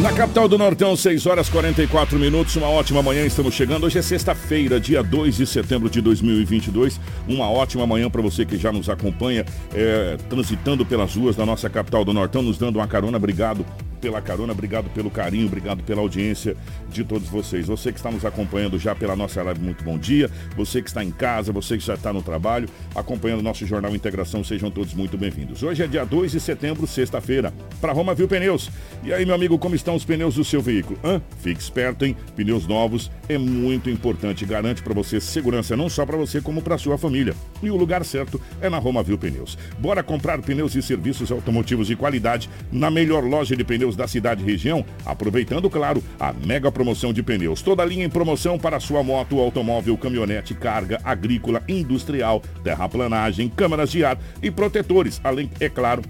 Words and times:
Na 0.00 0.12
capital 0.12 0.48
do 0.48 0.56
Nortão, 0.56 0.96
6 0.96 1.26
horas 1.26 1.48
44 1.48 2.18
minutos, 2.18 2.56
uma 2.56 2.68
ótima 2.68 3.02
manhã, 3.02 3.24
estamos 3.24 3.54
chegando. 3.54 3.84
Hoje 3.84 3.98
é 3.98 4.02
sexta-feira, 4.02 4.80
dia 4.80 5.02
2 5.02 5.36
de 5.36 5.46
setembro 5.46 5.90
de 5.90 6.00
2022. 6.00 6.98
Uma 7.28 7.50
ótima 7.50 7.86
manhã 7.86 8.10
para 8.10 8.22
você 8.22 8.44
que 8.44 8.56
já 8.56 8.72
nos 8.72 8.88
acompanha, 8.88 9.44
é, 9.74 10.16
transitando 10.28 10.84
pelas 10.86 11.14
ruas 11.14 11.36
da 11.36 11.44
nossa 11.44 11.68
capital 11.68 12.04
do 12.04 12.12
Nortão, 12.12 12.42
nos 12.42 12.58
dando 12.58 12.76
uma 12.76 12.88
carona. 12.88 13.16
Obrigado 13.18 13.64
pela 14.02 14.20
carona, 14.20 14.52
obrigado 14.52 14.90
pelo 14.90 15.08
carinho, 15.08 15.46
obrigado 15.46 15.84
pela 15.84 16.00
audiência 16.00 16.56
de 16.90 17.04
todos 17.04 17.28
vocês. 17.28 17.68
Você 17.68 17.92
que 17.92 17.98
está 17.98 18.10
nos 18.10 18.24
acompanhando 18.24 18.76
já 18.76 18.96
pela 18.96 19.14
nossa 19.14 19.40
live, 19.44 19.60
muito 19.60 19.84
bom 19.84 19.96
dia. 19.96 20.28
Você 20.56 20.82
que 20.82 20.88
está 20.88 21.04
em 21.04 21.12
casa, 21.12 21.52
você 21.52 21.78
que 21.78 21.84
já 21.84 21.94
está 21.94 22.12
no 22.12 22.20
trabalho, 22.20 22.68
acompanhando 22.96 23.42
nosso 23.42 23.64
Jornal 23.64 23.94
Integração, 23.94 24.42
sejam 24.42 24.72
todos 24.72 24.92
muito 24.92 25.16
bem-vindos. 25.16 25.62
Hoje 25.62 25.84
é 25.84 25.86
dia 25.86 26.04
2 26.04 26.32
de 26.32 26.40
setembro, 26.40 26.84
sexta-feira, 26.84 27.54
para 27.80 27.92
Roma 27.92 28.12
Viu 28.12 28.26
Pneus. 28.26 28.70
E 29.04 29.12
aí, 29.12 29.24
meu 29.24 29.36
amigo, 29.36 29.56
como 29.56 29.76
estão 29.82 29.96
os 29.96 30.04
pneus 30.04 30.36
do 30.36 30.44
seu 30.44 30.62
veículo? 30.62 30.98
Hã? 31.04 31.20
Fique 31.40 31.60
esperto, 31.60 32.04
hein? 32.04 32.16
Pneus 32.36 32.66
novos 32.66 33.10
é 33.28 33.36
muito 33.36 33.90
importante, 33.90 34.46
garante 34.46 34.82
para 34.82 34.94
você 34.94 35.20
segurança 35.20 35.76
não 35.76 35.88
só 35.88 36.06
para 36.06 36.16
você, 36.16 36.40
como 36.40 36.62
para 36.62 36.78
sua 36.78 36.96
família. 36.96 37.34
E 37.62 37.70
o 37.70 37.76
lugar 37.76 38.04
certo 38.04 38.40
é 38.60 38.70
na 38.70 38.78
Roma 38.78 39.02
Viu 39.02 39.18
Pneus. 39.18 39.58
Bora 39.78 40.02
comprar 40.02 40.40
pneus 40.40 40.74
e 40.76 40.82
serviços 40.82 41.32
automotivos 41.32 41.88
de 41.88 41.96
qualidade 41.96 42.48
na 42.70 42.90
melhor 42.90 43.24
loja 43.24 43.56
de 43.56 43.64
pneus 43.64 43.96
da 43.96 44.06
cidade 44.06 44.42
e 44.42 44.46
região, 44.46 44.84
aproveitando, 45.04 45.68
claro, 45.68 46.02
a 46.18 46.32
mega 46.32 46.70
promoção 46.70 47.12
de 47.12 47.22
pneus. 47.22 47.60
Toda 47.60 47.84
linha 47.84 48.04
em 48.04 48.10
promoção 48.10 48.58
para 48.58 48.78
sua 48.78 49.02
moto, 49.02 49.40
automóvel, 49.40 49.98
caminhonete, 49.98 50.54
carga, 50.54 51.00
agrícola, 51.02 51.62
industrial, 51.68 52.40
terraplanagem, 52.62 53.48
câmaras 53.48 53.90
de 53.90 54.04
ar 54.04 54.18
e 54.40 54.50
protetores, 54.50 55.20
além, 55.24 55.50
é 55.58 55.68
claro, 55.68 56.02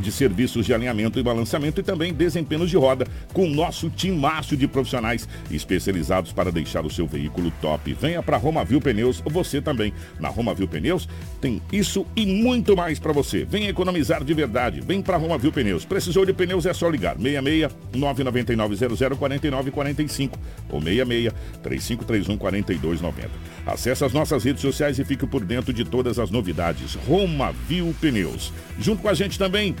de 0.00 0.10
serviços 0.10 0.66
de 0.66 0.74
alinhamento 0.74 1.18
e 1.18 1.22
balanceamento 1.22 1.80
e 1.80 1.84
também 1.84 2.12
desempenhos 2.12 2.70
de 2.70 2.76
roda 2.76 3.06
com 3.32 3.44
o 3.44 3.50
nosso 3.50 3.90
timaço 3.90 4.56
de 4.56 4.66
profissionais 4.66 5.28
especializados 5.50 6.32
para 6.32 6.50
deixar 6.50 6.84
o 6.84 6.90
seu 6.90 7.06
veículo 7.06 7.52
top. 7.60 7.92
Venha 7.92 8.22
para 8.22 8.36
Romavil 8.36 8.80
Pneus, 8.80 9.22
você 9.24 9.60
também. 9.60 9.92
Na 10.18 10.28
Romavil 10.28 10.66
Pneus 10.66 11.08
tem 11.40 11.60
isso 11.72 12.06
e 12.16 12.26
muito 12.26 12.76
mais 12.76 12.98
para 12.98 13.12
você. 13.12 13.44
Venha 13.44 13.70
economizar 13.70 14.24
de 14.24 14.34
verdade. 14.34 14.80
Vem 14.80 15.02
para 15.02 15.16
Romavil 15.16 15.52
Pneus. 15.52 15.84
Precisou 15.84 16.24
de 16.24 16.32
pneus 16.32 16.66
é 16.66 16.72
só 16.72 16.88
ligar. 16.88 17.16
66 17.16 17.70
999 17.94 18.96
00 18.96 19.16
49 19.16 19.70
45 19.70 20.38
ou 20.70 20.80
66 20.80 21.32
3531 21.62 22.38
4290. 22.38 23.30
Acesse 23.66 24.04
as 24.04 24.12
nossas 24.12 24.44
redes 24.44 24.62
sociais 24.62 24.98
e 24.98 25.04
fique 25.04 25.26
por 25.26 25.44
dentro 25.44 25.72
de 25.72 25.84
todas 25.84 26.18
as 26.18 26.30
novidades. 26.30 26.94
Romavil 27.06 27.94
Pneus. 28.00 28.52
Junto 28.78 29.02
com 29.02 29.08
a 29.08 29.14
gente 29.14 29.38
também 29.38 29.74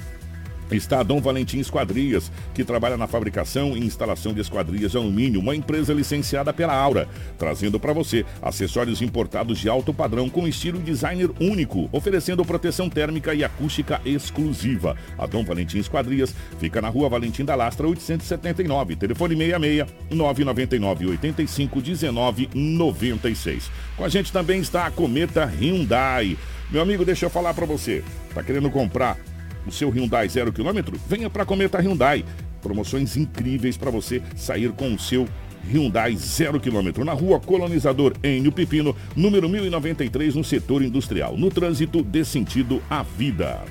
está 0.76 1.00
a 1.00 1.02
Dom 1.02 1.20
Valentim 1.20 1.58
Esquadrias, 1.58 2.30
que 2.54 2.64
trabalha 2.64 2.96
na 2.96 3.06
fabricação 3.06 3.76
e 3.76 3.84
instalação 3.84 4.32
de 4.32 4.40
esquadrias 4.40 4.92
de 4.92 4.96
alumínio, 4.96 5.40
uma 5.40 5.54
empresa 5.54 5.92
licenciada 5.92 6.52
pela 6.52 6.74
Aura, 6.74 7.08
trazendo 7.38 7.78
para 7.78 7.92
você 7.92 8.24
acessórios 8.40 9.02
importados 9.02 9.58
de 9.58 9.68
alto 9.68 9.92
padrão 9.92 10.28
com 10.28 10.46
estilo 10.46 10.78
designer 10.78 11.30
único, 11.40 11.88
oferecendo 11.92 12.44
proteção 12.44 12.88
térmica 12.88 13.34
e 13.34 13.44
acústica 13.44 14.00
exclusiva. 14.04 14.96
A 15.18 15.26
Dom 15.26 15.44
Valentim 15.44 15.78
Esquadrias 15.78 16.34
fica 16.58 16.80
na 16.80 16.88
Rua 16.88 17.08
Valentim 17.08 17.44
da 17.44 17.54
Lastra 17.54 17.88
879, 17.88 18.96
telefone 18.96 19.36
66 19.36 19.86
999 20.10 21.06
85 21.06 21.80
19 21.80 22.50
96. 22.54 23.70
Com 23.96 24.04
a 24.04 24.08
gente 24.08 24.32
também 24.32 24.60
está 24.60 24.86
a 24.86 24.90
Cometa 24.90 25.44
Hyundai. 25.44 26.36
Meu 26.70 26.82
amigo, 26.82 27.04
deixa 27.04 27.26
eu 27.26 27.30
falar 27.30 27.52
para 27.52 27.66
você. 27.66 28.04
Tá 28.32 28.42
querendo 28.42 28.70
comprar 28.70 29.18
o 29.66 29.70
seu 29.72 29.90
Hyundai 29.90 30.28
zero 30.28 30.52
quilômetro? 30.52 30.98
Venha 31.08 31.30
para 31.30 31.44
Cometa 31.44 31.78
Hyundai. 31.78 32.24
Promoções 32.62 33.16
incríveis 33.16 33.76
para 33.76 33.90
você 33.90 34.22
sair 34.36 34.70
com 34.72 34.92
o 34.92 34.98
seu 34.98 35.26
Hyundai 35.64 36.16
zero 36.16 36.58
quilômetro 36.58 37.04
na 37.04 37.12
rua 37.12 37.40
Colonizador 37.40 38.14
Enio 38.22 38.52
Pepino, 38.52 38.96
número 39.14 39.48
1093, 39.48 40.34
no 40.34 40.44
setor 40.44 40.82
industrial. 40.82 41.36
No 41.36 41.50
trânsito, 41.50 42.02
dê 42.02 42.24
sentido 42.24 42.82
à 42.88 43.02
vida. 43.02 43.62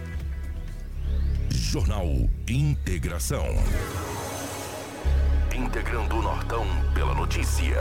Jornal 1.51 2.07
Integração. 2.47 3.45
Integrando 5.55 6.15
o 6.15 6.21
Nortão 6.21 6.65
pela 6.93 7.13
notícia. 7.13 7.77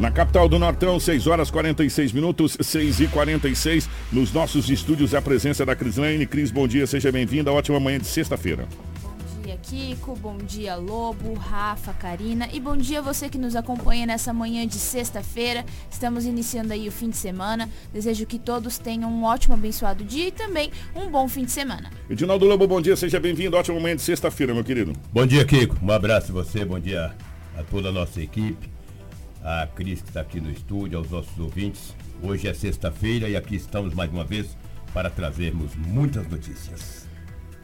Na 0.00 0.10
capital 0.10 0.48
do 0.48 0.58
Nortão, 0.58 0.98
6 0.98 1.26
horas 1.26 1.50
46 1.50 2.12
minutos, 2.12 2.56
6 2.58 3.00
e 3.00 3.08
46 3.08 3.86
Nos 4.10 4.32
nossos 4.32 4.70
estúdios, 4.70 5.14
a 5.14 5.20
presença 5.20 5.66
da 5.66 5.76
Crislane. 5.76 6.24
Cris, 6.26 6.50
bom 6.50 6.66
dia, 6.66 6.86
seja 6.86 7.12
bem-vinda. 7.12 7.52
Ótima 7.52 7.78
manhã 7.78 7.98
de 7.98 8.06
sexta-feira. 8.06 8.66
Bom 9.02 9.42
dia, 9.42 9.58
Kiko. 9.58 10.16
Bom 10.16 10.38
dia, 10.38 10.74
Lobo, 10.76 11.34
Rafa, 11.34 11.92
Karina. 11.92 12.48
E 12.50 12.58
bom 12.58 12.78
dia 12.78 13.02
você 13.02 13.28
que 13.28 13.36
nos 13.36 13.54
acompanha 13.54 14.06
nessa 14.06 14.32
manhã 14.32 14.66
de 14.66 14.76
sexta-feira. 14.76 15.66
Estamos 15.90 16.24
iniciando 16.24 16.72
aí 16.72 16.88
o 16.88 16.92
fim 16.92 17.10
de 17.10 17.18
semana. 17.18 17.68
Desejo 17.92 18.24
que 18.24 18.38
todos 18.38 18.78
tenham 18.78 19.10
um 19.10 19.24
ótimo, 19.24 19.52
abençoado 19.52 20.02
dia 20.02 20.28
e 20.28 20.32
também 20.32 20.70
um 20.96 21.10
bom 21.10 21.28
fim 21.28 21.44
de 21.44 21.52
semana. 21.52 21.90
Edinaldo 22.08 22.46
Lobo, 22.46 22.66
bom 22.66 22.80
dia, 22.80 22.96
seja 22.96 23.20
bem-vindo. 23.20 23.54
Ótima 23.54 23.78
manhã 23.78 23.96
de 23.96 24.02
sexta-feira, 24.02 24.54
meu 24.54 24.64
querido. 24.64 24.94
Bom 25.12 25.26
dia, 25.26 25.44
Kiko. 25.44 25.76
Um 25.82 25.92
abraço 25.92 26.32
a 26.32 26.42
você, 26.42 26.64
bom 26.64 26.80
dia 26.80 27.14
a 27.54 27.62
toda 27.64 27.90
a 27.90 27.92
nossa 27.92 28.22
equipe 28.22 28.79
a 29.42 29.66
Cris 29.74 30.02
que 30.02 30.08
está 30.08 30.20
aqui 30.20 30.40
no 30.40 30.50
estúdio, 30.50 30.98
aos 30.98 31.10
nossos 31.10 31.38
ouvintes. 31.38 31.94
Hoje 32.22 32.48
é 32.48 32.54
sexta-feira 32.54 33.28
e 33.28 33.36
aqui 33.36 33.56
estamos 33.56 33.94
mais 33.94 34.10
uma 34.10 34.24
vez 34.24 34.56
para 34.92 35.08
trazermos 35.08 35.74
muitas 35.76 36.28
notícias. 36.28 37.08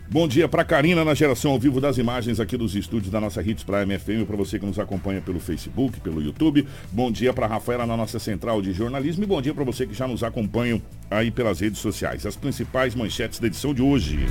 Bom 0.08 0.28
dia 0.28 0.48
para 0.48 0.64
Karina 0.64 1.04
na 1.04 1.14
geração 1.14 1.50
ao 1.50 1.58
vivo 1.58 1.80
das 1.80 1.98
imagens 1.98 2.38
aqui 2.38 2.56
dos 2.56 2.76
estúdios 2.76 3.10
da 3.10 3.20
nossa 3.20 3.42
Hits 3.42 3.64
Prime 3.64 3.98
FM, 3.98 4.24
para 4.24 4.36
você 4.36 4.56
que 4.56 4.64
nos 4.64 4.78
acompanha 4.78 5.20
pelo 5.20 5.40
Facebook, 5.40 5.98
pelo 6.00 6.22
YouTube. 6.22 6.66
Bom 6.92 7.10
dia 7.10 7.32
para 7.34 7.48
Rafaela 7.48 7.84
na 7.84 7.96
nossa 7.96 8.20
central 8.20 8.62
de 8.62 8.72
jornalismo 8.72 9.24
e 9.24 9.26
bom 9.26 9.42
dia 9.42 9.52
para 9.52 9.64
você 9.64 9.84
que 9.84 9.94
já 9.94 10.06
nos 10.06 10.22
acompanha 10.22 10.80
aí 11.10 11.32
pelas 11.32 11.58
redes 11.58 11.80
sociais. 11.80 12.24
As 12.24 12.36
principais 12.36 12.94
manchetes 12.94 13.40
da 13.40 13.48
edição 13.48 13.74
de 13.74 13.82
hoje. 13.82 14.26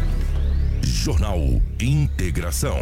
Jornal 0.81 1.39
Integração. 1.81 2.77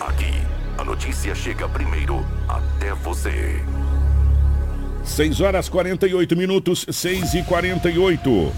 Aqui 0.00 0.55
a 0.78 0.84
notícia 0.84 1.34
chega 1.34 1.68
primeiro 1.68 2.24
até 2.48 2.92
você. 2.94 3.62
6 5.04 5.40
horas 5.40 5.68
48 5.68 6.36
minutos, 6.36 6.84
6 6.88 7.34
e 7.34 7.42
48. 7.42 8.52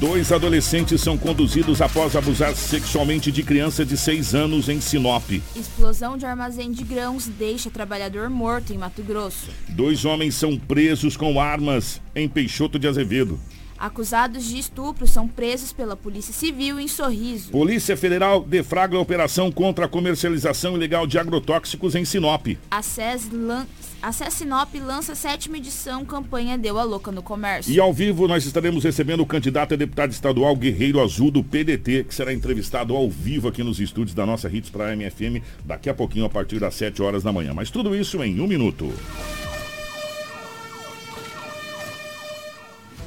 Dois 0.00 0.32
adolescentes 0.32 1.00
são 1.00 1.16
conduzidos 1.16 1.80
após 1.80 2.16
abusar 2.16 2.56
sexualmente 2.56 3.30
de 3.30 3.42
criança 3.42 3.84
de 3.84 3.96
6 3.96 4.34
anos 4.34 4.68
em 4.68 4.80
Sinop. 4.80 5.30
Explosão 5.54 6.16
de 6.16 6.26
armazém 6.26 6.72
de 6.72 6.82
grãos 6.82 7.26
deixa 7.26 7.70
trabalhador 7.70 8.28
morto 8.28 8.72
em 8.72 8.78
Mato 8.78 9.02
Grosso. 9.02 9.48
Dois 9.68 10.04
homens 10.04 10.34
são 10.34 10.58
presos 10.58 11.16
com 11.16 11.40
armas 11.40 12.00
em 12.16 12.28
Peixoto 12.28 12.78
de 12.78 12.88
Azevedo. 12.88 13.38
Acusados 13.82 14.44
de 14.44 14.60
estupro 14.60 15.08
são 15.08 15.26
presos 15.26 15.72
pela 15.72 15.96
Polícia 15.96 16.32
Civil 16.32 16.78
em 16.78 16.86
Sorriso. 16.86 17.50
Polícia 17.50 17.96
Federal 17.96 18.44
deflagra 18.44 18.96
a 18.96 19.00
operação 19.00 19.50
contra 19.50 19.86
a 19.86 19.88
comercialização 19.88 20.76
ilegal 20.76 21.04
de 21.04 21.18
agrotóxicos 21.18 21.96
em 21.96 22.04
Sinop. 22.04 22.46
A 22.70 22.80
SES, 22.80 23.28
lan... 23.32 23.66
a 24.00 24.12
SES 24.12 24.34
Sinop 24.34 24.72
lança 24.76 25.14
a 25.14 25.14
sétima 25.16 25.56
edição 25.56 26.04
campanha 26.04 26.56
Deu 26.56 26.78
a 26.78 26.84
Louca 26.84 27.10
no 27.10 27.24
Comércio. 27.24 27.72
E 27.72 27.80
ao 27.80 27.92
vivo 27.92 28.28
nós 28.28 28.46
estaremos 28.46 28.84
recebendo 28.84 29.24
o 29.24 29.26
candidato 29.26 29.74
a 29.74 29.76
deputado 29.76 30.12
estadual 30.12 30.54
Guerreiro 30.54 31.00
Azul 31.00 31.32
do 31.32 31.42
PDT, 31.42 32.04
que 32.04 32.14
será 32.14 32.32
entrevistado 32.32 32.94
ao 32.94 33.10
vivo 33.10 33.48
aqui 33.48 33.64
nos 33.64 33.80
estúdios 33.80 34.14
da 34.14 34.24
nossa 34.24 34.48
Hits 34.48 34.70
para 34.70 34.92
a 34.92 34.96
MFM 34.96 35.42
daqui 35.64 35.90
a 35.90 35.94
pouquinho 35.94 36.26
a 36.26 36.30
partir 36.30 36.60
das 36.60 36.76
7 36.76 37.02
horas 37.02 37.24
da 37.24 37.32
manhã. 37.32 37.52
Mas 37.52 37.68
tudo 37.68 37.96
isso 37.96 38.22
em 38.22 38.40
um 38.40 38.46
minuto. 38.46 38.92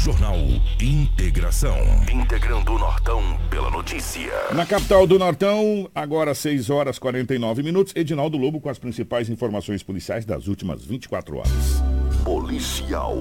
Jornal 0.00 0.38
Integração. 0.80 1.76
Integrando 2.10 2.72
o 2.72 2.78
Nortão 2.78 3.22
pela 3.50 3.70
notícia. 3.70 4.32
Na 4.54 4.64
capital 4.64 5.06
do 5.06 5.18
Nortão, 5.18 5.90
agora 5.94 6.34
6 6.34 6.70
horas 6.70 6.98
49 6.98 7.62
minutos. 7.62 7.92
Edinaldo 7.94 8.38
Lobo 8.38 8.62
com 8.62 8.70
as 8.70 8.78
principais 8.78 9.28
informações 9.28 9.82
policiais 9.82 10.24
das 10.24 10.48
últimas 10.48 10.82
24 10.86 11.36
horas. 11.36 11.82
Policial. 12.24 13.14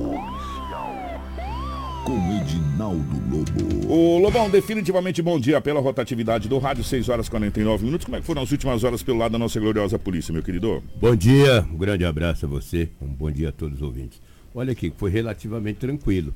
Com 2.05 2.41
Edinaldo 2.41 3.23
Lobo. 3.29 3.93
O 3.93 4.17
Lobão, 4.17 4.49
definitivamente 4.49 5.21
bom 5.21 5.37
dia 5.37 5.59
pela 5.59 5.81
rotatividade 5.81 6.47
do 6.47 6.59
rádio, 6.59 6.85
6 6.85 7.09
horas 7.09 7.27
49 7.27 7.83
minutos. 7.83 8.05
Como 8.05 8.15
é 8.15 8.21
que 8.21 8.25
foram 8.25 8.41
as 8.41 8.53
últimas 8.53 8.85
horas 8.85 9.03
pelo 9.03 9.17
lado 9.17 9.33
da 9.33 9.37
nossa 9.37 9.59
gloriosa 9.59 9.99
polícia, 9.99 10.31
meu 10.31 10.41
querido? 10.41 10.81
Bom 10.95 11.13
dia, 11.13 11.67
um 11.73 11.77
grande 11.77 12.05
abraço 12.05 12.45
a 12.45 12.49
você, 12.49 12.87
um 13.01 13.07
bom 13.07 13.29
dia 13.29 13.49
a 13.49 13.51
todos 13.51 13.79
os 13.79 13.81
ouvintes. 13.81 14.21
Olha 14.55 14.71
aqui, 14.71 14.93
foi 14.95 15.11
relativamente 15.11 15.79
tranquilo 15.79 16.33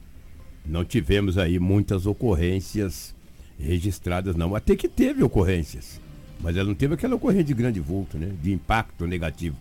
não 0.65 0.85
tivemos 0.85 1.37
aí 1.37 1.59
muitas 1.59 2.05
ocorrências 2.05 3.13
registradas, 3.59 4.35
não. 4.35 4.55
Até 4.55 4.75
que 4.75 4.87
teve 4.87 5.23
ocorrências, 5.23 5.99
mas 6.39 6.55
ela 6.55 6.67
não 6.67 6.75
teve 6.75 6.93
aquela 6.93 7.15
ocorrência 7.15 7.45
de 7.45 7.53
grande 7.53 7.79
vulto, 7.79 8.17
né? 8.17 8.31
De 8.41 8.51
impacto 8.51 9.05
negativo. 9.05 9.57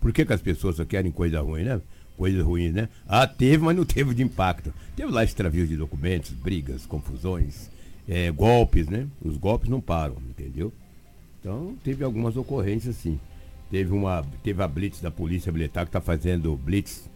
Por 0.00 0.12
que, 0.12 0.24
que 0.24 0.32
as 0.32 0.40
pessoas 0.40 0.76
só 0.76 0.84
querem 0.84 1.12
coisa 1.12 1.40
ruim, 1.40 1.62
né? 1.62 1.80
Coisas 2.16 2.42
ruins, 2.42 2.72
né? 2.72 2.88
Ah, 3.06 3.26
teve, 3.26 3.64
mas 3.64 3.76
não 3.76 3.84
teve 3.84 4.14
de 4.14 4.22
impacto. 4.22 4.72
Teve 4.96 5.12
lá 5.12 5.22
extravios 5.22 5.68
de 5.68 5.76
documentos, 5.76 6.30
brigas, 6.30 6.86
confusões, 6.86 7.70
é, 8.08 8.30
golpes, 8.30 8.88
né? 8.88 9.06
Os 9.22 9.36
golpes 9.36 9.68
não 9.68 9.80
param, 9.80 10.16
entendeu? 10.30 10.72
Então, 11.40 11.76
teve 11.84 12.02
algumas 12.02 12.36
ocorrências, 12.36 12.96
sim. 12.96 13.20
Teve, 13.70 13.92
uma, 13.92 14.24
teve 14.42 14.62
a 14.62 14.68
blitz 14.68 15.00
da 15.00 15.10
Polícia 15.10 15.52
Militar 15.52 15.84
que 15.84 15.90
está 15.90 16.00
fazendo 16.00 16.56
blitz 16.56 17.08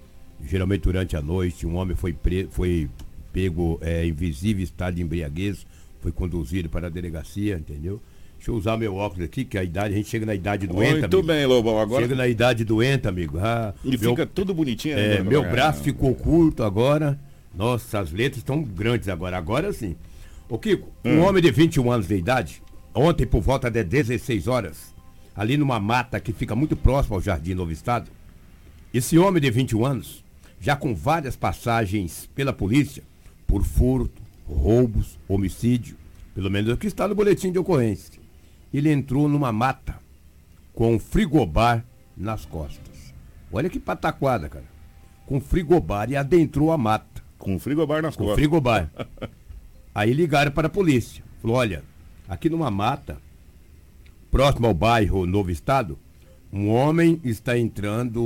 geralmente 0.47 0.83
durante 0.83 1.17
a 1.17 1.23
noite, 1.23 1.67
um 1.67 1.77
homem 1.77 1.97
foi, 1.97 2.13
pre, 2.13 2.49
foi 2.51 2.89
pego 3.33 3.79
é, 3.83 4.05
em 4.05 4.13
visível 4.13 4.63
estado 4.63 4.97
de 4.97 5.03
embriaguez, 5.03 5.67
foi 6.01 6.13
conduzido 6.13 6.69
para 6.69 6.87
a 6.87 6.91
delegacia, 6.91 7.57
entendeu? 7.57 8.01
Deixa 8.37 8.51
eu 8.51 8.55
usar 8.55 8.79
meu 8.79 8.95
óculos 8.95 9.25
aqui, 9.27 9.45
que 9.45 9.59
a 9.59 9.63
idade, 9.63 9.93
a 9.93 9.97
gente 9.99 10.09
chega 10.09 10.25
na 10.25 10.35
idade 10.35 10.67
doente. 10.67 10.93
Muito 10.93 11.05
amigo. 11.05 11.23
bem, 11.23 11.45
Lobão. 11.45 11.79
Agora... 11.79 12.03
Chega 12.03 12.15
na 12.15 12.27
idade 12.27 12.65
doente, 12.65 13.07
amigo. 13.07 13.39
Ah, 13.39 13.75
e 13.85 13.91
meu, 13.99 14.11
fica 14.11 14.25
tudo 14.25 14.55
bonitinho. 14.55 14.99
É, 14.99 15.19
né, 15.19 15.23
meu 15.23 15.43
braço 15.43 15.83
ficou 15.83 16.15
curto 16.15 16.63
agora. 16.63 17.21
Nossa, 17.55 17.99
as 17.99 18.11
letras 18.11 18.39
estão 18.39 18.63
grandes 18.63 19.09
agora. 19.09 19.37
Agora 19.37 19.73
sim. 19.75 19.95
Ô 20.49 20.59
Kiko, 20.59 20.89
hum. 21.05 21.19
um 21.19 21.21
homem 21.21 21.43
de 21.43 21.51
21 21.51 21.93
anos 21.93 22.09
de 22.09 22.15
idade, 22.17 22.63
ontem 22.95 23.27
por 23.27 23.43
volta 23.43 23.71
de 23.71 23.85
16 23.85 24.49
horas, 24.49 24.95
ali 25.37 25.59
numa 25.59 25.79
mata 25.79 26.19
que 26.19 26.33
fica 26.33 26.57
muito 26.57 26.75
próximo 26.75 27.17
ao 27.17 27.21
Jardim 27.21 27.53
Novo 27.53 27.73
Estado, 27.73 28.11
esse 28.93 29.19
homem 29.19 29.41
de 29.41 29.51
21 29.51 29.85
anos 29.85 30.25
já 30.61 30.77
com 30.77 30.95
várias 30.95 31.35
passagens 31.35 32.29
pela 32.35 32.53
polícia 32.53 33.03
por 33.47 33.65
furto, 33.65 34.23
roubos, 34.47 35.19
homicídio, 35.27 35.97
pelo 36.35 36.51
menos 36.51 36.71
é 36.71 36.75
o 36.75 36.77
que 36.77 36.87
está 36.87 37.09
no 37.09 37.15
boletim 37.15 37.51
de 37.51 37.59
ocorrência. 37.59 38.21
Ele 38.73 38.93
entrou 38.93 39.29
numa 39.29 39.51
mata 39.51 39.99
com 40.73 40.95
um 40.95 40.99
frigobar 40.99 41.85
nas 42.17 42.45
costas. 42.45 43.13
Olha 43.51 43.69
que 43.69 43.81
pataquada, 43.81 44.49
cara. 44.49 44.65
Com 45.27 45.41
frigobar 45.41 46.11
e 46.11 46.17
adentrou 46.17 46.71
a 46.71 46.79
mata. 46.79 47.23
Com 47.39 47.59
frigobar 47.59 48.03
nas 48.03 48.15
com 48.15 48.25
costas. 48.25 48.39
frigobar. 48.39 48.91
Aí 49.95 50.13
ligaram 50.13 50.53
para 50.53 50.69
a 50.69 50.71
polícia. 50.71 51.25
Falou, 51.43 51.57
olha, 51.57 51.83
aqui 52.29 52.49
numa 52.49 52.71
mata, 52.71 53.19
próximo 54.31 54.67
ao 54.67 54.75
bairro 54.75 55.27
Novo 55.27 55.51
Estado, 55.51 55.99
um 56.53 56.69
homem 56.69 57.21
está 57.23 57.57
entrando 57.57 58.21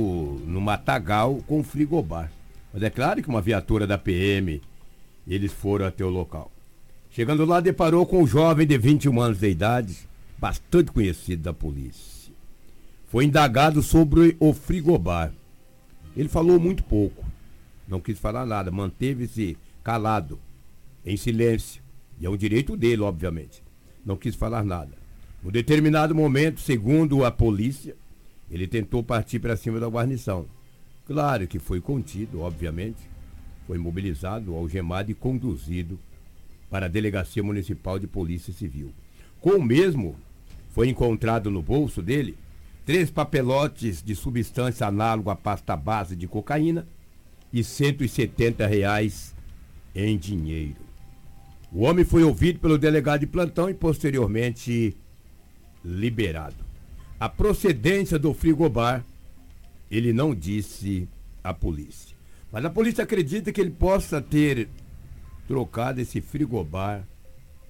no 0.45 0.59
matagal 0.59 1.43
com 1.45 1.63
frigobar. 1.63 2.31
Mas 2.73 2.81
é 2.81 2.89
claro 2.89 3.21
que 3.21 3.29
uma 3.29 3.41
viatura 3.41 3.85
da 3.85 3.97
PM, 3.97 4.61
eles 5.27 5.53
foram 5.53 5.85
até 5.85 6.03
o 6.03 6.09
local. 6.09 6.51
Chegando 7.11 7.45
lá, 7.45 7.59
deparou 7.59 8.05
com 8.05 8.23
um 8.23 8.27
jovem 8.27 8.65
de 8.65 8.77
21 8.77 9.21
anos 9.21 9.39
de 9.39 9.49
idade, 9.49 9.95
bastante 10.37 10.91
conhecido 10.91 11.43
da 11.43 11.53
polícia. 11.53 12.33
Foi 13.07 13.25
indagado 13.25 13.81
sobre 13.81 14.35
o 14.39 14.53
frigobar. 14.53 15.31
Ele 16.17 16.27
falou 16.27 16.59
muito 16.59 16.83
pouco, 16.83 17.23
não 17.87 17.99
quis 17.99 18.17
falar 18.17 18.45
nada, 18.45 18.71
manteve-se 18.71 19.57
calado, 19.83 20.39
em 21.05 21.15
silêncio. 21.15 21.81
E 22.19 22.25
é 22.25 22.29
um 22.29 22.35
direito 22.35 22.75
dele, 22.75 23.01
obviamente. 23.01 23.63
Não 24.05 24.17
quis 24.17 24.35
falar 24.35 24.63
nada. 24.63 24.91
No 25.43 25.51
determinado 25.51 26.15
momento, 26.15 26.59
segundo 26.59 27.23
a 27.23 27.31
polícia, 27.31 27.95
ele 28.49 28.67
tentou 28.67 29.03
partir 29.03 29.39
para 29.39 29.57
cima 29.57 29.79
da 29.79 29.87
guarnição. 29.87 30.45
Claro 31.05 31.47
que 31.47 31.59
foi 31.59 31.81
contido, 31.81 32.41
obviamente, 32.41 32.99
foi 33.67 33.77
mobilizado, 33.77 34.55
algemado 34.55 35.11
e 35.11 35.15
conduzido 35.15 35.99
para 36.69 36.85
a 36.85 36.89
Delegacia 36.89 37.43
Municipal 37.43 37.99
de 37.99 38.07
Polícia 38.07 38.53
Civil. 38.53 38.91
Com 39.39 39.51
o 39.51 39.63
mesmo, 39.63 40.15
foi 40.69 40.89
encontrado 40.89 41.49
no 41.49 41.61
bolso 41.61 42.01
dele 42.01 42.35
três 42.85 43.09
papelotes 43.09 44.03
de 44.03 44.15
substância 44.15 44.85
análoga 44.87 45.31
à 45.31 45.35
pasta 45.35 45.75
base 45.75 46.15
de 46.15 46.27
cocaína 46.27 46.87
e 47.51 47.63
170 47.63 48.67
reais 48.67 49.35
em 49.95 50.17
dinheiro. 50.17 50.85
O 51.71 51.83
homem 51.83 52.03
foi 52.05 52.23
ouvido 52.23 52.59
pelo 52.59 52.77
delegado 52.77 53.21
de 53.21 53.27
plantão 53.27 53.69
e 53.69 53.73
posteriormente 53.73 54.95
liberado. 55.83 56.64
A 57.19 57.29
procedência 57.29 58.19
do 58.19 58.33
frigobar, 58.33 59.05
ele 59.89 60.11
não 60.11 60.35
disse 60.35 61.07
à 61.43 61.53
polícia. 61.53 62.15
Mas 62.51 62.63
a 62.65 62.69
polícia 62.69 63.03
acredita 63.03 63.51
que 63.51 63.61
ele 63.61 63.71
possa 63.71 64.21
ter 64.21 64.67
trocado 65.47 66.01
esse 66.01 66.21
frigobar 66.21 67.07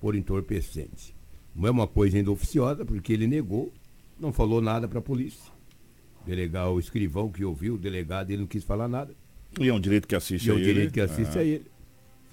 por 0.01 0.15
entorpecente. 0.15 1.15
Não 1.55 1.67
é 1.67 1.71
uma 1.71 1.87
coisa 1.87 2.17
ainda 2.17 2.31
oficiosa, 2.31 2.85
porque 2.85 3.13
ele 3.13 3.27
negou, 3.27 3.71
não 4.19 4.33
falou 4.33 4.61
nada 4.61 4.87
para 4.87 4.99
a 4.99 5.01
polícia. 5.01 5.51
O 6.21 6.27
delegado, 6.27 6.71
o 6.71 6.79
escrivão 6.79 7.29
que 7.29 7.45
ouviu, 7.45 7.75
o 7.75 7.77
delegado, 7.77 8.31
ele 8.31 8.41
não 8.41 8.47
quis 8.47 8.63
falar 8.63 8.87
nada. 8.87 9.13
E 9.59 9.69
é 9.69 9.73
um 9.73 9.79
direito 9.79 10.07
que 10.07 10.15
assiste 10.15 10.47
e 10.47 10.51
a 10.51 10.53
ele. 10.53 10.61
é 10.61 10.63
um 10.63 10.73
direito 10.73 10.93
que 10.93 11.01
assiste 11.01 11.37
ah. 11.37 11.41
a 11.41 11.43
ele. 11.43 11.65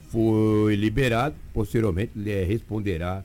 Foi 0.08 0.74
liberado, 0.74 1.36
posteriormente 1.52 2.12
ele 2.16 2.44
responderá 2.44 3.24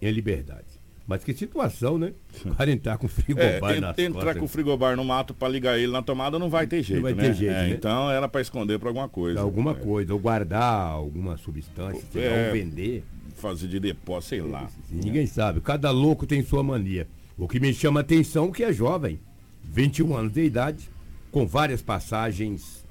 em 0.00 0.10
liberdade. 0.10 0.67
Mas 1.08 1.24
que 1.24 1.32
situação, 1.32 1.96
né? 1.96 2.12
O 2.44 2.54
cara 2.54 2.70
entrar 2.70 2.98
com 2.98 3.08
frigobar 3.08 3.74
é, 3.74 3.80
nas 3.80 3.98
Entrar 3.98 4.34
com 4.34 4.46
frigobar 4.46 4.94
no 4.94 5.02
mato 5.02 5.32
para 5.32 5.48
ligar 5.48 5.78
ele 5.78 5.90
na 5.90 6.02
tomada 6.02 6.38
não 6.38 6.50
vai 6.50 6.66
ter 6.66 6.82
jeito, 6.82 7.00
não 7.00 7.02
vai 7.02 7.14
né? 7.14 7.22
ter 7.22 7.34
jeito, 7.34 7.54
é, 7.54 7.62
né? 7.62 7.70
Então 7.70 8.10
era 8.10 8.28
para 8.28 8.42
esconder 8.42 8.78
para 8.78 8.90
alguma 8.90 9.08
coisa. 9.08 9.40
alguma 9.40 9.70
é. 9.70 9.74
coisa, 9.74 10.12
ou 10.12 10.20
guardar 10.20 10.62
alguma 10.62 11.38
substância, 11.38 12.04
lá, 12.14 12.20
ou 12.20 12.20
é, 12.20 12.52
vender. 12.52 13.02
Fazer 13.36 13.68
de 13.68 13.80
depósito, 13.80 14.28
sei 14.28 14.42
lá. 14.42 14.68
Ninguém 14.90 15.26
sabe, 15.26 15.62
cada 15.62 15.90
louco 15.90 16.26
tem 16.26 16.42
sua 16.42 16.62
mania. 16.62 17.08
O 17.38 17.48
que 17.48 17.58
me 17.58 17.72
chama 17.72 18.00
atenção 18.00 18.48
é 18.48 18.50
que 18.50 18.62
é 18.62 18.70
jovem, 18.70 19.18
21 19.64 20.14
anos 20.14 20.32
de 20.32 20.42
idade, 20.42 20.90
com 21.32 21.46
várias 21.46 21.80
passagens 21.80 22.84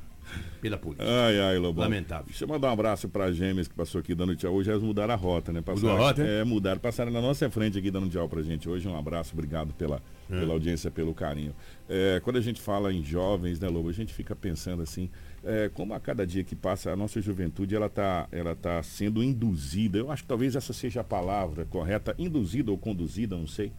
pela 0.62 0.78
polícia. 0.78 1.06
Ai, 1.06 1.40
ai, 1.40 1.58
Lobão. 1.58 1.84
Lamentável. 1.84 2.26
Deixa 2.26 2.44
eu 2.44 2.48
mandar 2.48 2.70
um 2.70 2.72
abraço 2.74 3.08
pra 3.08 3.32
Gêmeas 3.32 3.68
que 3.68 3.74
passou 3.76 4.00
aqui 4.00 4.14
dando 4.16 4.36
tchau. 4.36 4.54
Hoje 4.54 4.70
elas 4.70 4.82
mudaram 4.84 5.14
a 5.14 5.18
rota, 5.18 5.52
né? 5.52 5.62
Passaram, 5.62 5.90
Mudou 5.90 6.06
a 6.06 6.08
rota, 6.10 6.22
É, 6.24 6.44
mudaram. 6.44 6.80
Passaram 6.80 7.12
na 7.12 7.22
nossa 7.22 7.50
frente 7.50 7.78
aqui 7.78 7.92
dando 7.92 8.10
tchau 8.10 8.28
pra 8.28 8.42
gente 8.42 8.68
hoje. 8.68 8.88
Um 8.88 8.98
abraço, 8.98 9.34
obrigado 9.34 9.74
pela, 9.74 10.02
É. 10.30 10.40
pela 10.40 10.54
audiência, 10.54 10.90
pelo 10.92 11.14
carinho. 11.14 11.54
É, 11.88 12.20
quando 12.24 12.38
a 12.38 12.42
gente 12.42 12.60
fala 12.60 12.92
em 12.92 13.04
jovens, 13.04 13.60
né, 13.60 13.68
Lobo? 13.70 13.90
A 13.90 13.94
gente 13.94 14.14
fica 14.14 14.36
pensando 14.36 14.82
assim, 14.82 15.10
é, 15.44 15.70
como 15.74 15.94
a 15.94 16.00
cada 16.00 16.26
dia 16.26 16.44
que 16.44 16.56
passa, 16.56 16.92
a 16.92 16.96
nossa 16.96 17.22
juventude, 17.22 17.76
ela 17.76 17.88
tá, 17.90 18.28
ela 18.32 18.56
tá 18.56 18.82
sendo 18.84 19.24
induzida. 19.24 19.98
Eu 19.98 20.12
acho 20.12 20.24
que 20.24 20.28
talvez 20.30 20.56
essa 20.56 20.74
seja 20.74 21.02
a 21.02 21.04
palavra 21.04 21.66
correta, 21.66 22.14
induzida 22.18 22.72
ou 22.72 22.78
conduzida, 22.78 23.36
não 23.38 23.48
sei 23.48 23.72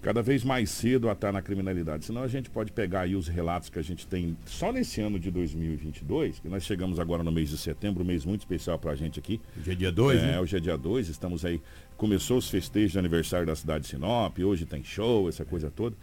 cada 0.00 0.22
vez 0.22 0.44
mais 0.44 0.70
cedo 0.70 1.08
a 1.08 1.12
estar 1.12 1.32
na 1.32 1.42
criminalidade. 1.42 2.04
Senão 2.04 2.22
a 2.22 2.28
gente 2.28 2.48
pode 2.48 2.72
pegar 2.72 3.02
aí 3.02 3.16
os 3.16 3.26
relatos 3.26 3.68
que 3.68 3.78
a 3.78 3.82
gente 3.82 4.06
tem 4.06 4.36
só 4.46 4.72
nesse 4.72 5.00
ano 5.00 5.18
de 5.18 5.30
2022, 5.30 6.38
que 6.38 6.48
nós 6.48 6.64
chegamos 6.64 7.00
agora 7.00 7.22
no 7.22 7.32
mês 7.32 7.50
de 7.50 7.58
setembro, 7.58 8.02
um 8.02 8.06
mês 8.06 8.24
muito 8.24 8.40
especial 8.40 8.78
para 8.78 8.92
a 8.92 8.94
gente 8.94 9.18
aqui. 9.18 9.40
Hoje 9.58 9.72
é 9.72 9.74
dia 9.74 9.92
2, 9.92 10.18
é, 10.18 10.22
né? 10.22 10.40
hoje 10.40 10.56
é 10.56 10.60
dia 10.60 10.78
2, 10.78 11.08
estamos 11.08 11.44
aí. 11.44 11.60
Começou 11.96 12.38
os 12.38 12.48
festejos 12.48 12.92
de 12.92 12.98
aniversário 12.98 13.46
da 13.46 13.56
cidade 13.56 13.84
de 13.84 13.90
Sinop, 13.90 14.38
hoje 14.38 14.64
tem 14.64 14.84
show, 14.84 15.28
essa 15.28 15.44
coisa 15.44 15.70
toda. 15.70 15.96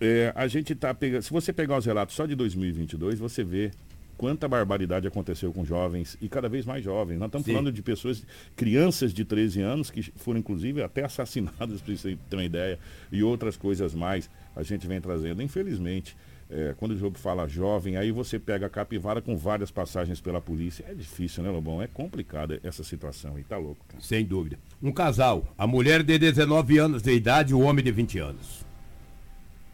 É, 0.00 0.32
a 0.34 0.46
gente 0.46 0.74
tá 0.74 0.92
pegando. 0.92 1.22
Se 1.22 1.30
você 1.30 1.52
pegar 1.52 1.78
os 1.78 1.86
relatos 1.86 2.14
só 2.14 2.26
de 2.26 2.34
2022, 2.34 3.18
você 3.18 3.42
vê 3.42 3.70
quanta 4.16 4.48
barbaridade 4.48 5.06
aconteceu 5.06 5.52
com 5.52 5.64
jovens 5.64 6.16
e 6.20 6.28
cada 6.28 6.48
vez 6.48 6.64
mais 6.64 6.82
jovens. 6.82 7.18
Nós 7.18 7.28
estamos 7.28 7.46
Sim. 7.46 7.52
falando 7.52 7.72
de 7.72 7.82
pessoas, 7.82 8.24
crianças 8.56 9.12
de 9.12 9.24
13 9.24 9.60
anos 9.60 9.90
que 9.90 10.02
foram 10.16 10.40
inclusive 10.40 10.82
até 10.82 11.04
assassinadas, 11.04 11.80
para 11.82 11.96
você 11.96 12.16
ter 12.28 12.36
uma 12.36 12.44
ideia, 12.44 12.78
e 13.10 13.22
outras 13.22 13.56
coisas 13.56 13.94
mais 13.94 14.28
a 14.54 14.62
gente 14.62 14.86
vem 14.86 15.00
trazendo. 15.00 15.42
Infelizmente, 15.42 16.16
é, 16.50 16.74
quando 16.76 16.92
o 16.92 16.98
jogo 16.98 17.18
fala 17.18 17.48
jovem, 17.48 17.96
aí 17.96 18.12
você 18.12 18.38
pega 18.38 18.66
a 18.66 18.70
capivara 18.70 19.20
com 19.20 19.36
várias 19.36 19.70
passagens 19.70 20.20
pela 20.20 20.40
polícia. 20.40 20.84
É 20.88 20.94
difícil, 20.94 21.42
né, 21.42 21.50
Lobão? 21.50 21.82
É 21.82 21.86
complicada 21.86 22.60
essa 22.62 22.84
situação 22.84 23.36
aí, 23.36 23.44
tá 23.44 23.56
louco, 23.56 23.84
cara. 23.88 24.02
Sem 24.02 24.24
dúvida. 24.24 24.58
Um 24.82 24.92
casal, 24.92 25.52
a 25.56 25.66
mulher 25.66 26.02
de 26.02 26.18
19 26.18 26.78
anos 26.78 27.02
de 27.02 27.12
idade 27.12 27.52
e 27.52 27.54
o 27.54 27.60
homem 27.60 27.84
de 27.84 27.90
20 27.90 28.18
anos. 28.18 28.64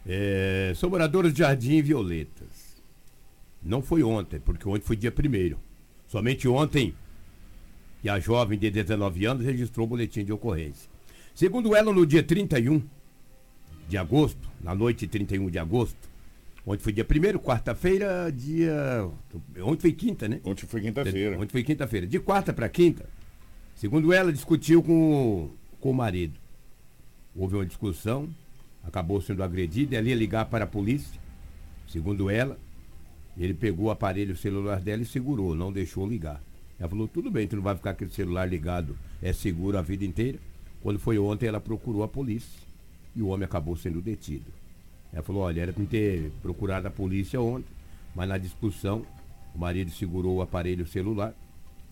É, 0.05 0.73
são 0.75 0.89
moradores 0.89 1.33
de 1.33 1.39
Jardim 1.39 1.81
Violetas. 1.81 2.60
Não 3.63 3.81
foi 3.81 4.03
ontem, 4.03 4.39
porque 4.39 4.67
ontem 4.67 4.83
foi 4.83 4.95
dia 4.95 5.11
primeiro. 5.11 5.57
Somente 6.07 6.47
ontem 6.47 6.93
que 8.01 8.09
a 8.09 8.19
jovem 8.19 8.57
de 8.57 8.69
19 8.71 9.25
anos 9.25 9.45
registrou 9.45 9.85
o 9.85 9.89
boletim 9.89 10.25
de 10.25 10.33
ocorrência. 10.33 10.89
Segundo 11.35 11.75
ela, 11.75 11.93
no 11.93 12.05
dia 12.05 12.23
31 12.23 12.81
de 13.87 13.97
agosto, 13.97 14.49
na 14.61 14.73
noite 14.73 15.01
de 15.01 15.07
31 15.07 15.49
de 15.49 15.59
agosto, 15.59 16.09
ontem 16.65 16.81
foi 16.83 16.91
dia 16.91 17.05
primeiro, 17.05 17.39
quarta-feira, 17.39 18.31
dia. 18.31 19.07
Ontem 19.63 19.81
foi 19.81 19.93
quinta, 19.93 20.27
né? 20.27 20.41
Ontem 20.43 20.65
foi 20.65 20.81
quinta-feira. 20.81 21.37
Ontem 21.37 21.51
foi 21.51 21.63
quinta-feira. 21.63 22.07
De 22.07 22.19
quarta 22.19 22.51
para 22.51 22.67
quinta, 22.67 23.07
segundo 23.75 24.11
ela, 24.11 24.33
discutiu 24.33 24.81
com, 24.81 25.51
com 25.79 25.91
o 25.91 25.93
marido. 25.93 26.39
Houve 27.35 27.55
uma 27.55 27.65
discussão, 27.65 28.27
acabou 28.83 29.21
sendo 29.21 29.43
agredido, 29.43 29.95
ela 29.95 30.09
ia 30.09 30.15
ligar 30.15 30.45
para 30.45 30.65
a 30.65 30.67
polícia. 30.67 31.21
Segundo 31.87 32.29
ela, 32.29 32.57
ele 33.37 33.53
pegou 33.53 33.87
o 33.87 33.91
aparelho 33.91 34.35
celular 34.35 34.79
dela 34.79 35.01
e 35.01 35.05
segurou, 35.05 35.55
não 35.55 35.71
deixou 35.71 36.07
ligar. 36.07 36.41
Ela 36.79 36.89
falou, 36.89 37.07
tudo 37.07 37.29
bem, 37.29 37.47
tu 37.47 37.55
não 37.55 37.63
vai 37.63 37.75
ficar 37.75 37.91
com 37.91 37.97
aquele 37.97 38.11
celular 38.11 38.45
ligado, 38.45 38.97
é 39.21 39.31
seguro 39.31 39.77
a 39.77 39.81
vida 39.81 40.03
inteira. 40.03 40.39
Quando 40.81 40.99
foi 40.99 41.19
ontem, 41.19 41.47
ela 41.47 41.59
procurou 41.59 42.03
a 42.03 42.07
polícia 42.07 42.59
e 43.15 43.21
o 43.21 43.27
homem 43.27 43.45
acabou 43.45 43.75
sendo 43.75 44.01
detido. 44.01 44.51
Ela 45.13 45.21
falou, 45.21 45.43
olha, 45.43 45.61
era 45.61 45.73
para 45.73 45.85
ter 45.85 46.31
procurado 46.41 46.87
a 46.87 46.91
polícia 46.91 47.39
ontem, 47.39 47.69
mas 48.15 48.27
na 48.27 48.37
discussão, 48.37 49.05
o 49.53 49.59
marido 49.59 49.91
segurou 49.91 50.37
o 50.37 50.41
aparelho 50.41 50.87
celular 50.87 51.35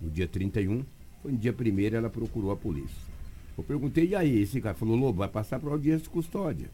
no 0.01 0.09
dia 0.09 0.27
31, 0.27 0.83
foi 1.21 1.31
no 1.33 1.37
dia 1.37 1.53
1 1.53 1.95
ela 1.95 2.09
procurou 2.09 2.51
a 2.51 2.55
polícia. 2.55 3.09
Eu 3.57 3.63
perguntei, 3.63 4.07
e 4.07 4.15
aí? 4.15 4.41
Esse 4.41 4.61
cara 4.61 4.73
falou, 4.73 4.95
Lobo, 4.95 5.19
vai 5.19 5.27
passar 5.27 5.59
por 5.59 5.71
audiência 5.71 6.03
de 6.03 6.09
custódia. 6.09 6.69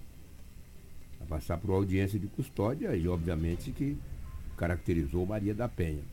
Vai 1.19 1.27
passar 1.27 1.57
por 1.57 1.71
audiência 1.71 2.19
de 2.19 2.27
custódia 2.27 2.95
e, 2.95 3.07
obviamente, 3.07 3.71
que 3.71 3.97
caracterizou 4.55 5.25
Maria 5.25 5.53
da 5.53 5.67
Penha. 5.67 6.03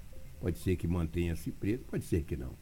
Pode 0.40 0.58
ser 0.58 0.76
que 0.76 0.88
mantenha-se 0.88 1.50
preso, 1.52 1.84
pode 1.90 2.04
ser 2.04 2.22
que 2.24 2.36
não. 2.36 2.52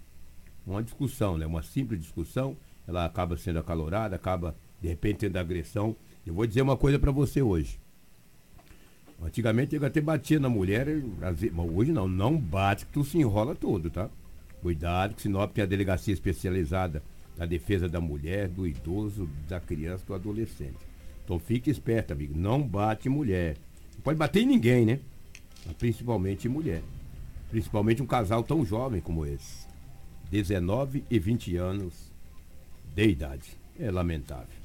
Uma 0.67 0.83
discussão, 0.83 1.39
né? 1.39 1.47
Uma 1.47 1.63
simples 1.63 2.01
discussão, 2.01 2.57
ela 2.87 3.05
acaba 3.05 3.37
sendo 3.37 3.59
acalorada, 3.59 4.17
acaba, 4.17 4.55
de 4.81 4.89
repente, 4.89 5.21
tendo 5.21 5.37
agressão. 5.37 5.97
Eu 6.27 6.35
vou 6.35 6.47
dizer 6.47 6.63
uma 6.63 6.77
coisa 6.77 6.99
para 6.99 7.11
você 7.11 7.41
hoje. 7.41 7.81
Antigamente 9.23 9.77
ele 9.77 9.85
até 9.85 10.01
batia 10.01 10.41
na 10.41 10.49
mulher, 10.49 10.87
hoje 11.75 11.93
não, 11.93 12.09
não 12.09 12.37
bate 12.39 12.87
que 12.87 12.93
tu 12.93 13.05
se 13.05 13.19
enrola 13.19 13.55
todo, 13.55 13.91
tá? 13.91 14.09
Cuidado 14.63 15.15
que 15.15 15.23
Sinop 15.23 15.53
tem 15.53 15.65
a 15.65 15.67
delegacia 15.67 16.13
especializada 16.13 17.03
na 17.37 17.47
defesa 17.47 17.89
da 17.89 18.01
mulher, 18.01 18.49
do 18.49 18.67
idoso, 18.67 19.29
da 19.49 19.61
criança, 19.61 20.05
do 20.07 20.15
adolescente. 20.15 20.79
Então 21.25 21.39
fique 21.39 21.71
esperto, 21.71 22.13
amigo, 22.13 22.35
não 22.37 22.63
bate 22.63 23.09
mulher. 23.09 23.57
Não 23.95 24.03
pode 24.03 24.19
bater 24.19 24.43
em 24.43 24.47
ninguém, 24.47 24.85
né? 24.85 25.01
Principalmente 25.79 26.49
mulher. 26.49 26.83
Principalmente 27.51 28.03
um 28.03 28.07
casal 28.07 28.43
tão 28.43 28.65
jovem 28.65 29.01
como 29.01 29.27
esse. 29.27 29.67
19 30.31 31.05
e 31.11 31.19
20 31.19 31.57
anos 31.57 32.13
de 32.95 33.09
idade. 33.09 33.59
É 33.79 33.91
lamentável. 33.91 34.61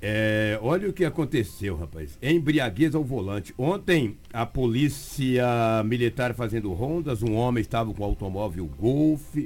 É, 0.00 0.58
olha 0.62 0.88
o 0.88 0.92
que 0.92 1.04
aconteceu, 1.04 1.76
rapaz. 1.76 2.18
Embriaguez 2.22 2.94
ao 2.94 3.02
volante. 3.02 3.54
Ontem, 3.56 4.16
a 4.32 4.44
polícia 4.44 5.82
militar 5.84 6.34
fazendo 6.34 6.72
rondas, 6.72 7.22
um 7.22 7.34
homem 7.34 7.62
estava 7.62 7.92
com 7.92 8.02
o 8.02 8.06
automóvel 8.06 8.66
Golf, 8.78 9.36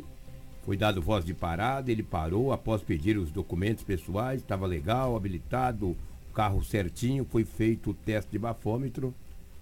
foi 0.62 0.76
dado 0.76 1.00
voz 1.00 1.24
de 1.24 1.32
parada, 1.32 1.90
ele 1.90 2.02
parou 2.02 2.52
após 2.52 2.82
pedir 2.82 3.16
os 3.16 3.30
documentos 3.30 3.84
pessoais, 3.84 4.40
estava 4.40 4.66
legal, 4.66 5.16
habilitado, 5.16 5.96
carro 6.34 6.62
certinho, 6.62 7.24
foi 7.24 7.44
feito 7.44 7.90
o 7.90 7.94
teste 7.94 8.32
de 8.32 8.38
bafômetro, 8.38 9.14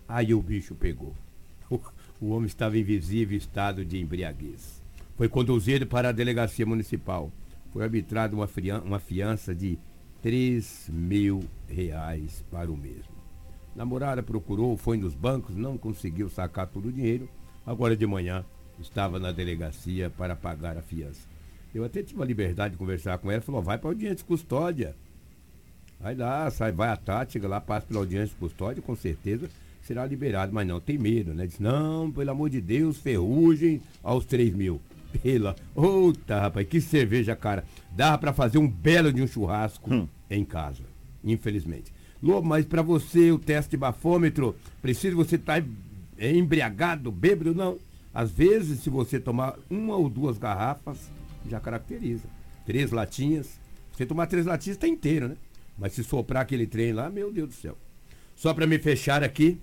aí 0.08 0.32
o 0.32 0.42
bicho 0.42 0.74
pegou. 0.74 1.14
O, 2.20 2.30
homem 2.30 2.48
estava 2.48 2.76
em 2.76 2.82
visível 2.82 3.38
estado 3.38 3.84
de 3.84 4.00
embriaguez. 4.00 4.82
Foi 5.16 5.28
conduzido 5.28 5.86
para 5.86 6.08
a 6.08 6.12
delegacia 6.12 6.66
municipal. 6.66 7.30
Foi 7.72 7.84
arbitrada 7.84 8.34
uma, 8.34 8.48
uma 8.84 8.98
fiança 8.98 9.54
de 9.54 9.78
3 10.20 10.90
mil 10.92 11.44
reais 11.68 12.44
para 12.50 12.72
o 12.72 12.76
mesmo. 12.76 13.14
Namorada 13.76 14.20
procurou, 14.20 14.76
foi 14.76 14.96
nos 14.96 15.14
bancos, 15.14 15.54
não 15.54 15.78
conseguiu 15.78 16.28
sacar 16.28 16.66
todo 16.66 16.88
o 16.88 16.92
dinheiro. 16.92 17.28
Agora 17.64 17.96
de 17.96 18.04
manhã 18.04 18.44
estava 18.80 19.20
na 19.20 19.30
delegacia 19.30 20.10
para 20.10 20.34
pagar 20.34 20.76
a 20.76 20.82
fiança. 20.82 21.28
Eu 21.72 21.84
até 21.84 22.02
tive 22.02 22.20
a 22.20 22.26
liberdade 22.26 22.72
de 22.72 22.78
conversar 22.78 23.16
com 23.18 23.30
ela, 23.30 23.40
falou, 23.40 23.62
vai 23.62 23.78
para 23.78 23.90
a 23.90 23.92
audiência 23.92 24.16
de 24.16 24.24
custódia. 24.24 24.96
Vai 26.00 26.16
lá, 26.16 26.50
sai, 26.50 26.72
vai 26.72 26.88
à 26.88 26.96
Tati, 26.96 27.34
chega 27.34 27.46
lá, 27.46 27.60
passa 27.60 27.86
pela 27.86 28.00
audiência 28.00 28.34
de 28.34 28.40
custódia, 28.40 28.82
com 28.82 28.96
certeza 28.96 29.48
será 29.88 30.04
liberado, 30.04 30.52
mas 30.52 30.68
não, 30.68 30.78
tem 30.78 30.99
medo, 30.99 31.33
né? 31.33 31.47
Diz, 31.47 31.59
não, 31.59 32.12
pelo 32.12 32.30
amor 32.30 32.50
de 32.50 32.61
Deus, 32.61 32.99
ferrugem 32.99 33.80
aos 34.02 34.26
3 34.26 34.54
mil. 34.54 34.80
Pela. 35.23 35.57
Outa, 35.75 36.38
rapaz, 36.38 36.68
que 36.68 36.78
cerveja, 36.78 37.35
cara. 37.35 37.64
Dava 37.97 38.18
pra 38.18 38.35
fazer 38.35 38.59
um 38.59 38.68
belo 38.68 39.11
de 39.11 39.23
um 39.23 39.26
churrasco 39.26 40.07
em 40.30 40.45
casa. 40.45 40.83
Infelizmente. 41.25 41.90
Lobo, 42.23 42.47
mas 42.47 42.66
pra 42.66 42.83
você 42.83 43.33
o 43.33 43.38
teste 43.38 43.71
de 43.71 43.76
bafômetro, 43.78 44.54
precisa 44.83 45.16
você 45.16 45.37
estar 45.37 45.64
embriagado, 46.21 47.11
bêbado? 47.11 47.54
Não. 47.54 47.78
Às 48.12 48.30
vezes, 48.30 48.80
se 48.80 48.90
você 48.90 49.18
tomar 49.18 49.57
uma 49.71 49.97
ou 49.97 50.11
duas 50.11 50.37
garrafas, 50.37 51.11
já 51.49 51.59
caracteriza. 51.59 52.28
Três 52.66 52.90
latinhas. 52.90 53.59
Você 53.92 54.04
tomar 54.04 54.26
três 54.26 54.45
latinhas, 54.45 54.76
tá 54.76 54.87
inteiro, 54.87 55.28
né? 55.28 55.37
Mas 55.78 55.95
se 55.95 56.04
soprar 56.04 56.42
aquele 56.42 56.66
trem 56.66 56.92
lá, 56.92 57.09
meu 57.09 57.33
Deus 57.33 57.49
do 57.49 57.54
céu. 57.54 57.78
Só 58.37 58.52
para 58.52 58.66
me 58.66 58.78
fechar 58.78 59.25
aqui, 59.25 59.59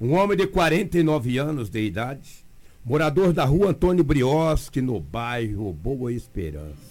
um 0.00 0.14
homem 0.14 0.34
de 0.34 0.46
49 0.46 1.36
anos 1.36 1.68
de 1.68 1.80
idade, 1.80 2.46
morador 2.82 3.34
da 3.34 3.44
rua 3.44 3.68
Antônio 3.70 4.02
Brioski, 4.02 4.80
no 4.80 4.98
bairro 4.98 5.74
Boa 5.74 6.10
Esperança. 6.10 6.90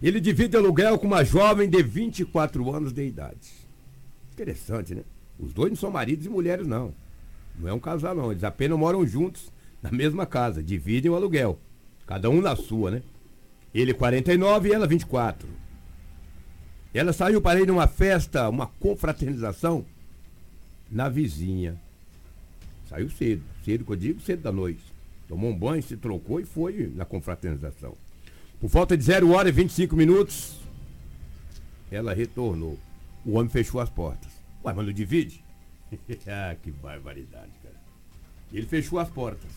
Ele 0.00 0.20
divide 0.20 0.56
aluguel 0.56 0.96
com 0.96 1.08
uma 1.08 1.24
jovem 1.24 1.68
de 1.68 1.82
24 1.82 2.72
anos 2.72 2.92
de 2.92 3.04
idade. 3.04 3.50
Interessante, 4.32 4.94
né? 4.94 5.02
Os 5.36 5.52
dois 5.52 5.70
não 5.70 5.76
são 5.76 5.90
maridos 5.90 6.26
e 6.26 6.28
mulheres, 6.28 6.64
não. 6.64 6.94
Não 7.58 7.68
é 7.68 7.72
um 7.72 7.80
casal, 7.80 8.14
não. 8.14 8.30
Eles 8.30 8.44
apenas 8.44 8.78
moram 8.78 9.04
juntos 9.04 9.52
na 9.82 9.90
mesma 9.90 10.24
casa. 10.24 10.62
Dividem 10.62 11.10
o 11.10 11.16
aluguel. 11.16 11.58
Cada 12.06 12.30
um 12.30 12.40
na 12.40 12.54
sua, 12.54 12.92
né? 12.92 13.02
Ele 13.74 13.92
49 13.92 14.68
e 14.68 14.72
ela 14.72 14.86
24. 14.86 15.48
Ela 16.94 17.12
saiu 17.12 17.40
para 17.40 17.60
ir 17.60 17.66
numa 17.66 17.88
festa, 17.88 18.48
uma 18.48 18.68
confraternização 18.78 19.84
na 20.90 21.08
vizinha. 21.08 21.76
Saiu 22.88 23.10
cedo, 23.10 23.42
cedo 23.64 23.84
que 23.84 23.92
eu 23.92 23.96
digo, 23.96 24.20
cedo 24.20 24.42
da 24.42 24.52
noite. 24.52 24.82
Tomou 25.28 25.50
um 25.50 25.58
banho, 25.58 25.82
se 25.82 25.96
trocou 25.96 26.40
e 26.40 26.44
foi 26.44 26.90
na 26.94 27.04
confraternização. 27.04 27.94
Por 28.60 28.70
falta 28.70 28.96
de 28.96 29.04
0 29.04 29.30
hora 29.30 29.48
e 29.48 29.52
25 29.52 29.94
minutos, 29.94 30.58
ela 31.90 32.14
retornou. 32.14 32.78
O 33.24 33.32
homem 33.32 33.50
fechou 33.50 33.80
as 33.80 33.90
portas. 33.90 34.32
Ué, 34.64 34.72
mas 34.72 34.86
não 34.86 34.92
divide? 34.92 35.44
ah, 36.26 36.56
que 36.62 36.70
barbaridade, 36.70 37.52
cara. 37.62 37.76
Ele 38.52 38.66
fechou 38.66 38.98
as 38.98 39.08
portas. 39.10 39.50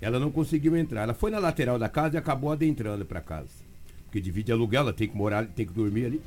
Ela 0.00 0.18
não 0.18 0.30
conseguiu 0.30 0.76
entrar. 0.76 1.02
Ela 1.02 1.14
foi 1.14 1.30
na 1.30 1.38
lateral 1.38 1.78
da 1.78 1.88
casa 1.88 2.16
e 2.16 2.18
acabou 2.18 2.52
adentrando 2.52 3.04
para 3.04 3.20
casa. 3.20 3.50
Porque 4.04 4.20
divide 4.20 4.52
aluguel, 4.52 4.82
ela 4.82 4.92
tem 4.92 5.08
que 5.08 5.16
morar, 5.16 5.46
tem 5.46 5.66
que 5.66 5.72
dormir 5.72 6.06
ali. 6.06 6.22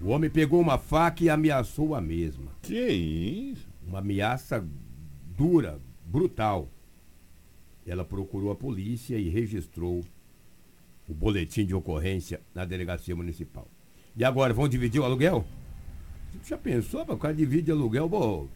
O 0.00 0.08
homem 0.08 0.28
pegou 0.28 0.60
uma 0.60 0.78
faca 0.78 1.24
e 1.24 1.30
ameaçou 1.30 1.94
a 1.94 2.00
mesma. 2.00 2.50
Que 2.62 2.88
isso? 2.88 3.66
Uma 3.86 4.00
ameaça 4.00 4.66
dura, 5.36 5.80
brutal. 6.04 6.68
Ela 7.86 8.04
procurou 8.04 8.50
a 8.50 8.56
polícia 8.56 9.16
e 9.18 9.28
registrou 9.28 10.04
o 11.08 11.14
boletim 11.14 11.66
de 11.66 11.74
ocorrência 11.74 12.40
na 12.54 12.64
delegacia 12.64 13.14
municipal. 13.14 13.68
E 14.16 14.24
agora, 14.24 14.54
vão 14.54 14.68
dividir 14.68 15.00
o 15.00 15.04
aluguel? 15.04 15.44
Você 16.32 16.50
já 16.50 16.58
pensou? 16.58 17.02
O 17.02 17.18
cara 17.18 17.34
divide 17.34 17.70
aluguel, 17.70 18.08
bom. 18.08 18.48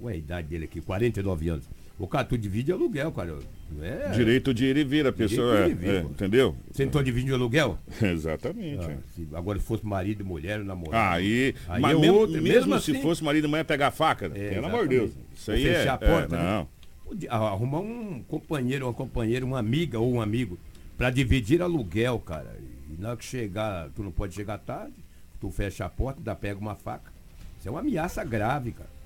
Ué, 0.00 0.12
a 0.12 0.16
idade 0.16 0.48
dele 0.48 0.64
aqui, 0.66 0.80
49 0.80 1.48
anos. 1.48 1.68
O 1.98 2.06
cara, 2.06 2.24
tu 2.24 2.38
divide 2.38 2.70
aluguel, 2.70 3.10
cara. 3.10 3.38
É... 3.82 4.10
Direito 4.10 4.54
de 4.54 4.66
ir 4.66 4.76
e 4.76 4.84
vir, 4.84 5.06
a 5.06 5.12
pessoa. 5.12 5.58
É, 5.58 5.68
vir, 5.68 5.88
é, 5.88 6.00
entendeu? 6.00 6.54
Você 6.70 6.86
não 6.86 7.02
dividindo 7.02 7.34
aluguel? 7.34 7.76
Exatamente. 8.00 8.84
Ah, 8.84 8.92
é. 8.92 8.98
se, 9.14 9.28
agora, 9.34 9.58
se 9.58 9.64
fosse 9.64 9.84
marido 9.84 10.20
e 10.20 10.24
mulher, 10.24 10.60
namorado. 10.60 11.16
Aí, 11.16 11.54
aí 11.68 11.82
mas 11.82 11.96
é 11.96 12.00
mesmo, 12.00 12.26
mesmo, 12.28 12.42
mesmo 12.42 12.74
assim, 12.74 12.94
se 12.94 13.02
fosse 13.02 13.22
marido 13.24 13.46
e 13.46 13.48
mulher 13.48 13.64
pegar 13.64 13.88
a 13.88 13.90
faca, 13.90 14.26
é, 14.26 14.50
pelo 14.50 14.66
amor 14.66 14.86
de 14.86 14.96
Deus. 14.96 15.10
Isso 15.34 15.50
aí 15.50 15.66
é. 15.66 15.88
a 15.88 15.98
porta, 15.98 16.36
é, 16.36 16.38
não. 16.38 16.60
Né? 16.60 17.28
Arrumar 17.28 17.80
um 17.80 18.22
companheiro, 18.28 18.86
uma 18.86 18.94
companheira, 18.94 19.44
uma 19.44 19.58
amiga 19.58 19.98
ou 19.98 20.12
um 20.12 20.20
amigo 20.20 20.58
para 20.96 21.10
dividir 21.10 21.60
aluguel, 21.62 22.18
cara. 22.20 22.56
E 22.88 23.00
na 23.00 23.08
hora 23.08 23.16
que 23.16 23.24
chegar, 23.24 23.88
tu 23.90 24.02
não 24.04 24.12
pode 24.12 24.34
chegar 24.34 24.58
tarde, 24.58 24.94
tu 25.40 25.50
fecha 25.50 25.84
a 25.84 25.88
porta, 25.88 26.20
dá 26.22 26.34
pega 26.34 26.60
uma 26.60 26.76
faca. 26.76 27.10
Isso 27.58 27.66
é 27.66 27.70
uma 27.70 27.80
ameaça 27.80 28.22
grave, 28.22 28.72
cara. 28.72 28.97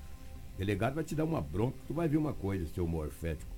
Delegado 0.63 0.95
vai 0.95 1.03
te 1.03 1.13
dar 1.13 1.25
uma 1.25 1.41
bronca, 1.41 1.77
tu 1.85 1.93
vai 1.93 2.07
ver 2.07 2.15
uma 2.15 2.33
coisa, 2.33 2.65
seu 2.67 2.87
morfético. 2.87 3.51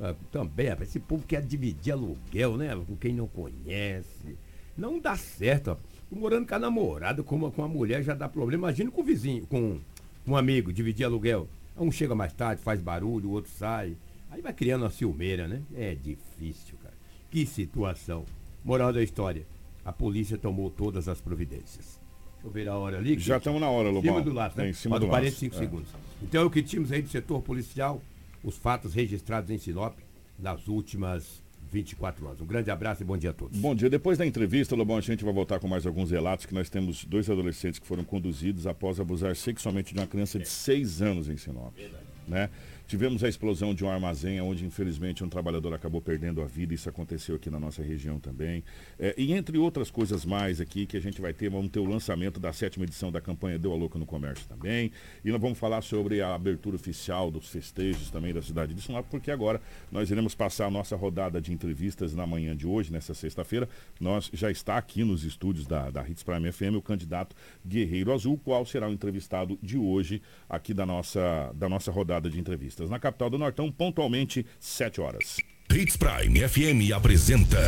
Ah, 0.00 0.14
também, 0.30 0.68
rapaz, 0.68 0.88
esse 0.88 1.00
povo 1.00 1.26
quer 1.26 1.42
dividir 1.42 1.92
aluguel, 1.92 2.56
né? 2.56 2.76
Com 2.86 2.94
quem 2.94 3.12
não 3.12 3.26
conhece. 3.26 4.38
Não 4.76 5.00
dá 5.00 5.16
certo, 5.16 5.76
morando 6.08 6.46
com 6.46 6.54
a 6.54 6.58
namorada, 6.60 7.24
com 7.24 7.34
uma, 7.34 7.50
com 7.50 7.62
uma 7.62 7.68
mulher 7.68 8.04
já 8.04 8.14
dá 8.14 8.28
problema. 8.28 8.68
Imagina 8.68 8.88
com 8.88 9.00
o 9.00 9.04
vizinho, 9.04 9.44
com 9.48 9.80
um 10.24 10.36
amigo, 10.36 10.72
dividir 10.72 11.04
aluguel. 11.04 11.48
Um 11.76 11.90
chega 11.90 12.14
mais 12.14 12.32
tarde, 12.32 12.62
faz 12.62 12.80
barulho, 12.80 13.30
o 13.30 13.32
outro 13.32 13.50
sai. 13.50 13.96
Aí 14.30 14.40
vai 14.40 14.52
criando 14.52 14.82
uma 14.82 14.90
ciumeira, 14.90 15.48
né? 15.48 15.60
É 15.74 15.92
difícil, 15.92 16.76
cara. 16.80 16.94
Que 17.32 17.44
situação. 17.44 18.24
Moral 18.64 18.92
da 18.92 19.02
história. 19.02 19.44
A 19.84 19.92
polícia 19.92 20.38
tomou 20.38 20.70
todas 20.70 21.08
as 21.08 21.20
providências. 21.20 22.03
Eu 22.44 22.50
ver 22.50 22.68
a 22.68 22.76
hora 22.76 22.98
ali. 22.98 23.18
Já 23.18 23.38
estamos 23.38 23.60
na 23.60 23.70
hora, 23.70 23.88
Lobão. 23.88 24.02
Em 24.02 24.14
cima 24.14 24.22
do 24.22 24.32
laço, 24.32 24.58
né? 24.58 24.66
É, 24.66 24.70
em 24.70 24.72
cima 24.74 25.00
do 25.00 25.06
45 25.06 25.54
laço. 25.54 25.64
segundos. 25.64 25.94
É. 25.94 26.24
Então 26.24 26.42
é 26.42 26.44
o 26.44 26.50
que 26.50 26.62
tínhamos 26.62 26.92
aí 26.92 27.00
do 27.00 27.08
setor 27.08 27.40
policial, 27.40 28.02
os 28.42 28.56
fatos 28.56 28.92
registrados 28.92 29.50
em 29.50 29.56
Sinop 29.56 29.96
nas 30.38 30.68
últimas 30.68 31.42
24 31.72 32.26
horas. 32.26 32.40
Um 32.40 32.46
grande 32.46 32.70
abraço 32.70 33.02
e 33.02 33.04
bom 33.04 33.16
dia 33.16 33.30
a 33.30 33.32
todos. 33.32 33.58
Bom 33.58 33.74
dia. 33.74 33.88
Depois 33.88 34.18
da 34.18 34.26
entrevista, 34.26 34.76
Lobão, 34.76 34.98
a 34.98 35.00
gente 35.00 35.24
vai 35.24 35.32
voltar 35.32 35.58
com 35.58 35.66
mais 35.66 35.86
alguns 35.86 36.10
relatos 36.10 36.44
que 36.46 36.54
nós 36.54 36.68
temos 36.68 37.04
dois 37.04 37.28
adolescentes 37.30 37.80
que 37.80 37.86
foram 37.86 38.04
conduzidos 38.04 38.66
após 38.66 39.00
abusar 39.00 39.34
sexualmente 39.34 39.94
de 39.94 39.98
uma 39.98 40.06
criança 40.06 40.38
de 40.38 40.48
6 40.48 41.02
anos 41.02 41.28
em 41.28 41.36
Sinop. 41.36 41.74
Verdade. 41.74 42.04
Né? 42.28 42.50
Tivemos 42.86 43.24
a 43.24 43.28
explosão 43.28 43.74
de 43.74 43.82
um 43.82 43.88
armazém, 43.88 44.42
onde 44.42 44.64
infelizmente 44.64 45.24
um 45.24 45.28
trabalhador 45.28 45.72
acabou 45.72 46.02
perdendo 46.02 46.42
a 46.42 46.44
vida. 46.44 46.74
Isso 46.74 46.86
aconteceu 46.86 47.34
aqui 47.36 47.48
na 47.48 47.58
nossa 47.58 47.82
região 47.82 48.20
também. 48.20 48.62
É, 48.98 49.14
e 49.16 49.32
entre 49.32 49.56
outras 49.56 49.90
coisas 49.90 50.22
mais 50.26 50.60
aqui 50.60 50.84
que 50.84 50.94
a 50.94 51.00
gente 51.00 51.18
vai 51.18 51.32
ter, 51.32 51.48
vamos 51.48 51.70
ter 51.70 51.78
o 51.80 51.86
lançamento 51.86 52.38
da 52.38 52.52
sétima 52.52 52.84
edição 52.84 53.10
da 53.10 53.22
campanha 53.22 53.58
Deu 53.58 53.72
a 53.72 53.76
Louca 53.76 53.98
no 53.98 54.04
Comércio 54.04 54.46
também. 54.46 54.92
E 55.24 55.30
nós 55.30 55.40
vamos 55.40 55.58
falar 55.58 55.80
sobre 55.80 56.20
a 56.20 56.34
abertura 56.34 56.76
oficial 56.76 57.30
dos 57.30 57.48
festejos 57.48 58.10
também 58.10 58.34
da 58.34 58.42
cidade 58.42 58.74
de 58.74 58.82
Sinop, 58.82 59.06
porque 59.10 59.30
agora 59.30 59.62
nós 59.90 60.10
iremos 60.10 60.34
passar 60.34 60.66
a 60.66 60.70
nossa 60.70 60.94
rodada 60.94 61.40
de 61.40 61.54
entrevistas 61.54 62.14
na 62.14 62.26
manhã 62.26 62.54
de 62.54 62.66
hoje, 62.66 62.92
nessa 62.92 63.14
sexta-feira. 63.14 63.66
Nós 63.98 64.30
já 64.30 64.50
está 64.50 64.76
aqui 64.76 65.04
nos 65.04 65.24
estúdios 65.24 65.66
da, 65.66 65.90
da 65.90 66.06
Hits 66.06 66.22
Prime 66.22 66.52
FM 66.52 66.76
o 66.76 66.82
candidato 66.82 67.34
Guerreiro 67.66 68.12
Azul, 68.12 68.38
qual 68.44 68.66
será 68.66 68.90
o 68.90 68.92
entrevistado 68.92 69.58
de 69.62 69.78
hoje 69.78 70.20
aqui 70.50 70.74
da 70.74 70.84
nossa, 70.84 71.50
da 71.54 71.66
nossa 71.66 71.90
rodada 71.90 72.28
de 72.28 72.38
entrevistas 72.38 72.74
na 72.90 72.98
capital 72.98 73.30
do 73.30 73.38
Nortão, 73.38 73.70
pontualmente 73.70 74.44
7 74.60 75.00
horas. 75.00 75.36
Hits 75.72 75.96
Prime 75.96 76.48
FM 76.48 76.92
apresenta 76.94 77.58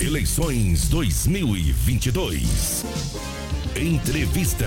Eleições 0.00 0.88
2022. 0.88 2.84
Entrevista. 3.76 4.66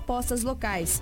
propostas 0.01 0.43
locais. 0.43 1.01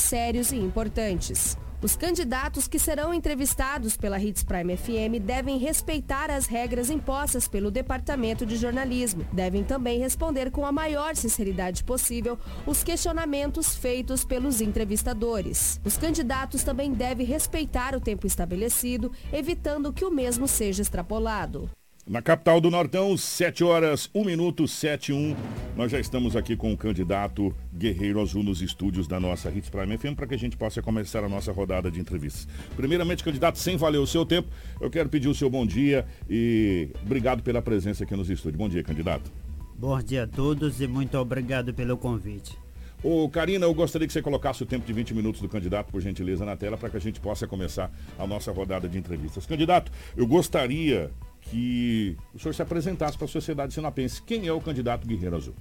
sérios 0.00 0.52
e 0.52 0.56
importantes. 0.56 1.56
Os 1.82 1.96
candidatos 1.96 2.68
que 2.68 2.78
serão 2.78 3.14
entrevistados 3.14 3.96
pela 3.96 4.20
Hits 4.20 4.44
Prime 4.44 4.76
FM 4.76 5.24
devem 5.24 5.56
respeitar 5.56 6.30
as 6.30 6.44
regras 6.44 6.90
impostas 6.90 7.48
pelo 7.48 7.70
Departamento 7.70 8.44
de 8.44 8.54
Jornalismo. 8.56 9.26
Devem 9.32 9.64
também 9.64 9.98
responder 9.98 10.50
com 10.50 10.66
a 10.66 10.72
maior 10.72 11.16
sinceridade 11.16 11.82
possível 11.82 12.38
os 12.66 12.84
questionamentos 12.84 13.74
feitos 13.74 14.26
pelos 14.26 14.60
entrevistadores. 14.60 15.80
Os 15.82 15.96
candidatos 15.96 16.62
também 16.62 16.92
devem 16.92 17.24
respeitar 17.24 17.94
o 17.94 18.00
tempo 18.00 18.26
estabelecido, 18.26 19.10
evitando 19.32 19.90
que 19.90 20.04
o 20.04 20.10
mesmo 20.10 20.46
seja 20.46 20.82
extrapolado. 20.82 21.70
Na 22.10 22.20
capital 22.20 22.60
do 22.60 22.72
Nortão, 22.72 23.16
7 23.16 23.62
horas, 23.62 24.10
1 24.12 24.24
minuto, 24.24 24.66
7 24.66 25.12
1. 25.12 25.36
Nós 25.76 25.92
já 25.92 26.00
estamos 26.00 26.34
aqui 26.34 26.56
com 26.56 26.72
o 26.72 26.76
candidato 26.76 27.54
Guerreiro 27.72 28.20
Azul 28.20 28.42
nos 28.42 28.60
estúdios 28.60 29.06
da 29.06 29.20
nossa 29.20 29.48
Hits 29.48 29.70
Prime 29.70 29.96
FM 29.96 30.16
para 30.16 30.26
que 30.26 30.34
a 30.34 30.36
gente 30.36 30.56
possa 30.56 30.82
começar 30.82 31.22
a 31.22 31.28
nossa 31.28 31.52
rodada 31.52 31.88
de 31.88 32.00
entrevistas. 32.00 32.48
Primeiramente, 32.74 33.22
candidato, 33.22 33.60
sem 33.60 33.76
valer 33.76 33.98
o 33.98 34.08
seu 34.08 34.26
tempo, 34.26 34.48
eu 34.80 34.90
quero 34.90 35.08
pedir 35.08 35.28
o 35.28 35.34
seu 35.36 35.48
bom 35.48 35.64
dia 35.64 36.04
e 36.28 36.88
obrigado 37.00 37.44
pela 37.44 37.62
presença 37.62 38.02
aqui 38.02 38.16
nos 38.16 38.28
estúdios. 38.28 38.58
Bom 38.58 38.68
dia, 38.68 38.82
candidato. 38.82 39.30
Bom 39.78 40.02
dia 40.02 40.24
a 40.24 40.26
todos 40.26 40.80
e 40.80 40.88
muito 40.88 41.16
obrigado 41.16 41.72
pelo 41.72 41.96
convite. 41.96 42.58
Ô, 43.04 43.28
Karina, 43.28 43.66
eu 43.66 43.72
gostaria 43.72 44.08
que 44.08 44.12
você 44.12 44.20
colocasse 44.20 44.60
o 44.64 44.66
tempo 44.66 44.84
de 44.84 44.92
20 44.92 45.14
minutos 45.14 45.40
do 45.40 45.48
candidato, 45.48 45.92
por 45.92 46.00
gentileza, 46.00 46.44
na 46.44 46.56
tela, 46.56 46.76
para 46.76 46.90
que 46.90 46.96
a 46.96 47.00
gente 47.00 47.20
possa 47.20 47.46
começar 47.46 47.88
a 48.18 48.26
nossa 48.26 48.50
rodada 48.50 48.88
de 48.88 48.98
entrevistas. 48.98 49.46
Candidato, 49.46 49.92
eu 50.16 50.26
gostaria 50.26 51.12
que 51.40 52.16
o 52.34 52.38
senhor 52.38 52.54
se 52.54 52.62
apresentasse 52.62 53.16
para 53.16 53.24
a 53.24 53.28
sociedade 53.28 53.74
sinapense. 53.74 54.22
Quem 54.22 54.46
é 54.46 54.52
o 54.52 54.60
candidato 54.60 55.06
Guerreiro 55.06 55.36
Azul? 55.36 55.54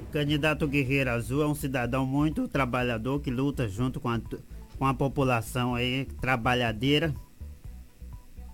O 0.00 0.12
candidato 0.12 0.68
Guerreiro 0.68 1.10
Azul 1.10 1.42
é 1.42 1.46
um 1.46 1.54
cidadão 1.54 2.06
muito 2.06 2.46
trabalhador 2.48 3.20
que 3.20 3.30
luta 3.30 3.68
junto 3.68 4.00
com 4.00 4.08
a, 4.08 4.20
com 4.78 4.86
a 4.86 4.94
população 4.94 5.74
aí, 5.74 6.06
trabalhadeira. 6.20 7.14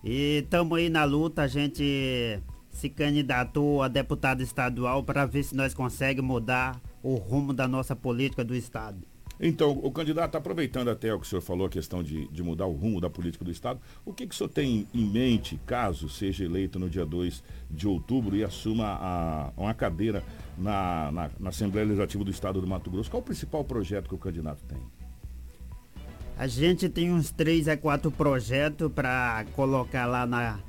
E 0.02 0.42
estamos 0.42 0.78
aí 0.78 0.88
na 0.88 1.04
luta, 1.04 1.42
a 1.42 1.46
gente 1.46 2.40
se 2.70 2.88
candidatou 2.88 3.82
a 3.82 3.88
deputado 3.88 4.42
estadual 4.42 5.04
para 5.04 5.26
ver 5.26 5.44
se 5.44 5.54
nós 5.54 5.74
conseguimos 5.74 6.28
mudar 6.28 6.80
o 7.02 7.14
rumo 7.14 7.52
da 7.52 7.68
nossa 7.68 7.94
política 7.94 8.42
do 8.42 8.54
estado. 8.54 9.11
Então, 9.44 9.72
o 9.82 9.90
candidato, 9.90 10.36
aproveitando 10.36 10.88
até 10.88 11.12
o 11.12 11.18
que 11.18 11.26
o 11.26 11.28
senhor 11.28 11.42
falou, 11.42 11.66
a 11.66 11.68
questão 11.68 12.00
de, 12.00 12.28
de 12.28 12.44
mudar 12.44 12.66
o 12.66 12.72
rumo 12.72 13.00
da 13.00 13.10
política 13.10 13.44
do 13.44 13.50
Estado, 13.50 13.80
o 14.04 14.12
que, 14.12 14.24
que 14.24 14.32
o 14.32 14.38
senhor 14.38 14.48
tem 14.48 14.86
em 14.94 15.04
mente, 15.04 15.60
caso 15.66 16.08
seja 16.08 16.44
eleito 16.44 16.78
no 16.78 16.88
dia 16.88 17.04
2 17.04 17.42
de 17.68 17.88
outubro 17.88 18.36
e 18.36 18.44
assuma 18.44 18.86
a, 18.86 19.52
uma 19.56 19.74
cadeira 19.74 20.22
na, 20.56 21.10
na, 21.10 21.30
na 21.40 21.48
Assembleia 21.48 21.84
Legislativa 21.84 22.22
do 22.22 22.30
Estado 22.30 22.60
do 22.60 22.68
Mato 22.68 22.88
Grosso? 22.88 23.10
Qual 23.10 23.20
o 23.20 23.24
principal 23.24 23.64
projeto 23.64 24.08
que 24.08 24.14
o 24.14 24.18
candidato 24.18 24.62
tem? 24.62 24.78
A 26.38 26.46
gente 26.46 26.88
tem 26.88 27.12
uns 27.12 27.32
três 27.32 27.66
a 27.66 27.76
quatro 27.76 28.12
projetos 28.12 28.92
para 28.92 29.44
colocar 29.56 30.06
lá 30.06 30.24
na, 30.24 30.60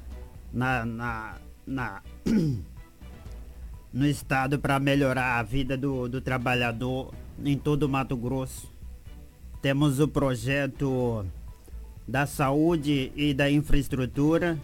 na, 0.51 0.83
na, 0.83 1.35
na 1.67 2.01
no 3.93 4.07
estado 4.07 4.57
para 4.57 4.79
melhorar 4.79 5.37
a 5.37 5.43
vida 5.43 5.77
do, 5.77 6.09
do 6.09 6.19
trabalhador 6.19 7.13
em 7.43 7.57
todo 7.57 7.83
o 7.83 7.89
Mato 7.89 8.17
Grosso. 8.17 8.71
Temos 9.61 9.99
o 9.99 10.07
projeto 10.07 11.25
da 12.07 12.25
saúde 12.25 13.11
e 13.15 13.33
da 13.33 13.49
infraestrutura 13.49 14.59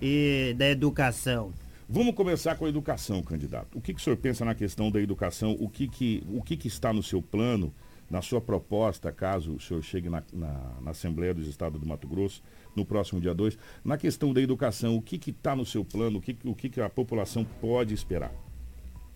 e 0.00 0.54
da 0.58 0.68
educação. 0.68 1.52
Vamos 1.88 2.14
começar 2.14 2.56
com 2.56 2.66
a 2.66 2.68
educação, 2.68 3.22
candidato. 3.22 3.78
O 3.78 3.80
que, 3.80 3.94
que 3.94 4.00
o 4.00 4.02
senhor 4.02 4.16
pensa 4.16 4.44
na 4.44 4.54
questão 4.54 4.90
da 4.90 5.00
educação? 5.00 5.56
O 5.58 5.68
que, 5.68 5.86
que, 5.86 6.22
o 6.28 6.42
que, 6.42 6.56
que 6.56 6.66
está 6.66 6.92
no 6.92 7.02
seu 7.02 7.22
plano, 7.22 7.72
na 8.10 8.20
sua 8.20 8.40
proposta, 8.40 9.12
caso 9.12 9.54
o 9.54 9.60
senhor 9.60 9.82
chegue 9.82 10.10
na, 10.10 10.22
na, 10.32 10.52
na 10.82 10.90
Assembleia 10.90 11.32
dos 11.32 11.46
Estados 11.46 11.80
do 11.80 11.86
Mato 11.86 12.08
Grosso, 12.08 12.42
no 12.74 12.84
próximo 12.84 13.20
dia 13.20 13.32
2, 13.32 13.56
na 13.84 13.96
questão 13.96 14.34
da 14.34 14.40
educação, 14.40 14.96
o 14.96 15.02
que 15.02 15.30
está 15.30 15.54
no 15.54 15.64
seu 15.64 15.84
plano, 15.84 16.18
o 16.18 16.20
que, 16.20 16.36
o 16.44 16.54
que, 16.54 16.68
que 16.68 16.80
a 16.80 16.90
população 16.90 17.44
pode 17.60 17.94
esperar? 17.94 18.32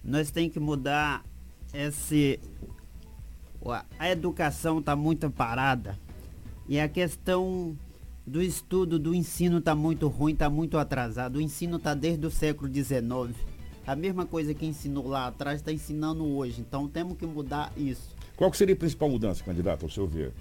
Nós 0.03 0.31
temos 0.31 0.53
que 0.53 0.61
mudar 0.61 1.25
esse. 1.75 2.41
A 3.99 4.11
educação 4.11 4.79
está 4.79 4.97
muito 4.97 5.31
parada. 5.31 5.99
E 6.69 6.79
a 6.81 6.89
questão 6.89 7.77
do 8.27 8.43
estudo, 8.43 8.99
do 8.99 9.15
ensino 9.15 9.59
está 9.59 9.75
muito 9.75 10.09
ruim, 10.09 10.33
está 10.33 10.49
muito 10.49 10.79
atrasado. 10.79 11.37
O 11.37 11.41
ensino 11.41 11.77
está 11.77 11.95
desde 11.95 12.25
o 12.27 12.31
século 12.31 12.73
XIX. 12.73 13.37
A 13.87 13.97
mesma 13.97 14.25
coisa 14.25 14.55
que 14.55 14.65
ensinou 14.65 15.09
lá 15.09 15.27
atrás 15.27 15.61
está 15.61 15.73
ensinando 15.73 16.25
hoje. 16.25 16.61
Então 16.61 16.89
temos 16.89 17.17
que 17.19 17.27
mudar 17.27 17.73
isso. 17.77 18.15
Qual 18.37 18.51
que 18.51 18.57
seria 18.57 18.75
a 18.75 18.79
principal 18.79 19.11
mudança, 19.11 19.45
candidato, 19.45 19.85
ao 19.85 19.91
seu 19.91 20.07
ver? 20.07 20.33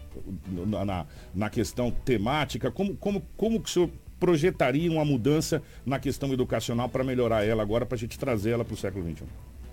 Na, 0.48 0.86
na, 0.86 1.06
na 1.34 1.50
questão 1.50 1.92
temática, 1.92 2.72
como, 2.72 2.96
como, 2.96 3.22
como 3.36 3.60
que 3.60 3.70
o 3.70 3.74
senhor 3.74 3.90
projetaria 4.20 4.90
uma 4.92 5.04
mudança 5.04 5.62
na 5.86 6.00
questão 6.00 6.32
educacional 6.32 6.88
para 6.88 7.04
melhorar 7.04 7.44
ela 7.44 7.62
agora, 7.62 7.86
para 7.86 7.96
a 7.96 8.00
gente 8.00 8.18
trazer 8.18 8.52
ela 8.52 8.64
para 8.64 8.74
o 8.74 8.78
século 8.78 9.04
XXI? 9.04 9.26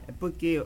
É 0.09 0.13
porque 0.13 0.65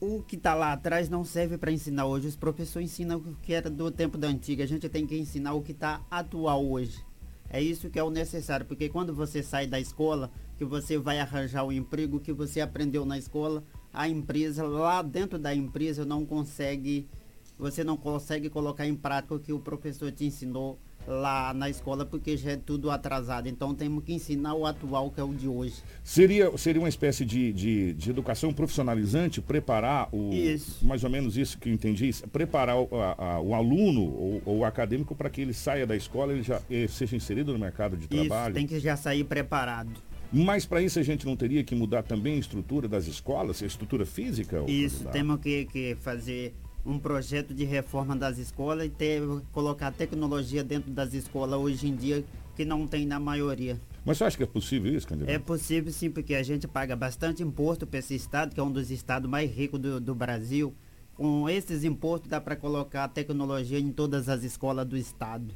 o 0.00 0.22
que 0.22 0.36
está 0.36 0.54
lá 0.54 0.72
atrás 0.72 1.08
não 1.08 1.24
serve 1.24 1.56
para 1.56 1.72
ensinar 1.72 2.06
hoje. 2.06 2.28
Os 2.28 2.36
professores 2.36 2.90
ensinam 2.90 3.18
o 3.18 3.34
que 3.42 3.52
era 3.52 3.70
do 3.70 3.90
tempo 3.90 4.18
da 4.18 4.28
antiga. 4.28 4.64
A 4.64 4.66
gente 4.66 4.88
tem 4.88 5.06
que 5.06 5.16
ensinar 5.16 5.54
o 5.54 5.62
que 5.62 5.72
está 5.72 6.04
atual 6.10 6.64
hoje. 6.66 7.04
É 7.48 7.62
isso 7.62 7.88
que 7.88 7.98
é 7.98 8.02
o 8.02 8.10
necessário, 8.10 8.66
porque 8.66 8.88
quando 8.88 9.14
você 9.14 9.42
sai 9.42 9.66
da 9.66 9.78
escola, 9.78 10.30
que 10.58 10.64
você 10.64 10.98
vai 10.98 11.20
arranjar 11.20 11.64
o 11.64 11.72
emprego 11.72 12.18
que 12.18 12.32
você 12.32 12.60
aprendeu 12.60 13.04
na 13.04 13.16
escola, 13.16 13.62
a 13.92 14.08
empresa 14.08 14.66
lá 14.66 15.00
dentro 15.00 15.38
da 15.38 15.54
empresa 15.54 16.04
não 16.04 16.26
consegue, 16.26 17.08
você 17.56 17.84
não 17.84 17.96
consegue 17.96 18.50
colocar 18.50 18.86
em 18.86 18.96
prática 18.96 19.34
o 19.34 19.38
que 19.38 19.52
o 19.52 19.60
professor 19.60 20.10
te 20.10 20.26
ensinou 20.26 20.78
lá 21.06 21.54
na 21.54 21.70
escola 21.70 22.04
porque 22.04 22.36
já 22.36 22.52
é 22.52 22.56
tudo 22.56 22.90
atrasado. 22.90 23.48
Então 23.48 23.74
temos 23.74 24.04
que 24.04 24.12
ensinar 24.12 24.54
o 24.54 24.66
atual, 24.66 25.10
que 25.10 25.20
é 25.20 25.22
o 25.22 25.32
de 25.32 25.48
hoje. 25.48 25.74
Seria, 26.02 26.56
seria 26.56 26.80
uma 26.80 26.88
espécie 26.88 27.24
de, 27.24 27.52
de, 27.52 27.92
de 27.94 28.10
educação 28.10 28.52
profissionalizante, 28.52 29.40
preparar 29.40 30.08
o. 30.12 30.32
Isso. 30.32 30.84
Mais 30.84 31.04
ou 31.04 31.10
menos 31.10 31.36
isso 31.36 31.58
que 31.58 31.68
eu 31.68 31.72
entendi, 31.72 32.10
preparar 32.32 32.76
o, 32.76 32.88
a, 32.92 33.34
a, 33.34 33.40
o 33.40 33.54
aluno 33.54 34.02
ou, 34.02 34.42
ou 34.44 34.58
o 34.58 34.64
acadêmico 34.64 35.14
para 35.14 35.30
que 35.30 35.40
ele 35.40 35.52
saia 35.52 35.86
da 35.86 35.96
escola 35.96 36.32
e 36.32 36.36
ele 36.36 36.42
já 36.42 36.60
ele 36.68 36.88
seja 36.88 37.16
inserido 37.16 37.52
no 37.52 37.58
mercado 37.58 37.96
de 37.96 38.08
trabalho. 38.08 38.50
Isso, 38.50 38.54
tem 38.54 38.66
que 38.66 38.80
já 38.80 38.96
sair 38.96 39.24
preparado. 39.24 39.90
Mas 40.32 40.66
para 40.66 40.82
isso 40.82 40.98
a 40.98 41.02
gente 41.02 41.24
não 41.24 41.36
teria 41.36 41.62
que 41.62 41.74
mudar 41.74 42.02
também 42.02 42.34
a 42.34 42.38
estrutura 42.38 42.88
das 42.88 43.06
escolas, 43.06 43.62
a 43.62 43.66
estrutura 43.66 44.04
física? 44.04 44.64
Isso, 44.66 45.04
temos 45.06 45.40
que, 45.40 45.66
que 45.66 45.96
fazer 46.00 46.54
um 46.86 46.98
projeto 46.98 47.52
de 47.52 47.64
reforma 47.64 48.14
das 48.14 48.38
escolas 48.38 48.86
e 48.86 48.88
ter, 48.88 49.22
colocar 49.52 49.90
tecnologia 49.90 50.62
dentro 50.62 50.90
das 50.90 51.12
escolas 51.12 51.58
hoje 51.58 51.88
em 51.88 51.96
dia 51.96 52.24
que 52.54 52.64
não 52.64 52.86
tem 52.86 53.04
na 53.04 53.20
maioria. 53.20 53.78
Mas 54.04 54.18
você 54.18 54.24
acha 54.24 54.36
que 54.36 54.42
é 54.42 54.46
possível 54.46 54.94
isso, 54.94 55.06
candidato? 55.06 55.30
É 55.30 55.38
possível 55.38 55.92
sim, 55.92 56.10
porque 56.10 56.34
a 56.34 56.42
gente 56.42 56.66
paga 56.66 56.96
bastante 56.96 57.42
imposto 57.42 57.86
para 57.86 57.98
esse 57.98 58.14
estado, 58.14 58.54
que 58.54 58.60
é 58.60 58.62
um 58.62 58.70
dos 58.70 58.90
estados 58.90 59.28
mais 59.28 59.50
ricos 59.50 59.78
do, 59.78 60.00
do 60.00 60.14
Brasil. 60.14 60.72
Com 61.14 61.48
esses 61.48 61.84
impostos 61.84 62.30
dá 62.30 62.40
para 62.40 62.56
colocar 62.56 63.08
tecnologia 63.08 63.78
em 63.78 63.90
todas 63.90 64.28
as 64.28 64.42
escolas 64.42 64.86
do 64.86 64.96
estado. 64.96 65.52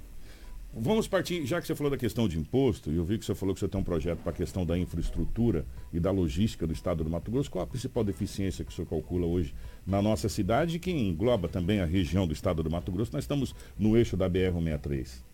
Vamos 0.72 1.08
partir, 1.08 1.44
já 1.44 1.60
que 1.60 1.66
você 1.66 1.74
falou 1.74 1.90
da 1.90 1.96
questão 1.96 2.28
de 2.28 2.38
imposto, 2.38 2.92
e 2.92 2.96
eu 2.96 3.04
vi 3.04 3.18
que 3.18 3.24
você 3.24 3.34
falou 3.34 3.52
que 3.52 3.60
você 3.60 3.66
tem 3.66 3.80
um 3.80 3.84
projeto 3.84 4.20
para 4.20 4.30
a 4.30 4.34
questão 4.34 4.64
da 4.64 4.78
infraestrutura 4.78 5.66
e 5.92 5.98
da 5.98 6.12
logística 6.12 6.64
do 6.64 6.72
estado 6.72 7.02
do 7.02 7.10
Mato 7.10 7.28
Grosso, 7.28 7.50
qual 7.50 7.64
a 7.64 7.66
principal 7.66 8.04
deficiência 8.04 8.64
que 8.64 8.70
o 8.70 8.74
senhor 8.74 8.86
calcula 8.86 9.26
hoje 9.26 9.52
na 9.84 10.00
nossa 10.00 10.28
cidade, 10.28 10.78
que 10.78 10.92
engloba 10.92 11.48
também 11.48 11.80
a 11.80 11.84
região 11.84 12.24
do 12.24 12.32
estado 12.32 12.62
do 12.62 12.70
Mato 12.70 12.92
Grosso? 12.92 13.12
Nós 13.12 13.24
estamos 13.24 13.52
no 13.76 13.96
eixo 13.96 14.16
da 14.16 14.30
BR-163. 14.30 15.24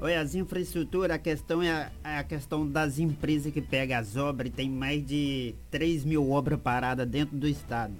Olha, 0.00 0.20
as 0.20 0.36
infraestruturas, 0.36 1.16
a 1.16 1.18
questão 1.18 1.60
é 1.60 1.70
a, 1.70 1.90
é 2.04 2.18
a, 2.18 2.24
questão 2.24 2.66
das 2.66 3.00
empresas 3.00 3.52
que 3.52 3.60
pegam 3.60 3.98
as 3.98 4.16
obras 4.16 4.48
e 4.48 4.54
tem 4.54 4.70
mais 4.70 5.04
de 5.04 5.52
3 5.72 6.04
mil 6.04 6.30
obras 6.30 6.60
paradas 6.60 7.08
dentro 7.08 7.36
do 7.36 7.48
estado. 7.48 7.92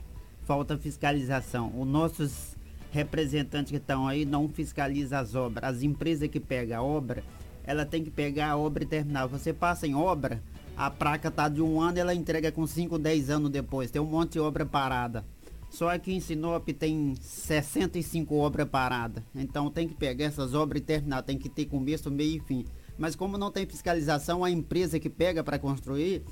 Falta 0.47 0.79
fiscalização. 0.79 1.73
Os 1.77 1.87
nossos 1.87 2.57
representantes 2.91 3.71
que 3.71 3.77
estão 3.77 4.07
aí 4.07 4.25
não 4.25 4.49
fiscalizam 4.49 5.19
as 5.19 5.35
obras. 5.35 5.77
As 5.77 5.83
empresas 5.83 6.29
que 6.29 6.41
pegam 6.41 6.79
a 6.79 6.83
obra, 6.83 7.23
ela 7.65 7.85
tem 7.85 8.03
que 8.03 8.11
pegar 8.11 8.51
a 8.51 8.57
obra 8.57 8.85
e 8.85 8.87
terminar. 8.87 9.27
Você 9.27 9.53
passa 9.53 9.87
em 9.87 9.95
obra, 9.95 10.43
a 10.77 10.91
placa 10.91 11.31
tá 11.31 11.49
de 11.49 11.61
um 11.61 11.81
ano 11.81 11.99
ela 11.99 12.15
entrega 12.15 12.51
com 12.51 12.67
5, 12.67 12.99
10 12.99 13.31
anos 13.31 13.51
depois. 13.51 13.91
Tem 13.91 14.01
um 14.01 14.07
monte 14.07 14.33
de 14.33 14.41
obra 14.41 14.65
parada. 14.65 15.25
Só 15.71 15.89
aqui 15.89 16.13
em 16.13 16.21
Sinop 16.21 16.69
tem 16.71 17.15
65 17.21 18.35
obras 18.35 18.69
paradas. 18.69 19.23
Então 19.35 19.71
tem 19.71 19.87
que 19.87 19.95
pegar 19.95 20.25
essas 20.25 20.53
obras 20.53 20.83
e 20.83 20.85
terminar. 20.85 21.23
Tem 21.23 21.39
que 21.39 21.49
ter 21.49 21.67
começo, 21.67 22.11
meio 22.11 22.39
e 22.39 22.41
fim. 22.41 22.65
Mas 22.99 23.15
como 23.15 23.39
não 23.39 23.53
tem 23.53 23.65
fiscalização, 23.67 24.43
a 24.43 24.51
empresa 24.51 24.99
que 24.99 25.09
pega 25.09 25.45
para 25.45 25.59
construir 25.59 26.23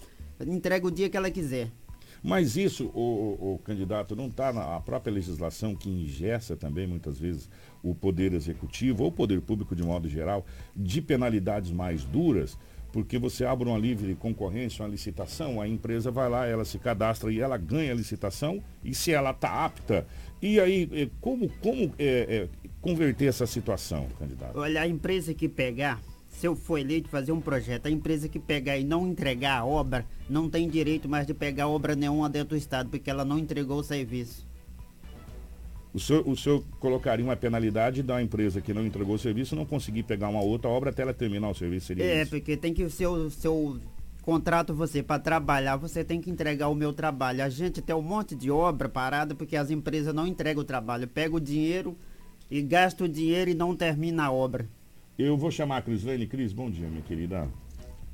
entrega 0.47 0.87
o 0.87 0.91
dia 0.91 1.09
que 1.09 1.17
ela 1.17 1.31
quiser. 1.31 1.71
Mas 2.23 2.57
isso, 2.57 2.87
o, 2.95 3.55
o 3.55 3.59
candidato, 3.59 4.17
não 4.17 4.27
está 4.27 4.53
na 4.53 4.81
própria 4.81 5.13
legislação 5.13 5.75
que 5.75 5.89
ingessa 5.89 6.57
também, 6.57 6.87
muitas 6.87 7.19
vezes, 7.19 7.49
o 7.83 7.95
poder 7.95 8.33
executivo 8.33 9.05
ou 9.05 9.11
o 9.11 9.13
poder 9.13 9.41
público 9.41 9.75
de 9.75 9.83
modo 9.83 10.09
geral, 10.09 10.45
de 10.75 11.01
penalidades 11.01 11.71
mais 11.71 12.05
duras, 12.05 12.59
porque 12.93 13.19
você 13.19 13.45
abre 13.45 13.69
uma 13.69 13.79
livre 13.79 14.15
concorrência, 14.15 14.85
uma 14.85 14.91
licitação, 14.91 15.61
a 15.61 15.69
empresa 15.69 16.11
vai 16.11 16.29
lá, 16.29 16.47
ela 16.47 16.65
se 16.65 16.79
cadastra 16.79 17.31
e 17.31 17.41
ela 17.41 17.57
ganha 17.57 17.93
a 17.93 17.95
licitação, 17.95 18.63
e 18.83 18.95
se 18.95 19.13
ela 19.13 19.31
está 19.31 19.65
apta, 19.65 20.07
e 20.41 20.59
aí, 20.59 20.89
eh, 20.93 21.09
como, 21.21 21.49
como 21.61 21.93
é, 21.99 22.49
é, 22.49 22.49
converter 22.81 23.27
essa 23.27 23.47
situação, 23.47 24.07
candidato? 24.19 24.59
Olha, 24.59 24.83
a 24.83 24.89
empresa 24.89 25.35
que 25.35 25.49
pegar 25.49 26.01
se 26.39 26.47
eu 26.47 26.55
for 26.55 26.79
eleito 26.79 27.09
fazer 27.09 27.33
um 27.33 27.41
projeto, 27.41 27.87
a 27.87 27.91
empresa 27.91 28.29
que 28.29 28.39
pegar 28.39 28.79
e 28.79 28.85
não 28.85 29.09
entregar 29.09 29.59
a 29.59 29.65
obra, 29.65 30.07
não 30.31 30.49
tem 30.49 30.69
direito 30.69 31.09
mais 31.09 31.27
de 31.27 31.35
pegar 31.35 31.67
obra 31.67 31.97
nenhuma 31.97 32.31
dentro 32.31 32.51
do 32.51 32.57
estado, 32.57 32.89
porque 32.89 33.11
ela 33.11 33.25
não 33.25 33.41
entregou 33.41 33.81
o 33.81 33.83
serviço. 33.83 34.47
O 35.93 35.99
senhor, 35.99 36.29
o 36.29 36.37
senhor 36.37 36.63
colocaria 36.79 37.25
uma 37.25 37.35
penalidade 37.35 38.05
da 38.05 38.23
empresa 38.23 38.61
que 38.61 38.73
não 38.73 38.87
entregou 38.87 39.17
o 39.17 39.19
serviço 39.19 39.57
não 39.57 39.67
conseguir 39.67 40.05
pegar 40.05 40.29
uma 40.29 40.41
outra 40.41 40.71
obra 40.71 40.91
até 40.91 41.03
ela 41.03 41.13
terminar 41.13 41.49
o 41.49 41.55
serviço? 41.55 41.87
Seria 41.87 42.05
é, 42.05 42.23
isso? 42.23 42.31
porque 42.31 42.57
tem 42.57 42.73
que 42.73 42.85
o 42.85 42.91
seu, 42.91 43.29
seu 43.31 43.81
contrato 44.23 44.73
você 44.73 45.03
para 45.03 45.21
trabalhar, 45.21 45.75
você 45.75 46.05
tem 46.05 46.21
que 46.21 46.31
entregar 46.31 46.69
o 46.69 46.75
meu 46.75 46.93
trabalho. 46.93 47.43
A 47.43 47.49
gente 47.49 47.83
tem 47.83 47.97
um 47.97 48.03
monte 48.03 48.37
de 48.37 48.49
obra 48.49 48.89
parada 48.89 49.35
porque 49.35 49.57
as 49.57 49.73
empresas 49.73 50.15
não 50.15 50.25
entregam 50.25 50.63
o 50.63 50.65
trabalho. 50.65 51.09
Pega 51.09 51.35
o 51.35 51.41
dinheiro 51.41 51.97
e 52.49 52.63
gasta 52.63 53.03
o 53.03 53.09
dinheiro 53.09 53.51
e 53.51 53.55
não 53.55 53.75
termina 53.75 54.27
a 54.27 54.31
obra. 54.31 54.69
Eu 55.19 55.37
vou 55.37 55.51
chamar 55.51 55.79
a 55.79 55.83
Crislene. 55.83 56.29
Cris, 56.29 56.53
bom 56.53 56.71
dia, 56.71 56.87
minha 56.87 57.03
querida. 57.03 57.49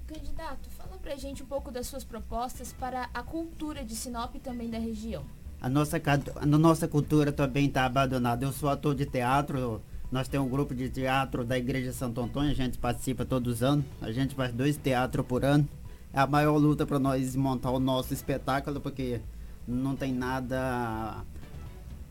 Candidato, 0.06 0.70
fala 0.70 0.96
pra 1.02 1.14
gente 1.16 1.42
um 1.42 1.46
pouco 1.46 1.70
das 1.70 1.86
suas 1.86 2.02
propostas 2.02 2.72
para 2.72 3.10
a 3.12 3.22
cultura 3.22 3.84
de 3.84 3.94
Sinop 3.94 4.34
e 4.34 4.38
também 4.38 4.70
da 4.70 4.78
região. 4.78 5.22
A 5.60 5.68
nossa, 5.68 6.00
a 6.36 6.46
nossa 6.46 6.88
cultura 6.88 7.30
também 7.30 7.66
está 7.66 7.84
abandonada. 7.84 8.46
Eu 8.46 8.52
sou 8.52 8.70
ator 8.70 8.94
de 8.94 9.04
teatro, 9.04 9.82
nós 10.10 10.28
temos 10.28 10.48
um 10.48 10.50
grupo 10.50 10.74
de 10.74 10.88
teatro 10.88 11.44
da 11.44 11.58
Igreja 11.58 11.92
Santo 11.92 12.22
Antônio, 12.22 12.50
a 12.50 12.54
gente 12.54 12.78
participa 12.78 13.26
todos 13.26 13.56
os 13.56 13.62
anos, 13.62 13.84
a 14.00 14.10
gente 14.10 14.34
faz 14.34 14.50
dois 14.54 14.78
teatros 14.78 15.26
por 15.26 15.44
ano. 15.44 15.68
É 16.10 16.20
a 16.20 16.26
maior 16.26 16.56
luta 16.56 16.86
para 16.86 16.98
nós 16.98 17.36
montar 17.36 17.70
o 17.70 17.78
nosso 17.78 18.14
espetáculo, 18.14 18.80
porque 18.80 19.20
não 19.68 19.94
tem 19.94 20.10
nada 20.10 21.22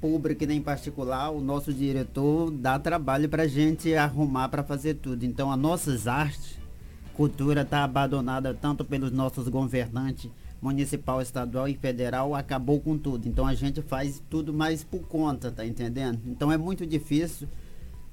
pública 0.03 0.45
nem 0.45 0.61
particular, 0.61 1.29
o 1.29 1.39
nosso 1.39 1.71
diretor 1.71 2.51
dá 2.51 2.77
trabalho 2.77 3.29
para 3.29 3.43
a 3.43 3.47
gente 3.47 3.95
arrumar 3.95 4.49
para 4.49 4.61
fazer 4.61 4.95
tudo. 4.95 5.23
Então, 5.23 5.49
as 5.49 5.57
nossas 5.57 6.07
artes, 6.07 6.59
cultura 7.13 7.61
está 7.61 7.85
abandonada 7.85 8.53
tanto 8.53 8.83
pelos 8.83 9.13
nossos 9.13 9.47
governantes, 9.47 10.29
municipal, 10.61 11.21
estadual 11.21 11.69
e 11.69 11.75
federal 11.75 12.35
acabou 12.35 12.81
com 12.81 12.97
tudo. 12.97 13.29
Então 13.29 13.47
a 13.47 13.53
gente 13.53 13.81
faz 13.81 14.21
tudo 14.29 14.53
mais 14.53 14.83
por 14.83 15.07
conta, 15.07 15.49
tá 15.49 15.65
entendendo? 15.65 16.19
Então 16.27 16.51
é 16.51 16.57
muito 16.57 16.85
difícil. 16.85 17.47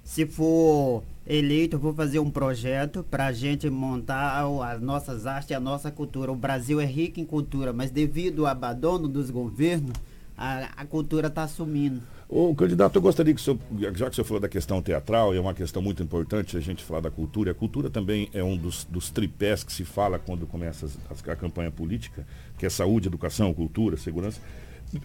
Se 0.04 0.24
for 0.24 1.02
eleito, 1.26 1.76
vou 1.76 1.92
fazer 1.92 2.20
um 2.20 2.30
projeto 2.30 3.04
para 3.10 3.26
a 3.26 3.32
gente 3.32 3.68
montar 3.68 4.44
as 4.44 4.80
nossas 4.80 5.26
artes 5.26 5.50
e 5.50 5.54
a 5.54 5.60
nossa 5.60 5.90
cultura. 5.90 6.30
O 6.30 6.36
Brasil 6.36 6.80
é 6.80 6.86
rico 6.86 7.18
em 7.18 7.24
cultura, 7.24 7.72
mas 7.72 7.90
devido 7.90 8.46
ao 8.46 8.52
abandono 8.52 9.08
dos 9.08 9.28
governos, 9.28 9.92
a, 10.40 10.70
a 10.74 10.86
cultura 10.86 11.28
está 11.28 11.46
sumindo. 11.46 12.00
O 12.26 12.54
candidato, 12.54 12.96
eu 12.96 13.02
gostaria 13.02 13.34
que 13.34 13.40
o 13.40 13.44
senhor, 13.44 13.58
já 13.78 14.06
que 14.06 14.12
o 14.12 14.14
senhor 14.14 14.24
falou 14.24 14.40
da 14.40 14.48
questão 14.48 14.80
teatral, 14.80 15.34
é 15.34 15.40
uma 15.40 15.52
questão 15.52 15.82
muito 15.82 16.02
importante 16.02 16.56
a 16.56 16.60
gente 16.60 16.82
falar 16.82 17.00
da 17.00 17.10
cultura. 17.10 17.50
A 17.50 17.54
cultura 17.54 17.90
também 17.90 18.30
é 18.32 18.42
um 18.42 18.56
dos, 18.56 18.84
dos 18.84 19.10
tripés 19.10 19.62
que 19.62 19.72
se 19.72 19.84
fala 19.84 20.18
quando 20.18 20.46
começa 20.46 20.86
as, 20.86 21.28
a 21.28 21.36
campanha 21.36 21.70
política, 21.70 22.26
que 22.56 22.64
é 22.64 22.70
saúde, 22.70 23.08
educação, 23.08 23.52
cultura, 23.52 23.98
segurança. 23.98 24.40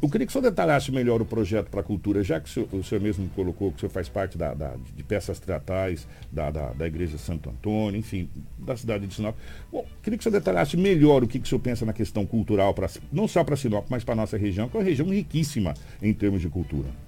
Eu 0.02 0.10
queria 0.10 0.26
que 0.26 0.32
o 0.32 0.34
senhor 0.34 0.50
detalhasse 0.50 0.92
melhor 0.92 1.22
o 1.22 1.26
projeto 1.26 1.70
para 1.70 1.82
a 1.82 1.84
cultura, 1.84 2.24
já 2.24 2.40
que 2.40 2.50
o 2.50 2.52
senhor, 2.52 2.70
o 2.74 2.84
senhor, 2.84 3.02
mesmo 3.02 3.30
colocou 3.36 3.70
que 3.72 3.78
o 3.78 3.80
senhor 3.82 3.92
faz 3.92 4.10
parte 4.10 4.36
da, 4.36 4.54
da 4.54 4.74
de 4.96 5.04
peças 5.04 5.40
teatrais 5.40 6.08
da, 6.32 6.50
da, 6.50 6.74
da, 6.74 6.88
Igreja 6.88 7.20
Santo 7.20 7.52
Antônio, 7.52 8.00
enfim, 8.00 8.28
da 8.58 8.76
cidade 8.76 9.06
de 9.06 9.14
Sinop. 9.14 9.36
Bom, 9.72 9.86
queria 10.02 10.18
que 10.18 10.22
o 10.22 10.24
senhor 10.24 10.40
detalhasse 10.40 10.76
melhor 10.76 11.24
o 11.24 11.28
que, 11.28 11.40
que 11.40 11.46
o 11.46 11.48
senhor 11.48 11.62
pensa 11.62 11.86
na 11.86 11.94
questão 11.94 12.26
cultural, 12.26 12.74
pra, 12.74 12.90
não 13.12 13.28
só 13.28 13.44
para 13.44 13.56
Sinop, 13.56 13.86
mas 13.88 14.04
para 14.04 14.14
a 14.14 14.18
nossa 14.18 14.38
região, 14.38 14.68
que 14.68 14.76
é 14.76 14.80
uma 14.80 14.86
região 14.86 15.08
riquíssima 15.08 15.76
em 16.02 16.14
termos 16.14 16.42
de 16.42 16.50
cultura 16.50 17.05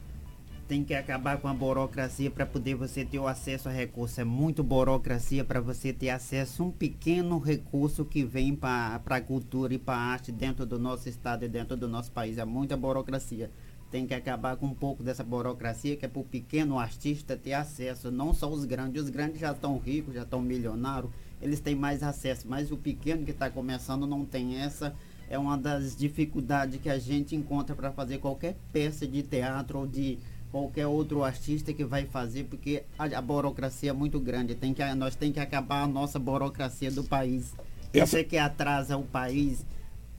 tem 0.68 0.84
que 0.84 0.94
acabar 0.94 1.38
com 1.38 1.48
a 1.48 1.54
burocracia 1.54 2.30
para 2.30 2.46
poder 2.46 2.76
você 2.76 3.06
ter 3.06 3.20
o 3.20 3.28
acesso 3.28 3.70
a 3.70 3.72
recurso. 3.72 4.20
É 4.20 4.26
muito 4.26 4.62
burocracia 4.64 5.44
para 5.46 5.62
você 5.62 5.94
ter 5.94 6.10
acesso 6.10 6.62
a 6.62 6.66
um 6.66 6.72
pequeno 6.72 7.40
recurso 7.40 8.04
que 8.04 8.26
vem 8.26 8.54
para 8.54 9.02
a 9.06 9.22
cultura 9.22 9.74
e 9.74 9.78
para 9.78 9.96
a 9.96 10.12
arte 10.12 10.30
dentro 10.30 10.66
do 10.66 10.78
nosso 10.78 11.08
estado 11.08 11.46
e 11.46 11.48
dentro 11.48 11.78
do 11.78 11.88
nosso 11.88 12.12
país. 12.12 12.38
É 12.38 12.44
muita 12.44 12.76
burocracia. 12.76 13.50
Tem 13.90 14.06
que 14.06 14.14
acabar 14.14 14.58
com 14.58 14.66
um 14.66 14.74
pouco 14.74 15.02
dessa 15.02 15.24
burocracia 15.24 15.96
que 15.96 16.04
é 16.04 16.10
para 16.10 16.20
o 16.20 16.26
pequeno 16.26 16.78
artista 16.78 17.38
ter 17.38 17.54
acesso, 17.54 18.12
não 18.12 18.34
só 18.34 18.52
os 18.52 18.66
grandes. 18.66 19.04
Os 19.04 19.10
grandes 19.10 19.40
já 19.40 19.54
estão 19.54 19.78
ricos, 19.78 20.16
já 20.16 20.24
estão 20.24 20.42
milionários, 20.42 21.10
eles 21.42 21.62
têm 21.62 21.76
mais 21.76 22.04
acesso, 22.04 22.46
mas 22.46 22.72
o 22.74 22.78
pequeno 22.78 23.24
que 23.24 23.32
está 23.32 23.50
começando 23.50 24.06
não 24.06 24.26
tem 24.26 24.58
essa 24.58 24.94
é 25.30 25.38
uma 25.38 25.58
das 25.58 25.96
dificuldades 25.96 26.80
que 26.82 26.90
a 26.90 26.98
gente 26.98 27.36
encontra 27.36 27.76
para 27.76 27.92
fazer 27.92 28.18
qualquer 28.18 28.56
peça 28.72 29.06
de 29.06 29.24
teatro 29.24 29.80
ou 29.80 29.88
de 29.88 30.18
qualquer 30.52 30.88
outro 30.88 31.24
artista 31.24 31.74
que 31.74 31.84
vai 31.84 32.06
fazer, 32.06 32.46
porque 32.46 32.84
a, 32.98 33.06
a 33.06 33.22
burocracia 33.22 33.90
é 33.90 33.94
muito 33.94 34.20
grande. 34.20 34.56
Tem 34.56 34.74
que, 34.74 34.84
nós 34.96 35.16
tem 35.16 35.32
que 35.32 35.40
acabar 35.40 35.84
a 35.84 35.88
nossa 35.88 36.18
burocracia 36.20 36.92
do 36.92 37.04
país. 37.04 37.54
Essa... 37.94 38.04
Isso 38.04 38.18
é 38.18 38.24
que 38.24 38.38
atrasa 38.38 38.98
o 38.98 39.04
país, 39.04 39.66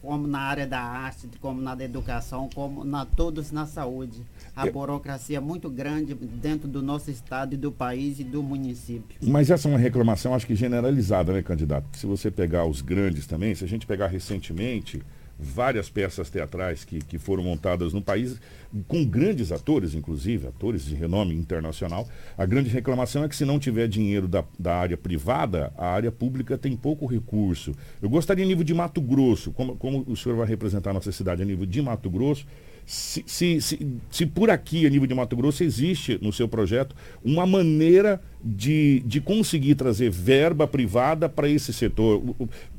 como 0.00 0.26
na 0.26 0.40
área 0.40 0.66
da 0.66 0.80
arte, 0.80 1.28
como 1.40 1.60
na 1.60 1.72
educação, 1.82 2.48
como 2.54 2.84
na 2.84 3.04
todos 3.04 3.50
na 3.50 3.66
saúde. 3.66 4.22
A 4.54 4.66
Eu... 4.66 4.72
burocracia 4.72 5.38
é 5.38 5.40
muito 5.40 5.68
grande 5.68 6.14
dentro 6.14 6.68
do 6.68 6.82
nosso 6.82 7.10
estado 7.10 7.54
e 7.54 7.56
do 7.56 7.72
país 7.72 8.20
e 8.20 8.24
do 8.24 8.42
município. 8.42 9.18
Mas 9.22 9.50
essa 9.50 9.68
é 9.68 9.70
uma 9.70 9.78
reclamação, 9.78 10.34
acho 10.34 10.46
que 10.46 10.54
generalizada, 10.54 11.32
né, 11.32 11.42
candidato? 11.42 11.86
se 11.96 12.06
você 12.06 12.30
pegar 12.30 12.64
os 12.64 12.80
grandes 12.80 13.26
também, 13.26 13.54
se 13.54 13.64
a 13.64 13.68
gente 13.68 13.86
pegar 13.86 14.06
recentemente 14.06 15.02
várias 15.38 15.88
peças 15.88 16.28
teatrais 16.28 16.84
que, 16.84 16.98
que 16.98 17.18
foram 17.18 17.44
montadas 17.44 17.92
no 17.92 18.02
país, 18.02 18.40
com 18.88 19.04
grandes 19.04 19.52
atores, 19.52 19.94
inclusive, 19.94 20.48
atores 20.48 20.84
de 20.84 20.94
renome 20.94 21.34
internacional. 21.34 22.08
A 22.36 22.44
grande 22.44 22.68
reclamação 22.68 23.22
é 23.22 23.28
que 23.28 23.36
se 23.36 23.44
não 23.44 23.58
tiver 23.58 23.86
dinheiro 23.86 24.26
da, 24.26 24.44
da 24.58 24.76
área 24.76 24.96
privada, 24.96 25.72
a 25.76 25.86
área 25.86 26.10
pública 26.10 26.58
tem 26.58 26.76
pouco 26.76 27.06
recurso. 27.06 27.72
Eu 28.02 28.10
gostaria, 28.10 28.44
a 28.44 28.48
nível 28.48 28.64
de 28.64 28.74
Mato 28.74 29.00
Grosso, 29.00 29.52
como, 29.52 29.76
como 29.76 30.04
o 30.08 30.16
senhor 30.16 30.36
vai 30.36 30.46
representar 30.46 30.90
a 30.90 30.94
nossa 30.94 31.12
cidade 31.12 31.42
a 31.42 31.44
nível 31.44 31.64
de 31.66 31.80
Mato 31.80 32.10
Grosso, 32.10 32.44
se, 32.88 33.22
se, 33.26 33.60
se, 33.60 33.86
se, 34.10 34.24
por 34.24 34.48
aqui, 34.48 34.86
a 34.86 34.88
nível 34.88 35.06
de 35.06 35.14
Mato 35.14 35.36
Grosso, 35.36 35.62
existe 35.62 36.18
no 36.22 36.32
seu 36.32 36.48
projeto 36.48 36.96
uma 37.22 37.46
maneira 37.46 38.18
de, 38.42 39.00
de 39.00 39.20
conseguir 39.20 39.74
trazer 39.74 40.10
verba 40.10 40.66
privada 40.66 41.28
para 41.28 41.50
esse 41.50 41.70
setor, 41.70 42.22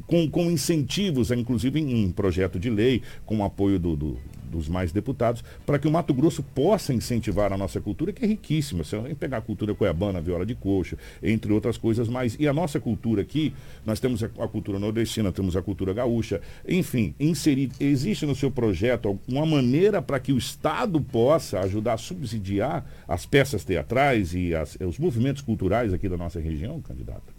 com, 0.08 0.28
com 0.28 0.50
incentivos, 0.50 1.30
inclusive 1.30 1.80
em 1.80 2.06
um 2.06 2.12
projeto 2.12 2.60
de 2.60 2.72
lei, 2.72 3.04
com 3.24 3.38
o 3.38 3.44
apoio 3.44 3.78
do, 3.78 3.96
do 3.96 4.18
dos 4.50 4.68
mais 4.68 4.92
deputados, 4.92 5.44
para 5.66 5.80
que 5.80 5.88
o 5.88 5.92
Mato 5.92 6.14
Grosso 6.14 6.44
possa 6.44 6.94
incentivar 6.94 7.54
a 7.54 7.58
nossa 7.58 7.80
cultura, 7.80 8.12
que 8.12 8.24
é 8.24 8.28
riquíssima. 8.28 8.84
Você 8.84 8.98
vai 8.98 9.16
pegar 9.16 9.38
a 9.38 9.42
cultura 9.42 9.74
cuiabana, 9.74 10.22
viola 10.22 10.46
de 10.46 10.56
coxa, 10.56 10.98
entre 11.22 11.54
outras 11.54 11.78
coisas 11.78 12.08
mais. 12.08 12.36
E 12.40 12.48
a 12.48 12.54
nossa 12.54 12.80
cultura 12.80 13.22
aqui, 13.22 13.54
nós 13.86 14.00
temos 14.00 14.24
a, 14.24 14.28
cultura 14.48 14.80
nordestina, 14.80 15.32
temos 15.32 15.56
a 15.56 15.62
cultura 15.62 15.94
gaúcha, 15.94 16.42
enfim, 16.68 17.14
inserir. 17.20 17.72
Existe 17.80 18.26
no 18.26 18.36
seu 18.36 18.52
projeto 18.52 19.20
uma 19.28 19.46
maneira 19.46 20.02
para 20.02 20.20
que 20.20 20.34
o 20.34 20.38
Estado 20.38 21.00
possa 21.00 21.60
ajudar 21.62 21.94
a 21.94 21.98
subsidiar 21.98 22.86
as 23.08 23.26
peças 23.26 23.64
teatrais 23.64 24.34
e 24.34 24.54
as, 24.54 24.78
os 24.82 24.98
movimentos 24.98 25.42
culturais 25.42 25.94
aqui 25.94 26.10
da 26.10 26.18
nossa 26.18 26.40
região, 26.40 26.82
candidato? 26.82 27.39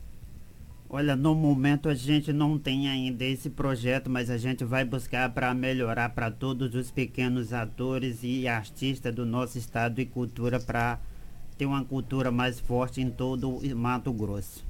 Olha, 0.92 1.14
no 1.14 1.36
momento 1.36 1.88
a 1.88 1.94
gente 1.94 2.32
não 2.32 2.58
tem 2.58 2.88
ainda 2.88 3.24
esse 3.24 3.48
projeto, 3.48 4.10
mas 4.10 4.28
a 4.28 4.36
gente 4.36 4.64
vai 4.64 4.84
buscar 4.84 5.30
para 5.30 5.54
melhorar 5.54 6.08
para 6.08 6.32
todos 6.32 6.74
os 6.74 6.90
pequenos 6.90 7.52
atores 7.52 8.24
e 8.24 8.48
artistas 8.48 9.14
do 9.14 9.24
nosso 9.24 9.56
estado 9.56 10.00
e 10.00 10.04
cultura 10.04 10.58
para 10.58 10.98
ter 11.56 11.64
uma 11.64 11.84
cultura 11.84 12.32
mais 12.32 12.58
forte 12.58 13.00
em 13.00 13.08
todo 13.08 13.50
o 13.50 13.76
Mato 13.76 14.12
Grosso. 14.12 14.66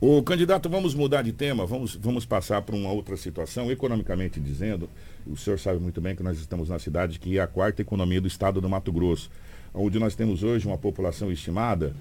O 0.00 0.22
candidato, 0.22 0.68
vamos 0.70 0.94
mudar 0.94 1.22
de 1.22 1.32
tema, 1.32 1.66
vamos, 1.66 1.96
vamos 1.96 2.24
passar 2.24 2.62
para 2.62 2.76
uma 2.76 2.92
outra 2.92 3.16
situação, 3.16 3.68
economicamente 3.68 4.38
dizendo, 4.38 4.88
o 5.26 5.36
senhor 5.36 5.58
sabe 5.58 5.80
muito 5.80 6.00
bem 6.00 6.14
que 6.14 6.22
nós 6.22 6.38
estamos 6.38 6.68
na 6.68 6.78
cidade 6.78 7.18
que 7.18 7.38
é 7.38 7.40
a 7.40 7.46
quarta 7.48 7.82
economia 7.82 8.20
do 8.20 8.28
estado 8.28 8.60
do 8.60 8.68
Mato 8.68 8.92
Grosso, 8.92 9.28
onde 9.74 9.98
nós 9.98 10.14
temos 10.14 10.44
hoje 10.44 10.64
uma 10.64 10.78
população 10.78 11.32
estimada 11.32 11.92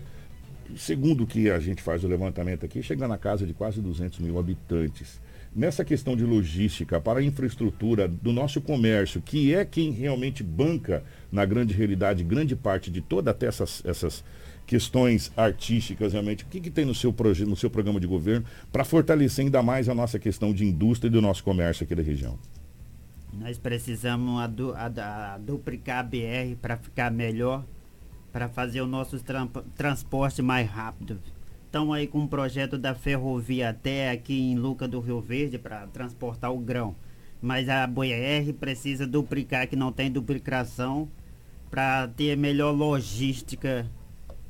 segundo 0.75 1.25
que 1.25 1.49
a 1.49 1.59
gente 1.59 1.81
faz 1.81 2.03
o 2.03 2.07
levantamento 2.07 2.65
aqui, 2.65 2.81
chega 2.81 3.07
na 3.07 3.17
casa 3.17 3.45
de 3.45 3.53
quase 3.53 3.81
200 3.81 4.19
mil 4.19 4.39
habitantes. 4.39 5.19
Nessa 5.55 5.85
questão 5.85 6.17
de 6.17 6.25
logística, 6.25 6.99
para 6.99 7.19
a 7.19 7.23
infraestrutura 7.23 8.07
do 8.07 8.33
nosso 8.33 8.59
comércio, 8.59 9.21
que 9.21 9.53
é 9.53 9.63
quem 9.63 9.91
realmente 9.91 10.43
banca, 10.43 11.03
na 11.31 11.45
grande 11.45 11.73
realidade, 11.73 12.23
grande 12.23 12.55
parte 12.55 12.91
de 12.91 12.99
todas 12.99 13.33
até 13.33 13.47
essas, 13.47 13.81
essas 13.85 14.23
questões 14.65 15.31
artísticas, 15.37 16.11
realmente, 16.11 16.43
o 16.43 16.47
que, 16.47 16.59
que 16.59 16.69
tem 16.69 16.83
no 16.83 16.93
seu, 16.93 17.15
no 17.47 17.55
seu 17.55 17.69
programa 17.69 17.99
de 17.99 18.07
governo 18.07 18.45
para 18.71 18.83
fortalecer 18.83 19.45
ainda 19.45 19.63
mais 19.63 19.87
a 19.87 19.95
nossa 19.95 20.19
questão 20.19 20.53
de 20.53 20.65
indústria 20.65 21.07
e 21.07 21.11
do 21.11 21.21
nosso 21.21 21.43
comércio 21.43 21.85
aqui 21.85 21.95
da 21.95 22.03
região? 22.03 22.37
Nós 23.31 23.57
precisamos 23.57 24.41
a, 24.41 24.49
a, 24.77 25.33
a 25.35 25.37
duplicar 25.37 25.99
a 25.99 26.03
BR 26.03 26.55
para 26.61 26.77
ficar 26.77 27.11
melhor 27.11 27.63
para 28.35 28.49
fazer 28.49 28.81
o 28.81 28.85
nosso 28.85 29.17
transporte 29.77 30.41
mais 30.41 30.69
rápido. 30.69 31.21
Estamos 31.67 31.95
aí 31.95 32.05
com 32.05 32.19
um 32.19 32.27
projeto 32.27 32.77
da 32.77 32.93
ferrovia 32.93 33.69
até 33.69 34.11
aqui 34.11 34.37
em 34.37 34.57
Luca 34.57 34.89
do 34.89 34.99
Rio 34.99 35.21
Verde 35.21 35.57
para 35.57 35.87
transportar 35.87 36.51
o 36.53 36.59
grão. 36.59 36.93
Mas 37.41 37.69
a 37.69 37.87
BR 37.87 38.51
precisa 38.59 39.07
duplicar, 39.07 39.69
que 39.69 39.77
não 39.77 39.89
tem 39.89 40.11
duplicação, 40.11 41.07
para 41.71 42.09
ter 42.09 42.35
melhor 42.35 42.71
logística 42.71 43.89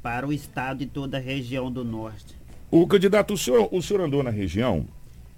para 0.02 0.28
o 0.28 0.34
estado 0.34 0.82
e 0.82 0.88
toda 0.88 1.18
a 1.18 1.22
região 1.22 1.72
do 1.72 1.86
norte. 1.86 2.36
O 2.72 2.88
candidato, 2.88 3.36
o 3.36 3.38
senhor, 3.38 3.70
o 3.72 3.84
senhor 3.84 4.02
andou 4.02 4.24
na 4.24 4.32
região 4.32 4.88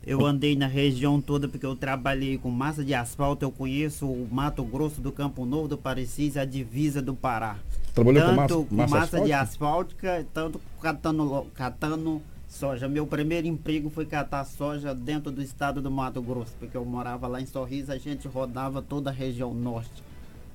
eu 0.08 0.26
andei 0.26 0.56
na 0.56 0.68
região 0.68 1.20
toda 1.20 1.50
porque 1.50 1.66
eu 1.66 1.76
trabalhei 1.76 2.38
com 2.38 2.50
massa 2.50 2.82
de 2.82 2.94
asfalto, 2.94 3.44
eu 3.44 3.52
conheço 3.52 4.08
o 4.08 4.26
Mato 4.32 4.64
Grosso 4.64 5.02
do 5.02 5.12
Campo 5.12 5.46
Novo 5.46 5.68
do 5.68 5.78
Parecis, 5.78 6.38
a 6.38 6.46
divisa 6.46 7.02
do 7.02 7.14
Pará. 7.14 7.58
Trabalhou 7.98 8.24
tanto 8.24 8.36
com 8.36 8.36
massa, 8.36 8.56
com 8.56 8.76
massa, 8.76 8.96
massa 8.96 9.22
de 9.22 9.34
asfalto, 9.34 9.96
tanto 10.32 10.62
catando, 10.80 11.48
catando 11.56 12.22
soja. 12.48 12.88
Meu 12.88 13.08
primeiro 13.08 13.48
emprego 13.48 13.90
foi 13.90 14.06
catar 14.06 14.46
soja 14.46 14.94
dentro 14.94 15.32
do 15.32 15.42
estado 15.42 15.82
do 15.82 15.90
Mato 15.90 16.22
Grosso, 16.22 16.54
porque 16.60 16.78
eu 16.78 16.86
morava 16.86 17.28
lá 17.28 17.42
em 17.42 17.48
Sorriso, 17.48 17.92
a 17.92 17.98
gente 17.98 18.28
rodava 18.28 18.84
toda 18.84 19.10
a 19.10 19.14
região 19.14 19.52
norte. 19.52 20.04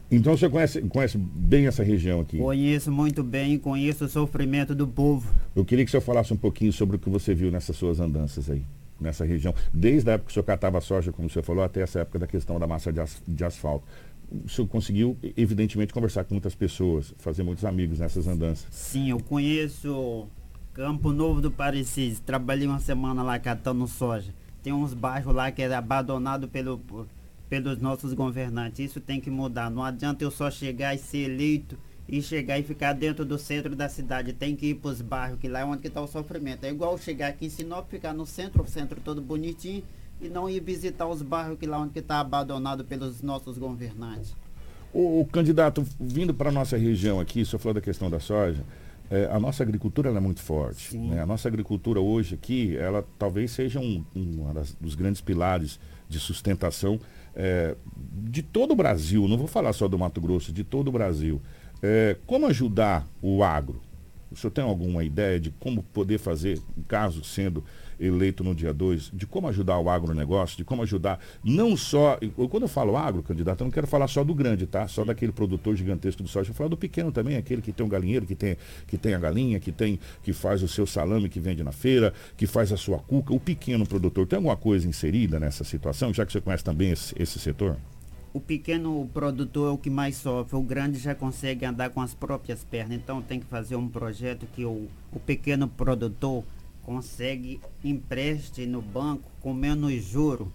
Então 0.09 0.37
você 0.37 0.49
conhece, 0.49 0.83
conhece 0.83 1.19
bem 1.19 1.67
essa 1.67 1.83
região 1.83 2.21
aqui? 2.21 2.39
Conheço 2.39 2.93
muito 2.93 3.25
bem, 3.25 3.59
conheço 3.59 4.05
o 4.05 4.09
sofrimento 4.09 4.73
do 4.73 4.87
povo. 4.87 5.29
Eu 5.57 5.65
queria 5.65 5.85
que 5.85 5.89
o 5.89 5.91
senhor 5.91 6.03
falasse 6.03 6.33
um 6.33 6.37
pouquinho 6.37 6.73
sobre 6.73 6.95
o 6.95 6.99
que 6.99 7.11
você 7.11 7.35
viu 7.35 7.51
nessas 7.51 7.75
suas 7.75 7.99
andanças 7.99 8.49
aí 8.49 8.63
nessa 9.03 9.25
região, 9.25 9.53
desde 9.75 10.09
a 10.09 10.13
época 10.15 10.27
que 10.27 10.31
o 10.31 10.35
senhor 10.35 10.45
catava 10.45 10.81
soja, 10.81 11.11
como 11.11 11.27
o 11.27 11.31
senhor 11.31 11.43
falou, 11.43 11.65
até 11.65 11.81
essa 11.81 12.01
época 12.01 12.21
da 12.21 12.27
questão 12.27 12.59
da 12.59 12.67
massa 12.67 12.93
de, 12.93 13.01
as, 13.01 13.21
de 13.27 13.45
asfalto. 13.45 13.85
O 14.45 14.49
senhor 14.49 14.67
conseguiu, 14.67 15.17
evidentemente, 15.37 15.93
conversar 15.93 16.25
com 16.25 16.35
muitas 16.35 16.55
pessoas, 16.55 17.15
fazer 17.19 17.43
muitos 17.43 17.65
amigos 17.65 17.99
nessas 17.99 18.27
andanças. 18.27 18.67
Sim, 18.71 19.11
eu 19.11 19.21
conheço 19.21 20.27
Campo 20.73 21.13
Novo 21.13 21.41
do 21.41 21.51
Parecis, 21.51 22.19
trabalhei 22.19 22.67
uma 22.67 22.79
semana 22.79 23.23
lá 23.23 23.39
catando 23.39 23.87
soja. 23.87 24.33
Tem 24.63 24.73
uns 24.73 24.95
bairros 24.95 25.35
lá 25.35 25.51
que 25.51 25.61
é 25.61 25.75
abandonado 25.75 26.49
pelo, 26.49 26.81
pelos 27.49 27.79
nossos 27.79 28.15
governantes. 28.15 28.79
Isso 28.79 29.01
tem 29.01 29.21
que 29.21 29.31
mudar. 29.31 29.71
Não 29.71 29.85
adianta 29.85 30.25
eu 30.25 30.31
só 30.31 30.51
chegar 30.51 30.95
e 30.95 30.99
ser 30.99 31.31
eleito 31.31 31.77
e 32.09 32.23
chegar 32.23 32.59
e 32.59 32.63
ficar 32.63 32.93
dentro 32.93 33.25
do 33.25 33.37
centro 33.37 33.77
da 33.77 33.89
cidade. 33.89 34.33
Tem 34.33 34.57
que 34.57 34.69
ir 34.69 34.75
para 34.77 34.91
os 34.91 35.03
bairros, 35.03 35.39
que 35.39 35.49
lá 35.49 35.61
é 35.61 35.65
onde 35.65 35.87
está 35.87 36.01
o 36.01 36.07
sofrimento. 36.07 36.65
É 36.65 36.71
igual 36.71 36.97
chegar 36.97 37.29
aqui 37.29 37.47
em 37.47 37.51
Sinop, 37.51 37.91
ficar 37.91 38.15
no 38.15 38.25
centro, 38.25 38.63
o 38.63 38.67
centro 38.67 39.01
todo 39.01 39.21
bonitinho, 39.21 39.83
e 40.23 40.29
não 40.29 40.49
ir 40.49 40.61
visitar 40.61 41.07
os 41.07 41.21
bairros 41.21 41.59
que 41.59 41.67
lá 41.67 41.79
onde 41.79 41.99
está 41.99 42.21
abandonado 42.21 42.85
pelos 42.85 43.21
nossos 43.21 43.59
governantes. 43.59 44.35
O, 44.93 45.21
o 45.21 45.27
candidato, 45.27 45.85
vindo 45.99 46.33
para 46.33 46.51
a 46.51 46.53
nossa 46.53 46.77
região 46.77 47.19
aqui, 47.19 47.43
o 47.43 47.47
senhor 47.47 47.59
falou 47.59 47.75
da 47.75 47.81
questão 47.81 48.09
da 48.09 48.21
soja, 48.21 48.63
é, 49.11 49.29
a 49.31 49.39
nossa 49.41 49.63
agricultura 49.63 50.11
é 50.11 50.21
muito 50.21 50.41
forte. 50.41 50.97
Né? 50.97 51.21
A 51.21 51.27
nossa 51.27 51.49
agricultura 51.49 52.01
hoje 52.01 52.35
aqui, 52.35 52.77
ela 52.77 53.05
talvez 53.19 53.51
seja 53.51 53.81
um, 53.81 54.05
um 54.15 54.47
dos 54.81 54.95
grandes 54.95 55.21
pilares 55.21 55.79
de 56.09 56.19
sustentação 56.19 57.01
é, 57.35 57.75
de 58.25 58.43
todo 58.43 58.73
o 58.73 58.77
Brasil, 58.77 59.27
não 59.27 59.37
vou 59.37 59.47
falar 59.47 59.73
só 59.73 59.89
do 59.89 59.99
Mato 59.99 60.21
Grosso, 60.21 60.53
de 60.53 60.63
todo 60.63 60.89
o 60.89 60.93
Brasil. 60.93 61.41
É, 61.83 62.17
como 62.27 62.47
ajudar 62.47 63.07
o 63.21 63.43
agro? 63.43 63.81
O 64.31 64.37
senhor 64.37 64.51
tem 64.51 64.65
alguma 64.65 65.05
ideia 65.05 65.39
de 65.39 65.51
como 65.51 65.83
poder 65.83 66.19
fazer, 66.19 66.59
caso 66.89 67.23
sendo 67.23 67.63
eleito 68.03 68.43
no 68.43 68.55
dia 68.55 68.73
2, 68.73 69.11
de 69.13 69.27
como 69.27 69.49
ajudar 69.49 69.79
o 69.79 69.89
agronegócio, 69.89 70.57
de 70.57 70.65
como 70.65 70.83
ajudar 70.83 71.21
não 71.45 71.77
só. 71.77 72.19
Quando 72.51 72.65
eu 72.65 72.69
falo 72.69 72.97
agro, 72.97 73.23
candidato, 73.23 73.61
eu 73.61 73.65
não 73.65 73.71
quero 73.71 73.87
falar 73.87 74.09
só 74.09 74.25
do 74.25 74.35
grande, 74.35 74.67
tá? 74.67 74.87
Só 74.89 75.05
daquele 75.05 75.33
produtor 75.33 75.77
gigantesco 75.77 76.23
de 76.23 76.31
soja. 76.31 76.51
Eu 76.51 76.55
falo 76.55 76.71
do 76.71 76.77
pequeno 76.77 77.13
também, 77.13 77.37
aquele 77.37 77.63
que 77.63 77.73
tem 77.73 77.85
um 77.85 77.89
galinheiro, 77.89 78.27
que 78.27 78.35
tem, 78.35 78.57
que 78.87 78.99
tem 78.99 79.15
a 79.15 79.19
galinha, 79.19 79.61
que 79.61 79.73
tem, 79.73 79.99
que 80.23 80.33
faz 80.33 80.63
o 80.63 80.69
seu 80.69 80.87
salame 80.87 81.29
que 81.29 81.41
vende 81.41 81.63
na 81.63 81.73
feira, 81.73 82.13
que 82.37 82.47
faz 82.47 82.73
a 82.73 82.77
sua 82.77 82.99
cuca. 82.99 83.33
O 83.33 83.41
pequeno 83.41 83.87
produtor, 83.87 84.27
tem 84.27 84.37
alguma 84.37 84.57
coisa 84.57 84.89
inserida 84.89 85.39
nessa 85.39 85.65
situação, 85.65 86.13
já 86.13 86.27
que 86.27 86.33
você 86.33 86.41
conhece 86.41 86.65
também 86.65 86.91
esse, 86.91 87.15
esse 87.19 87.39
setor? 87.39 87.77
o 88.33 88.41
pequeno 88.41 89.09
produtor 89.13 89.69
é 89.69 89.75
o 89.75 89.79
que 89.79 89.91
mais 89.91 90.17
sofre, 90.17 90.57
o 90.57 90.63
grande 90.63 90.99
já 90.99 91.15
consegue 91.15 91.67
andar 91.67 91.91
com 91.91 92.01
as 92.01 92.15
próprias 92.15 92.65
pernas. 92.65 92.97
Então 92.97 93.21
tem 93.21 93.39
que 93.39 93.47
fazer 93.47 93.77
um 93.77 93.89
projeto 93.89 94.47
que 94.55 94.65
o, 94.65 94.89
o 95.13 95.21
pequeno 95.21 95.69
produtor 95.69 96.43
consegue 96.85 97.61
empreste 97.83 98.67
no 98.67 98.83
banco 98.83 99.31
com 99.41 99.53
menos 99.55 100.03
juro 100.03 100.53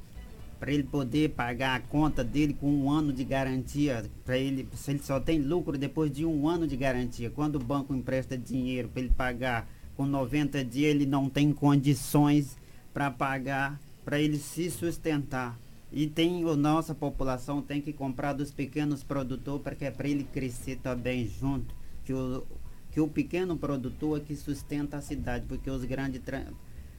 para 0.59 0.71
ele 0.71 0.83
poder 0.83 1.29
pagar 1.31 1.75
a 1.75 1.79
conta 1.79 2.23
dele 2.23 2.53
com 2.53 2.67
um 2.67 2.89
ano 2.89 3.13
de 3.13 3.23
garantia 3.23 4.05
para 4.25 4.37
ele 4.37 4.67
se 4.73 4.91
ele 4.91 4.99
só 4.99 5.19
tem 5.19 5.39
lucro 5.39 5.77
depois 5.77 6.11
de 6.11 6.25
um 6.25 6.47
ano 6.47 6.67
de 6.67 6.75
garantia. 6.75 7.29
Quando 7.29 7.55
o 7.55 7.63
banco 7.63 7.93
empresta 7.93 8.37
dinheiro 8.37 8.89
para 8.89 9.01
ele 9.01 9.13
pagar 9.15 9.67
com 9.95 10.05
90 10.05 10.63
dias 10.63 10.91
ele 10.91 11.05
não 11.05 11.29
tem 11.29 11.53
condições 11.53 12.57
para 12.93 13.11
pagar 13.11 13.79
para 14.03 14.19
ele 14.19 14.37
se 14.37 14.71
sustentar. 14.71 15.59
E 15.91 16.07
tem 16.07 16.43
a 16.43 16.55
nossa 16.55 16.93
população 16.93 17.61
tem 17.61 17.81
que 17.81 17.93
comprar 17.93 18.33
dos 18.33 18.51
pequenos 18.51 19.03
produtores 19.03 19.61
para 19.61 19.75
que 19.75 19.85
é 19.85 19.91
para 19.91 20.07
ele 20.07 20.23
crescer 20.23 20.77
também 20.77 21.27
junto 21.27 21.73
que 22.03 22.13
o, 22.13 22.43
que 22.97 23.01
o 23.01 23.07
pequeno 23.07 23.55
produtor 23.55 24.17
é 24.17 24.23
que 24.23 24.35
sustenta 24.35 24.97
a 24.97 25.01
cidade, 25.01 25.45
porque 25.47 25.69
os 25.69 25.85
grandes 25.85 26.19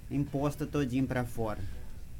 impostos 0.08 0.68
todinho 0.68 1.04
para 1.08 1.24
fora. 1.24 1.60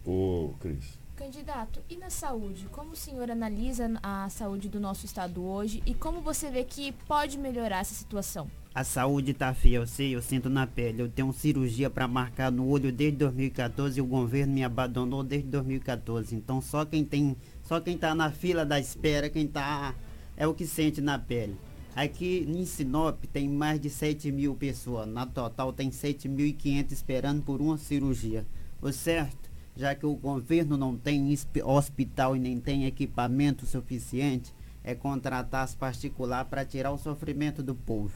Ô, 0.05 0.53
Cris. 0.59 0.99
Candidato, 1.15 1.81
e 1.89 1.97
na 1.97 2.11
saúde? 2.11 2.67
Como 2.73 2.91
o 2.91 2.97
senhor 2.97 3.31
analisa 3.31 3.89
a 4.03 4.29
saúde 4.31 4.69
do 4.69 4.81
nosso 4.81 5.07
estado 5.07 5.45
hoje 5.45 5.81
e 5.87 5.95
como 5.95 6.21
você 6.21 6.51
vê 6.51 6.65
que 6.65 6.91
pode 7.07 7.39
melhorar 7.39 7.79
essa 7.79 7.95
situação? 7.95 8.51
A 8.75 8.83
saúde 8.83 9.33
tá 9.33 9.55
feia, 9.55 9.77
eu 9.77 9.87
sei, 9.87 10.13
eu 10.13 10.23
sinto 10.23 10.51
na 10.51 10.67
pele. 10.67 11.03
Eu 11.03 11.09
tenho 11.09 11.33
cirurgia 11.33 11.89
para 11.89 12.09
marcar 12.09 12.51
no 12.51 12.69
olho 12.69 12.91
desde 12.91 13.19
2014 13.19 13.97
e 13.97 14.03
o 14.03 14.07
governo 14.07 14.55
me 14.55 14.65
abandonou 14.65 15.23
desde 15.23 15.47
2014. 15.51 16.35
Então 16.35 16.61
só 16.61 16.85
quem 16.85 17.05
tem, 17.05 17.37
só 17.63 17.81
quem 17.81 17.97
tá 17.97 18.13
na 18.13 18.33
fila 18.33 18.67
da 18.67 18.81
espera, 18.81 19.31
quem 19.31 19.47
tá 19.47 19.95
é 20.37 20.49
o 20.49 20.53
que 20.53 20.67
sente 20.67 21.01
na 21.01 21.17
pele. 21.17 21.57
Aqui 21.99 22.47
em 22.49 22.65
Sinop 22.65 23.25
tem 23.25 23.49
mais 23.49 23.81
de 23.81 23.91
7 23.91 24.31
mil 24.31 24.55
pessoas. 24.55 25.09
Na 25.09 25.27
total 25.27 25.73
tem 25.73 25.91
7.500 25.91 26.93
esperando 26.93 27.43
por 27.43 27.61
uma 27.61 27.77
cirurgia. 27.77 28.47
O 28.81 28.93
certo, 28.93 29.51
já 29.75 29.97
que 29.97 30.07
o 30.07 30.15
governo 30.15 30.77
não 30.77 30.97
tem 30.97 31.37
hospital 31.65 32.37
e 32.37 32.39
nem 32.39 32.61
tem 32.61 32.87
equipamento 32.87 33.67
suficiente, 33.67 34.55
é 34.85 34.95
contratar 34.95 35.65
as 35.65 35.75
particulares 35.75 36.49
para 36.49 36.65
tirar 36.65 36.93
o 36.93 36.99
sofrimento 36.99 37.65
do 37.65 37.75
povo. 37.75 38.15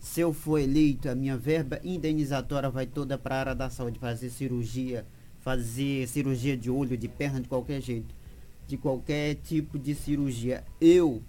Se 0.00 0.20
eu 0.20 0.32
for 0.32 0.58
eleito, 0.58 1.08
a 1.08 1.14
minha 1.14 1.36
verba 1.36 1.78
indenizatória 1.84 2.68
vai 2.70 2.86
toda 2.88 3.16
para 3.16 3.36
a 3.36 3.38
área 3.38 3.54
da 3.54 3.70
saúde, 3.70 4.00
fazer 4.00 4.30
cirurgia, 4.30 5.06
fazer 5.38 6.08
cirurgia 6.08 6.56
de 6.56 6.68
olho, 6.68 6.98
de 6.98 7.06
perna, 7.06 7.40
de 7.40 7.48
qualquer 7.48 7.80
jeito, 7.80 8.12
de 8.66 8.76
qualquer 8.76 9.36
tipo 9.36 9.78
de 9.78 9.94
cirurgia. 9.94 10.64
Eu 10.80 11.22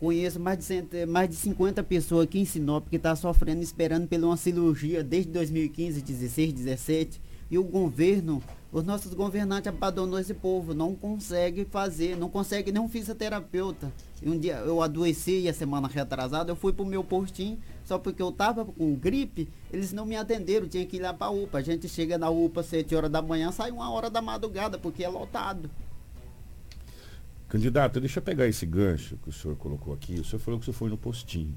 Conheço 0.00 0.40
mais 0.40 0.56
de, 0.56 0.64
cento, 0.64 0.96
mais 1.06 1.28
de 1.28 1.36
50 1.36 1.82
pessoas 1.82 2.24
aqui 2.24 2.40
em 2.40 2.44
Sinop 2.46 2.88
que 2.88 2.96
estão 2.96 3.12
tá 3.12 3.16
sofrendo, 3.16 3.62
esperando 3.62 4.08
pela 4.08 4.28
uma 4.28 4.36
cirurgia 4.38 5.04
desde 5.04 5.30
2015, 5.30 6.00
16, 6.00 6.54
17. 6.54 7.20
E 7.50 7.58
o 7.58 7.62
governo, 7.62 8.42
os 8.72 8.82
nossos 8.82 9.12
governantes 9.12 9.68
abandonou 9.68 10.18
esse 10.18 10.32
povo, 10.32 10.72
não 10.72 10.94
consegue 10.94 11.66
fazer, 11.66 12.16
não 12.16 12.30
consegue 12.30 12.72
nem 12.72 12.80
um 12.80 12.88
fisioterapeuta. 12.88 13.92
E 14.22 14.30
um 14.30 14.38
dia 14.38 14.54
eu 14.60 14.80
adoeci 14.80 15.46
a 15.46 15.52
semana 15.52 15.86
retrasada, 15.86 16.50
eu 16.50 16.56
fui 16.56 16.72
pro 16.72 16.86
meu 16.86 17.04
postinho, 17.04 17.58
só 17.84 17.98
porque 17.98 18.22
eu 18.22 18.32
tava 18.32 18.64
com 18.64 18.94
gripe, 18.94 19.50
eles 19.70 19.92
não 19.92 20.06
me 20.06 20.16
atenderam, 20.16 20.66
tinha 20.66 20.86
que 20.86 20.96
ir 20.96 21.00
lá 21.00 21.12
pra 21.12 21.28
UPA. 21.28 21.58
A 21.58 21.62
gente 21.62 21.86
chega 21.90 22.16
na 22.16 22.30
UPA 22.30 22.62
7 22.62 22.94
horas 22.94 23.10
da 23.10 23.20
manhã, 23.20 23.52
sai 23.52 23.70
uma 23.70 23.90
hora 23.90 24.08
da 24.08 24.22
madrugada, 24.22 24.78
porque 24.78 25.04
é 25.04 25.08
lotado. 25.08 25.68
Candidato, 27.50 27.98
deixa 27.98 28.20
eu 28.20 28.22
pegar 28.22 28.46
esse 28.46 28.64
gancho 28.64 29.16
que 29.16 29.28
o 29.28 29.32
senhor 29.32 29.56
colocou 29.56 29.92
aqui. 29.92 30.14
O 30.14 30.24
senhor 30.24 30.38
falou 30.38 30.60
que 30.60 30.62
o 30.62 30.66
senhor 30.66 30.78
foi 30.78 30.88
no 30.88 30.96
postinho. 30.96 31.52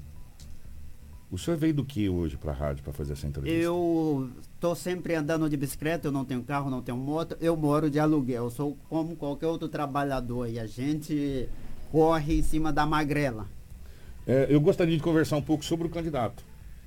O 1.30 1.38
senhor 1.38 1.56
veio 1.56 1.72
do 1.72 1.84
que 1.84 2.08
hoje 2.08 2.36
para 2.36 2.50
a 2.50 2.54
rádio 2.54 2.82
para 2.82 2.92
fazer 2.92 3.12
essa 3.12 3.28
entrevista? 3.28 3.56
Eu 3.56 4.28
estou 4.42 4.74
sempre 4.74 5.14
andando 5.14 5.48
de 5.48 5.56
bicicleta, 5.56 6.08
eu 6.08 6.12
não 6.12 6.24
tenho 6.24 6.42
carro, 6.42 6.68
não 6.68 6.82
tenho 6.82 6.98
moto, 6.98 7.36
eu 7.40 7.56
moro 7.56 7.88
de 7.88 8.00
aluguel, 8.00 8.44
eu 8.44 8.50
sou 8.50 8.76
como 8.88 9.14
qualquer 9.14 9.46
outro 9.46 9.68
trabalhador 9.68 10.48
e 10.48 10.58
a 10.58 10.66
gente 10.66 11.48
corre 11.92 12.40
em 12.40 12.42
cima 12.42 12.72
da 12.72 12.84
magrela. 12.84 13.46
É, 14.26 14.48
eu 14.48 14.60
gostaria 14.60 14.96
de 14.96 15.02
conversar 15.02 15.36
um 15.36 15.42
pouco 15.42 15.64
sobre 15.64 15.86
o 15.86 15.90
candidato 15.90 16.44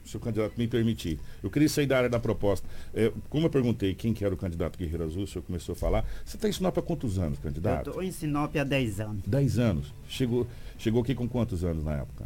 se 0.08 0.18
o 0.18 0.20
candidato 0.20 0.54
me 0.58 0.68
permitir. 0.68 1.20
Eu 1.44 1.50
queria 1.50 1.68
sair 1.68 1.86
da 1.86 1.98
área 1.98 2.10
da 2.10 2.20
proposta. 2.20 2.68
É, 2.94 3.12
como 3.30 3.46
eu 3.46 3.50
perguntei 3.50 3.94
quem 3.94 4.14
que 4.14 4.24
era 4.24 4.34
o 4.34 4.38
candidato 4.38 4.80
Guerreiro 4.80 5.04
Azul, 5.04 5.24
o 5.24 5.28
senhor 5.28 5.44
começou 5.44 5.74
a 5.74 5.76
falar. 5.76 6.06
Você 6.26 6.38
está 6.38 6.48
em 6.48 6.52
Sinop 6.52 6.78
há 6.78 6.82
quantos 6.82 7.20
anos, 7.20 7.38
candidato? 7.40 7.88
Eu 7.88 7.92
estou 7.92 8.04
em 8.04 8.12
Sinop 8.12 8.56
há 8.56 8.64
10 8.64 9.00
anos. 9.02 9.24
10 9.28 9.60
anos. 9.60 9.94
Chegou, 10.08 10.48
chegou 10.78 11.02
aqui 11.02 11.14
com 11.14 11.28
quantos 11.28 11.64
anos 11.64 11.84
na 11.84 11.98
época? 11.98 12.26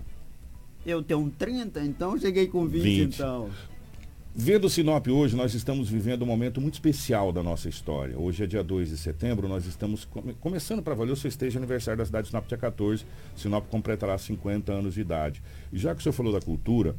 Eu 0.86 1.04
tenho 1.04 1.30
30, 1.38 1.84
então 1.84 2.18
cheguei 2.18 2.48
com 2.48 2.66
20, 2.68 2.84
20. 2.84 3.16
então. 3.16 3.50
Vendo 4.34 4.70
Sinop 4.70 5.06
hoje, 5.08 5.36
nós 5.36 5.54
estamos 5.54 5.90
vivendo 5.90 6.22
um 6.22 6.26
momento 6.26 6.62
muito 6.62 6.76
especial 6.76 7.34
da 7.34 7.44
nossa 7.44 7.68
história. 7.68 8.18
Hoje 8.18 8.46
é 8.46 8.48
dia 8.48 8.64
2 8.64 8.90
de 8.90 8.98
setembro, 8.98 9.46
nós 9.46 9.66
estamos 9.66 10.06
come 10.06 10.34
começando 10.36 10.82
para 10.82 10.96
valer 10.96 11.12
o 11.12 11.18
festejo 11.18 11.58
aniversário 11.58 11.98
da 11.98 12.06
cidade 12.06 12.24
de 12.26 12.30
Sinop, 12.30 12.48
dia 12.48 12.58
14. 12.58 13.06
Sinop 13.36 13.68
completará 13.68 14.18
50 14.18 14.72
anos 14.72 14.94
de 14.94 15.02
idade. 15.02 15.44
E 15.74 15.78
já 15.78 15.94
que 15.94 16.00
o 16.00 16.04
senhor 16.04 16.14
falou 16.14 16.32
da 16.32 16.40
cultura, 16.40 16.96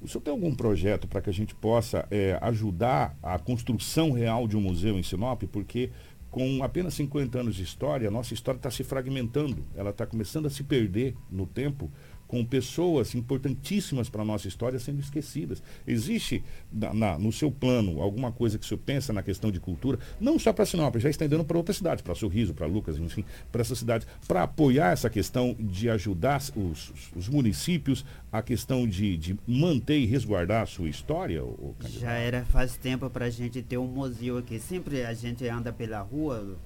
o 0.00 0.08
senhor 0.08 0.22
tem 0.22 0.32
algum 0.32 0.54
projeto 0.54 1.08
para 1.08 1.20
que 1.20 1.30
a 1.30 1.32
gente 1.32 1.54
possa 1.54 2.06
é, 2.10 2.38
ajudar 2.42 3.16
a 3.22 3.38
construção 3.38 4.12
real 4.12 4.46
de 4.46 4.56
um 4.56 4.60
museu 4.60 4.98
em 4.98 5.02
Sinop? 5.02 5.42
Porque 5.44 5.90
com 6.30 6.62
apenas 6.62 6.94
50 6.94 7.40
anos 7.40 7.56
de 7.56 7.62
história, 7.62 8.08
a 8.08 8.10
nossa 8.10 8.34
história 8.34 8.58
está 8.58 8.70
se 8.70 8.84
fragmentando, 8.84 9.64
ela 9.74 9.90
está 9.90 10.04
começando 10.04 10.46
a 10.46 10.50
se 10.50 10.62
perder 10.62 11.14
no 11.30 11.46
tempo 11.46 11.90
com 12.26 12.44
pessoas 12.44 13.14
importantíssimas 13.14 14.08
para 14.08 14.22
a 14.22 14.24
nossa 14.24 14.48
história 14.48 14.78
sendo 14.78 15.00
esquecidas. 15.00 15.62
Existe 15.86 16.42
na, 16.72 16.92
na, 16.92 17.18
no 17.18 17.32
seu 17.32 17.50
plano 17.50 18.00
alguma 18.00 18.32
coisa 18.32 18.58
que 18.58 18.64
o 18.64 18.68
senhor 18.68 18.80
pensa 18.84 19.12
na 19.12 19.22
questão 19.22 19.50
de 19.50 19.60
cultura, 19.60 19.98
não 20.20 20.38
só 20.38 20.52
para 20.52 20.66
Sinop, 20.66 20.96
já 20.96 21.08
estendendo 21.08 21.44
para 21.44 21.56
outras 21.56 21.76
cidades, 21.76 22.02
para 22.02 22.14
Sorriso, 22.14 22.54
para 22.54 22.66
Lucas, 22.66 22.98
enfim, 22.98 23.24
para 23.50 23.60
essas 23.60 23.78
cidades, 23.78 24.06
para 24.26 24.42
apoiar 24.42 24.92
essa 24.92 25.10
questão 25.10 25.56
de 25.58 25.88
ajudar 25.88 26.42
os, 26.54 26.92
os 27.14 27.28
municípios 27.28 28.04
a 28.30 28.42
questão 28.42 28.86
de, 28.86 29.16
de, 29.16 29.38
manter 29.46 29.98
e 29.98 30.06
resguardar 30.06 30.62
a 30.62 30.66
sua 30.66 30.88
história? 30.88 31.42
já 31.88 32.12
era 32.12 32.44
faz 32.44 32.76
tempo 32.76 33.08
para 33.08 33.26
a 33.26 33.30
gente 33.30 33.62
ter 33.62 33.78
um 33.78 33.86
museu 33.86 34.38
aqui. 34.38 34.58
Sempre 34.58 35.04
a 35.04 35.14
gente 35.14 35.46
anda 35.48 35.72
pela 35.72 36.00
rua 36.00 36.56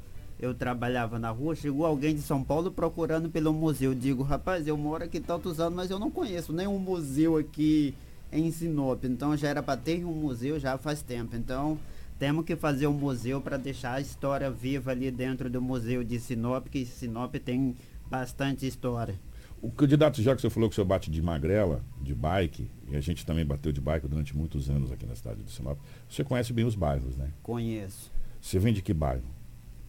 eu 0.41 0.55
trabalhava 0.55 1.19
na 1.19 1.29
rua, 1.31 1.55
chegou 1.55 1.85
alguém 1.85 2.15
de 2.15 2.23
São 2.23 2.43
Paulo 2.43 2.71
procurando 2.71 3.29
pelo 3.29 3.53
museu. 3.53 3.95
Digo, 3.95 4.23
rapaz, 4.23 4.67
eu 4.67 4.77
moro 4.77 5.05
aqui 5.05 5.21
tantos 5.21 5.61
anos, 5.61 5.77
mas 5.77 5.91
eu 5.91 5.99
não 5.99 6.11
conheço 6.11 6.51
nenhum 6.51 6.79
museu 6.79 7.37
aqui 7.37 7.95
em 8.33 8.51
Sinop. 8.51 9.05
Então 9.05 9.37
já 9.37 9.49
era 9.49 9.63
para 9.63 9.77
ter 9.77 10.03
um 10.03 10.15
museu 10.15 10.59
já 10.59 10.79
faz 10.79 11.03
tempo. 11.03 11.37
Então 11.37 11.79
temos 12.19 12.47
que 12.47 12.57
fazer 12.57 12.87
um 12.87 12.93
museu 12.95 13.41
para 13.43 13.59
deixar 13.59 13.95
a 13.95 14.01
história 14.01 14.51
viva 14.51 14.93
ali 14.93 15.11
dentro 15.11 15.51
do 15.51 15.61
museu 15.61 16.03
de 16.03 16.19
Sinop, 16.19 16.69
que 16.69 16.87
Sinop 16.87 17.35
tem 17.35 17.77
bastante 18.11 18.67
história. 18.67 19.21
O 19.61 19.71
candidato, 19.71 20.23
já 20.23 20.35
que 20.35 20.41
você 20.41 20.49
falou 20.49 20.71
que 20.71 20.73
o 20.73 20.77
senhor 20.77 20.87
bate 20.87 21.11
de 21.11 21.21
magrela, 21.21 21.85
de 22.01 22.15
bike, 22.15 22.67
e 22.89 22.97
a 22.97 23.01
gente 23.03 23.27
também 23.27 23.45
bateu 23.45 23.71
de 23.71 23.81
bike 23.81 24.09
durante 24.09 24.35
muitos 24.35 24.71
anos 24.71 24.91
aqui 24.91 25.05
na 25.05 25.15
cidade 25.15 25.43
de 25.43 25.51
Sinop, 25.51 25.79
você 26.09 26.25
conhece 26.25 26.51
bem 26.51 26.65
os 26.65 26.75
bairros, 26.75 27.15
né? 27.15 27.31
Conheço. 27.43 28.11
Você 28.41 28.59
vem 28.59 28.73
de 28.73 28.81
que 28.81 28.95
bairro? 28.95 29.40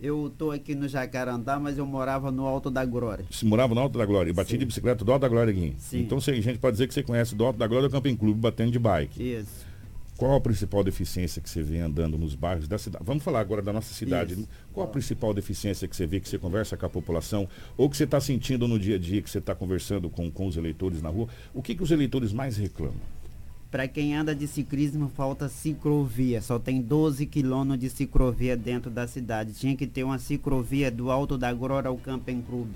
Eu 0.01 0.33
tô 0.35 0.49
aqui 0.49 0.73
no 0.73 0.87
Jacarandá, 0.87 1.59
mas 1.59 1.77
eu 1.77 1.85
morava 1.85 2.31
no 2.31 2.47
Alto 2.47 2.71
da 2.71 2.83
Glória. 2.83 3.23
Você 3.29 3.45
morava 3.45 3.75
no 3.75 3.81
Alto 3.81 3.99
da 3.99 4.05
Glória 4.05 4.31
e 4.31 4.33
batia 4.33 4.57
de 4.57 4.65
bicicleta 4.65 5.05
do 5.05 5.11
Alto 5.11 5.21
da 5.21 5.27
Glória 5.27 5.51
aqui? 5.51 5.75
Sim. 5.77 5.99
Então 5.99 6.17
a 6.17 6.21
gente 6.21 6.57
pode 6.57 6.73
dizer 6.73 6.87
que 6.87 6.93
você 6.95 7.03
conhece 7.03 7.35
do 7.35 7.45
Alto 7.45 7.59
da 7.59 7.67
Glória 7.67 7.87
do 7.87 7.91
Camping 7.91 8.15
Clube 8.15 8.39
batendo 8.39 8.71
de 8.71 8.79
bike. 8.79 9.21
Isso. 9.21 9.63
Qual 10.17 10.35
a 10.35 10.41
principal 10.41 10.83
deficiência 10.83 11.39
que 11.39 11.47
você 11.47 11.61
vê 11.61 11.79
andando 11.79 12.17
nos 12.17 12.33
bairros 12.33 12.67
da 12.67 12.79
cidade? 12.79 13.05
Vamos 13.05 13.23
falar 13.23 13.41
agora 13.41 13.61
da 13.61 13.71
nossa 13.71 13.93
cidade. 13.93 14.33
Isso. 14.33 14.49
Qual 14.73 14.87
a 14.87 14.89
principal 14.89 15.35
deficiência 15.35 15.87
que 15.87 15.95
você 15.95 16.07
vê, 16.07 16.19
que 16.19 16.27
você 16.27 16.39
conversa 16.39 16.75
com 16.75 16.85
a 16.87 16.89
população, 16.89 17.47
ou 17.77 17.87
que 17.87 17.95
você 17.95 18.05
está 18.05 18.19
sentindo 18.19 18.67
no 18.67 18.79
dia 18.79 18.95
a 18.95 18.99
dia, 18.99 19.21
que 19.21 19.29
você 19.29 19.37
está 19.37 19.53
conversando 19.53 20.09
com, 20.09 20.31
com 20.31 20.47
os 20.47 20.57
eleitores 20.57 20.99
na 20.99 21.09
rua? 21.09 21.27
O 21.53 21.61
que, 21.61 21.75
que 21.75 21.83
os 21.83 21.91
eleitores 21.91 22.33
mais 22.33 22.57
reclamam? 22.57 23.20
Para 23.71 23.87
quem 23.87 24.13
anda 24.13 24.35
de 24.35 24.47
ciclismo, 24.47 25.07
falta 25.15 25.47
ciclovia. 25.47 26.41
Só 26.41 26.59
tem 26.59 26.81
12 26.81 27.25
quilômetros 27.25 27.79
de 27.79 27.89
ciclovia 27.89 28.57
dentro 28.57 28.91
da 28.91 29.07
cidade. 29.07 29.53
Tinha 29.53 29.77
que 29.77 29.87
ter 29.87 30.03
uma 30.03 30.19
ciclovia 30.19 30.91
do 30.91 31.09
Alto 31.09 31.37
da 31.37 31.53
Grora 31.53 31.87
ao 31.87 31.95
Camping 31.95 32.41
Club, 32.41 32.67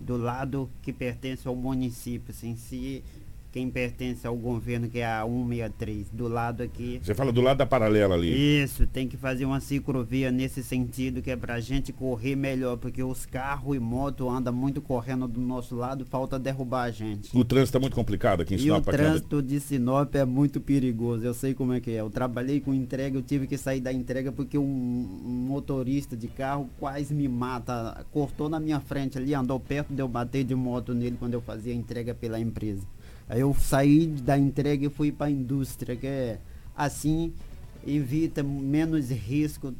do 0.00 0.16
lado 0.16 0.68
que 0.82 0.92
pertence 0.92 1.46
ao 1.46 1.54
município. 1.54 2.34
Assim, 2.34 2.56
se 2.56 3.04
quem 3.52 3.68
pertence 3.70 4.26
ao 4.26 4.34
governo, 4.34 4.88
que 4.88 4.98
é 4.98 5.04
a 5.06 5.22
163, 5.24 6.08
do 6.10 6.26
lado 6.26 6.62
aqui. 6.62 6.98
Você 7.02 7.14
fala 7.14 7.30
do 7.30 7.42
lado 7.42 7.58
da 7.58 7.66
paralela 7.66 8.14
ali. 8.14 8.62
Isso, 8.62 8.86
tem 8.86 9.06
que 9.06 9.16
fazer 9.16 9.44
uma 9.44 9.60
ciclovia 9.60 10.30
nesse 10.32 10.62
sentido, 10.62 11.20
que 11.20 11.30
é 11.30 11.36
pra 11.36 11.60
gente 11.60 11.92
correr 11.92 12.34
melhor, 12.34 12.78
porque 12.78 13.02
os 13.02 13.26
carros 13.26 13.76
e 13.76 13.78
moto 13.78 14.28
andam 14.28 14.52
muito 14.54 14.80
correndo 14.80 15.28
do 15.28 15.40
nosso 15.40 15.76
lado, 15.76 16.06
falta 16.06 16.38
derrubar 16.38 16.84
a 16.84 16.90
gente. 16.90 17.36
O 17.36 17.44
trânsito 17.44 17.76
é 17.76 17.80
muito 17.80 17.94
complicado 17.94 18.40
aqui 18.40 18.54
em 18.54 18.56
E 18.56 18.60
o 18.60 18.62
Sinop. 18.62 18.88
aqui 18.88 18.96
anda- 18.96 19.04
trânsito 19.10 19.42
de 19.42 19.60
Sinop 19.60 20.14
é 20.14 20.24
muito 20.24 20.60
perigoso, 20.60 21.24
eu 21.24 21.34
sei 21.34 21.52
como 21.52 21.74
é 21.74 21.80
que 21.80 21.90
é. 21.90 22.00
Eu 22.00 22.08
trabalhei 22.10 22.58
com 22.60 22.72
entrega, 22.72 23.18
eu 23.18 23.22
tive 23.22 23.46
que 23.46 23.58
sair 23.58 23.80
da 23.80 23.92
entrega 23.92 24.32
porque 24.32 24.56
um, 24.56 24.62
um 24.64 25.46
motorista 25.48 26.16
de 26.16 26.28
carro 26.28 26.70
quase 26.78 27.14
me 27.14 27.28
mata. 27.28 28.04
Cortou 28.10 28.48
na 28.48 28.58
minha 28.58 28.80
frente 28.80 29.18
ali, 29.18 29.34
andou 29.34 29.60
perto 29.60 29.92
de 29.92 30.00
eu 30.00 30.08
bater 30.08 30.42
de 30.44 30.54
moto 30.54 30.94
nele 30.94 31.16
quando 31.18 31.34
eu 31.34 31.40
fazia 31.42 31.72
a 31.72 31.76
entrega 31.76 32.14
pela 32.14 32.40
empresa. 32.40 32.86
Aí 33.32 33.40
eu 33.40 33.54
saí 33.58 34.08
da 34.08 34.36
entrega 34.36 34.84
e 34.84 34.90
fui 34.90 35.10
para 35.10 35.28
a 35.28 35.30
indústria, 35.30 35.96
que 35.96 36.06
é 36.06 36.38
assim 36.76 37.32
evita 37.86 38.42
menos 38.42 39.08
risco 39.10 39.72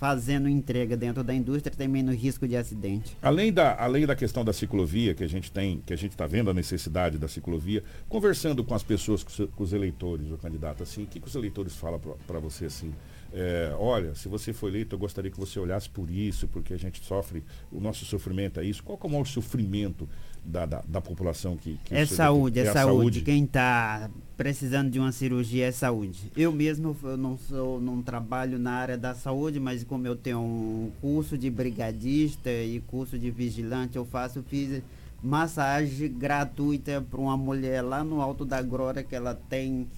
fazendo 0.00 0.48
entrega 0.48 0.96
dentro 0.96 1.22
da 1.22 1.34
indústria, 1.34 1.74
tem 1.76 1.86
menos 1.86 2.16
risco 2.16 2.48
de 2.48 2.56
acidente. 2.56 3.14
Além 3.20 3.52
da, 3.52 3.76
além 3.78 4.06
da 4.06 4.16
questão 4.16 4.42
da 4.42 4.52
ciclovia, 4.54 5.14
que 5.14 5.22
a 5.22 5.28
gente 5.28 5.52
tem, 5.52 5.82
que 5.84 5.92
a 5.92 5.96
gente 5.96 6.12
está 6.12 6.26
vendo 6.26 6.48
a 6.48 6.54
necessidade 6.54 7.18
da 7.18 7.28
ciclovia, 7.28 7.84
conversando 8.08 8.64
com 8.64 8.74
as 8.74 8.82
pessoas, 8.82 9.22
com, 9.22 9.62
os- 9.62 9.72
eleitores, 9.74 10.30
o 10.30 10.38
candidato, 10.38 10.82
assim, 10.82 11.02
o 11.04 11.06
que, 11.06 11.20
que 11.20 11.28
os 11.28 11.34
eleitores 11.34 11.76
falam 11.76 12.00
para 12.26 12.38
você 12.38 12.64
assim? 12.64 12.94
É, 13.32 13.74
olha, 13.78 14.14
se 14.14 14.26
você 14.26 14.54
for 14.54 14.68
eleito, 14.68 14.94
eu 14.94 14.98
gostaria 14.98 15.30
que 15.30 15.38
você 15.38 15.58
olhasse 15.58 15.90
por 15.90 16.10
isso, 16.10 16.48
porque 16.48 16.72
a 16.72 16.78
gente 16.78 17.04
sofre, 17.04 17.42
o 17.70 17.78
nosso 17.78 18.06
sofrimento 18.06 18.58
é 18.58 18.64
isso. 18.64 18.82
Qual 18.82 18.98
é 19.02 19.06
o 19.06 19.10
maior 19.10 19.26
sofrimento 19.26 20.08
da, 20.44 20.66
da, 20.66 20.82
da 20.86 21.00
população 21.00 21.56
que, 21.56 21.78
que 21.84 21.94
É 21.94 22.04
saúde, 22.04 22.60
é, 22.60 22.68
a 22.68 22.72
saúde. 22.72 23.22
Quem 23.22 23.44
está 23.44 24.10
precisando 24.36 24.90
de 24.90 24.98
uma 24.98 25.12
cirurgia 25.12 25.66
é 25.66 25.72
saúde. 25.72 26.30
Eu 26.36 26.52
mesmo 26.52 26.96
eu 27.02 27.16
não 27.16 27.38
sou, 27.38 27.80
não 27.80 28.02
trabalho 28.02 28.58
na 28.58 28.72
área 28.72 28.98
da 28.98 29.14
saúde, 29.14 29.58
mas 29.58 29.84
como 29.84 30.06
eu 30.06 30.16
tenho 30.16 30.40
um 30.40 30.90
curso 31.00 31.38
de 31.38 31.48
brigadista 31.50 32.50
e 32.50 32.80
curso 32.86 33.18
de 33.18 33.30
vigilante, 33.30 33.96
eu 33.96 34.04
faço 34.04 34.42
fiz 34.42 34.82
massagem 35.22 36.12
gratuita 36.12 37.02
para 37.10 37.20
uma 37.20 37.36
mulher 37.36 37.80
lá 37.80 38.04
no 38.04 38.20
Alto 38.20 38.44
da 38.44 38.60
Glória 38.60 39.02
que 39.02 39.14
ela 39.14 39.34
tem 39.48 39.88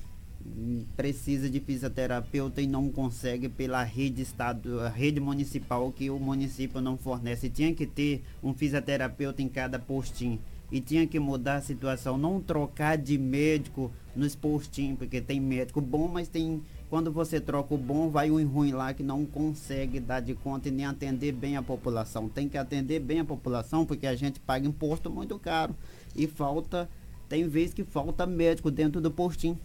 precisa 0.97 1.49
de 1.49 1.61
fisioterapeuta 1.61 2.61
e 2.61 2.67
não 2.67 2.91
consegue 2.91 3.49
pela 3.49 3.83
rede 3.83 4.23
estado, 4.23 4.81
rede 4.89 5.21
municipal 5.21 5.91
que 5.93 6.11
o 6.11 6.19
município 6.19 6.81
não 6.81 6.97
fornece. 6.97 7.49
Tinha 7.49 7.75
que 7.75 7.87
ter 7.87 8.23
um 8.43 8.53
fisioterapeuta 8.55 9.43
em 9.43 9.49
cada 9.49 9.79
postinho 9.79 10.41
e 10.71 10.81
tinha 10.81 11.07
que 11.07 11.19
mudar 11.19 11.57
a 11.57 11.61
situação, 11.61 12.19
não 12.19 12.41
trocar 12.41 12.99
de 12.99 13.17
médico 13.17 13.93
nos 14.15 14.35
postinhos, 14.35 14.99
porque 14.99 15.21
tem 15.21 15.41
médico 15.41 15.81
bom, 15.81 16.09
mas 16.09 16.29
tem 16.29 16.63
quando 16.89 17.11
você 17.11 17.41
troca 17.41 17.75
o 17.75 17.79
bom, 17.79 18.11
vai 18.11 18.31
um 18.31 18.47
ruim 18.47 18.71
lá 18.71 18.95
que 18.95 19.03
não 19.03 19.27
consegue 19.27 19.99
dar 19.99 20.21
de 20.21 20.35
conta 20.35 20.69
e 20.69 20.71
nem 20.71 20.87
atender 20.87 21.33
bem 21.33 21.57
a 21.57 21.63
população. 21.63 22.29
Tem 22.29 22.49
que 22.49 22.57
atender 22.57 23.01
bem 23.01 23.19
a 23.19 23.25
população 23.25 23.85
porque 23.85 24.07
a 24.07 24.15
gente 24.15 24.39
paga 24.39 24.69
imposto 24.69 25.11
muito 25.11 25.37
caro 25.37 25.75
e 26.15 26.29
falta 26.29 26.89
tem 27.29 27.49
vezes 27.49 27.75
que 27.75 27.83
falta 27.83 28.25
médico 28.25 28.71
dentro 28.71 29.01
do 29.01 29.11
postinho. 29.11 29.59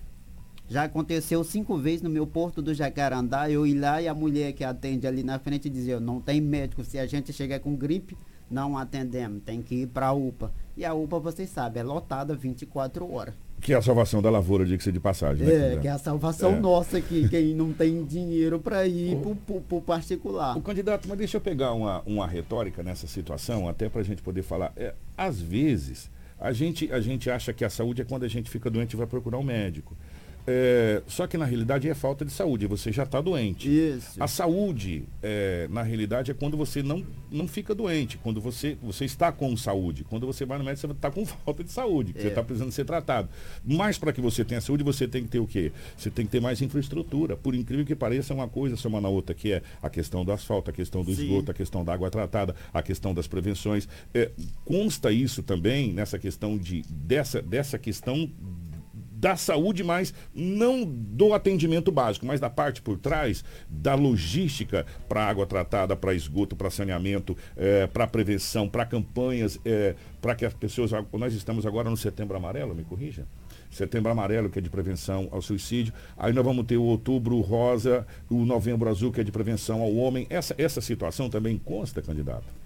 Já 0.72 0.84
aconteceu 0.86 1.44
cinco 1.44 1.78
vezes 1.78 2.02
no 2.02 2.10
meu 2.10 2.26
porto 2.26 2.62
do 2.62 2.74
Jacarandá, 2.74 3.52
eu 3.52 3.68
ir 3.68 3.74
lá 3.78 4.02
e 4.02 4.08
a 4.08 4.14
mulher 4.14 4.54
que 4.54 4.64
atende 4.64 5.06
ali 5.06 5.22
na 5.22 5.38
frente 5.38 5.70
dizer, 5.70 6.00
não 6.00 6.22
tem 6.22 6.40
médico, 6.40 6.82
se 6.82 6.98
a 6.98 7.06
gente 7.06 7.34
chegar 7.34 7.60
com 7.60 7.76
gripe, 7.76 8.16
não 8.50 8.78
atendemos, 8.78 9.44
tem 9.44 9.62
que 9.62 9.82
ir 9.82 9.88
para 9.88 10.08
a 10.08 10.14
UPA. 10.14 10.50
E 10.78 10.86
a 10.86 10.94
UPA, 10.94 11.20
vocês 11.20 11.50
sabem, 11.50 11.82
é 11.82 11.84
lotada 11.84 12.34
24 12.34 13.12
horas. 13.12 13.34
Que 13.60 13.74
é 13.74 13.76
a 13.76 13.82
salvação 13.82 14.22
da 14.22 14.30
lavoura, 14.30 14.66
diga-se 14.66 14.94
de 14.94 15.00
passagem. 15.02 15.46
né, 15.46 15.74
É, 15.74 15.78
que 15.78 15.90
é 15.90 15.92
a 15.92 15.98
salvação 15.98 16.54
É. 16.54 16.60
nossa 16.62 17.00
aqui, 17.00 17.28
quem 17.28 17.54
não 17.54 17.74
tem 17.74 18.06
dinheiro 18.06 18.58
para 18.58 18.88
ir 18.88 19.18
pro, 19.18 19.60
pro 19.60 19.82
particular. 19.82 20.58
O 20.58 20.62
candidato, 20.62 21.06
mas 21.10 21.18
deixa 21.18 21.36
eu 21.36 21.42
pegar 21.42 21.74
uma, 21.74 22.02
uma 22.06 22.26
retórica 22.26 22.82
nessa 22.82 23.08
situação, 23.08 23.68
até 23.68 23.90
para 23.90 24.00
a 24.00 24.06
gente 24.06 24.22
poder 24.22 24.42
falar. 24.42 24.72
É, 24.78 24.94
às 25.18 25.38
vezes, 25.38 26.10
a 26.40 26.54
gente, 26.54 26.90
a 26.94 27.02
gente 27.02 27.30
acha 27.30 27.52
que 27.52 27.66
a 27.66 27.70
saúde 27.70 28.02
é 28.02 28.06
quando 28.06 28.24
a 28.24 28.30
gente 28.30 28.50
fica 28.50 28.70
doente 28.70 28.94
e 28.94 28.96
vai 28.96 29.06
procurar 29.06 29.38
um 29.38 29.44
médico. 29.44 29.98
É, 30.48 31.02
só 31.08 31.28
que 31.28 31.38
na 31.38 31.46
realidade 31.46 31.88
é 31.88 31.94
falta 31.94 32.26
de 32.26 32.32
saúde, 32.32 32.66
você 32.68 32.92
já 32.92 33.04
está 33.04 33.22
doente. 33.22 33.70
Isso. 33.70 34.22
A 34.22 34.28
saúde, 34.28 35.04
é, 35.22 35.68
na 35.70 35.84
realidade, 35.84 36.32
é 36.32 36.34
quando 36.34 36.58
você 36.58 36.82
não, 36.82 37.06
não 37.32 37.48
fica 37.48 37.76
doente, 37.76 38.18
quando 38.18 38.42
você, 38.42 38.78
você 38.82 39.06
está 39.06 39.32
com 39.32 39.56
saúde. 39.56 40.04
Quando 40.04 40.26
você 40.26 40.46
vai 40.46 40.58
no 40.58 40.64
médico, 40.64 40.88
você 40.88 40.94
está 40.94 41.12
com 41.12 41.26
falta 41.46 41.64
de 41.64 41.72
saúde, 41.72 42.14
que 42.14 42.20
você 42.22 42.28
É. 42.28 42.30
está 42.30 42.44
precisando 42.44 42.72
ser 42.72 42.86
tratado. 42.86 43.30
Mas 43.64 43.98
para 43.98 44.12
que 44.12 44.22
você 44.22 44.44
tenha 44.44 44.60
saúde, 44.62 44.84
você 44.84 45.08
tem 45.08 45.24
que 45.24 45.30
ter 45.30 45.40
o 45.40 45.48
quê? 45.48 45.72
Você 45.98 46.10
tem 46.10 46.26
que 46.26 46.32
ter 46.32 46.42
mais 46.42 46.62
infraestrutura. 46.62 47.36
Por 47.38 47.54
incrível 47.56 47.86
que 47.86 47.96
pareça, 47.96 48.34
uma 48.34 48.48
coisa 48.48 48.76
soma 48.76 49.00
na 49.00 49.10
outra, 49.10 49.36
que 49.36 49.52
é 49.52 49.62
a 49.82 49.90
questão 49.90 50.26
do 50.26 50.32
asfalto, 50.32 50.70
a 50.70 50.74
questão 50.74 51.04
do 51.04 51.14
Sim. 51.14 51.24
esgoto, 51.24 51.52
a 51.52 51.54
questão 51.54 51.84
da 51.86 51.94
água 51.94 52.10
tratada, 52.10 52.56
a 52.74 52.82
questão 52.82 53.14
das 53.14 53.28
prevenções. 53.28 53.88
É, 54.14 54.32
consta 54.66 55.12
isso 55.12 55.44
também 55.44 55.94
nessa 55.94 56.18
questão 56.18 56.58
de 56.58 56.82
dessa, 56.90 57.42
dessa 57.42 57.78
questão 57.78 58.30
da 59.22 59.36
saúde, 59.36 59.84
mas 59.84 60.12
não 60.34 60.84
do 60.84 61.32
atendimento 61.36 61.92
básico, 61.92 62.26
mas 62.26 62.40
da 62.40 62.50
parte 62.50 62.82
por 62.82 62.98
trás, 62.98 63.46
da 63.70 63.94
logística 63.94 64.84
para 65.08 65.24
água 65.24 65.46
tratada, 65.46 65.96
para 65.96 66.16
esgoto, 66.16 66.56
para 66.56 66.72
saneamento, 66.72 67.38
para 67.94 68.08
prevenção, 68.08 68.68
para 68.68 68.84
campanhas, 68.84 69.60
para 70.20 70.34
que 70.34 70.44
as 70.44 70.56
pessoas. 70.56 70.90
Nós 71.14 71.36
estamos 71.36 71.68
agora 71.68 71.88
no 71.88 71.96
setembro 71.96 72.36
amarelo, 72.36 72.74
me 72.74 72.84
corrija? 72.84 73.28
Setembro 73.70 74.12
amarelo, 74.12 74.50
que 74.50 74.58
é 74.58 74.62
de 74.62 74.70
prevenção 74.70 75.30
ao 75.32 75.42
suicídio. 75.42 75.94
Aí 76.18 76.34
nós 76.34 76.44
vamos 76.44 76.66
ter 76.66 76.78
o 76.78 76.84
outubro 76.84 77.40
rosa, 77.42 78.06
o 78.28 78.44
novembro 78.44 78.90
azul, 78.90 79.12
que 79.12 79.22
é 79.22 79.24
de 79.24 79.32
prevenção 79.32 79.82
ao 79.82 79.96
homem. 79.96 80.26
Essa, 80.30 80.56
essa 80.58 80.82
situação 80.82 81.30
também 81.30 81.58
consta, 81.58 82.02
candidato? 82.02 82.61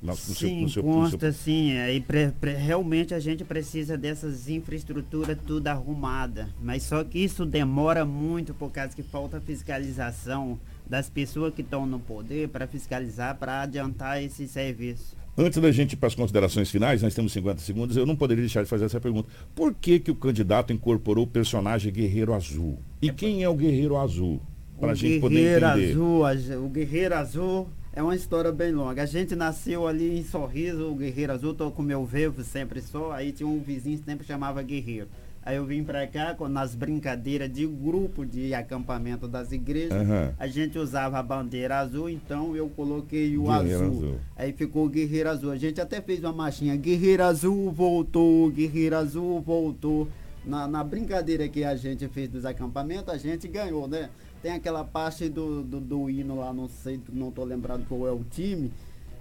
Na- 0.00 0.12
no 0.12 0.16
seu- 0.18 0.34
sim, 0.48 0.62
no 0.62 0.68
seu- 0.68 0.82
no 0.82 0.88
consta 0.92 1.32
seu- 1.32 1.42
sim. 1.42 1.76
Aí 1.76 2.00
pre- 2.00 2.30
pre- 2.40 2.54
realmente 2.54 3.14
a 3.14 3.18
gente 3.18 3.42
precisa 3.44 3.96
dessas 3.98 4.48
infraestruturas 4.48 5.36
tudo 5.46 5.66
arrumada. 5.66 6.48
Mas 6.62 6.84
só 6.84 7.02
que 7.02 7.18
isso 7.18 7.44
demora 7.44 8.04
muito 8.04 8.54
por 8.54 8.70
causa 8.70 8.94
que 8.94 9.02
falta 9.02 9.40
fiscalização 9.40 10.58
das 10.88 11.08
pessoas 11.10 11.52
que 11.52 11.62
estão 11.62 11.86
no 11.86 11.98
poder 11.98 12.48
para 12.48 12.66
fiscalizar, 12.66 13.36
para 13.36 13.62
adiantar 13.62 14.22
esse 14.22 14.46
serviço. 14.48 15.16
Antes 15.36 15.60
da 15.60 15.70
gente 15.70 15.92
ir 15.92 15.96
para 15.96 16.08
as 16.08 16.14
considerações 16.14 16.68
finais, 16.70 17.00
nós 17.02 17.14
temos 17.14 17.32
50 17.32 17.60
segundos, 17.60 17.96
eu 17.96 18.04
não 18.06 18.16
poderia 18.16 18.42
deixar 18.42 18.62
de 18.62 18.68
fazer 18.68 18.86
essa 18.86 19.00
pergunta. 19.00 19.28
Por 19.54 19.72
que, 19.74 20.00
que 20.00 20.10
o 20.10 20.14
candidato 20.14 20.72
incorporou 20.72 21.24
o 21.24 21.28
personagem 21.28 21.92
Guerreiro 21.92 22.34
Azul? 22.34 22.78
E 23.00 23.12
quem 23.12 23.42
é 23.42 23.48
o 23.48 23.54
Guerreiro 23.54 23.96
Azul? 23.96 24.40
Para 24.80 24.92
a 24.92 24.94
gente 24.94 25.20
poder 25.20 25.34
Guerreiro 25.36 25.66
entender. 25.66 25.90
Azul, 25.92 26.64
o 26.64 26.68
Guerreiro 26.68 27.14
Azul 27.14 27.68
é 27.98 28.02
uma 28.02 28.14
história 28.14 28.52
bem 28.52 28.70
longa. 28.70 29.02
A 29.02 29.06
gente 29.06 29.34
nasceu 29.34 29.84
ali 29.88 30.20
em 30.20 30.22
Sorriso, 30.22 30.88
o 30.88 30.94
Guerreiro 30.94 31.32
Azul, 31.32 31.52
tô 31.52 31.68
com 31.72 31.82
meu 31.82 32.04
vevo 32.04 32.44
sempre 32.44 32.80
só, 32.80 33.10
aí 33.10 33.32
tinha 33.32 33.48
um 33.48 33.58
vizinho 33.60 33.98
que 33.98 34.04
sempre 34.04 34.24
chamava 34.24 34.62
Guerreiro. 34.62 35.08
Aí 35.42 35.56
eu 35.56 35.64
vim 35.64 35.82
pra 35.82 36.06
cá, 36.06 36.32
com- 36.32 36.46
nas 36.46 36.76
brincadeiras 36.76 37.50
de 37.52 37.66
grupo 37.66 38.24
de 38.24 38.54
acampamento 38.54 39.26
das 39.26 39.50
igrejas, 39.50 39.92
Aham. 40.00 40.32
a 40.38 40.46
gente 40.46 40.78
usava 40.78 41.18
a 41.18 41.22
bandeira 41.24 41.78
azul, 41.78 42.08
então 42.08 42.54
eu 42.54 42.68
coloquei 42.68 43.36
o 43.36 43.50
azul. 43.50 43.86
Azul. 43.88 44.16
Aí 44.36 44.52
ficou 44.52 44.86
o 44.86 44.88
Guerreiro 44.88 45.30
Azul. 45.30 45.50
A 45.50 45.56
gente 45.56 45.80
até 45.80 46.00
fez 46.00 46.20
uma 46.22 46.32
marchinha, 46.32 46.76
Guerreiro 46.76 47.24
Azul 47.24 47.72
voltou, 47.72 48.48
Guerreiro 48.50 48.94
Azul 48.96 49.40
voltou. 49.40 50.06
Na, 50.44 50.68
na 50.68 50.84
brincadeira 50.84 51.48
que 51.48 51.64
a 51.64 51.74
gente 51.74 52.06
fez 52.08 52.28
dos 52.28 52.44
acampamentos, 52.44 53.12
a 53.12 53.18
gente 53.18 53.48
ganhou, 53.48 53.88
né? 53.88 54.08
Tem 54.42 54.52
aquela 54.52 54.84
parte 54.84 55.28
do, 55.28 55.62
do, 55.62 55.80
do 55.80 56.10
hino 56.10 56.38
lá, 56.38 56.52
não 56.52 56.68
sei, 56.68 57.00
não 57.12 57.30
tô 57.30 57.44
lembrado 57.44 57.84
qual 57.88 58.06
é 58.06 58.12
o 58.12 58.22
time, 58.30 58.70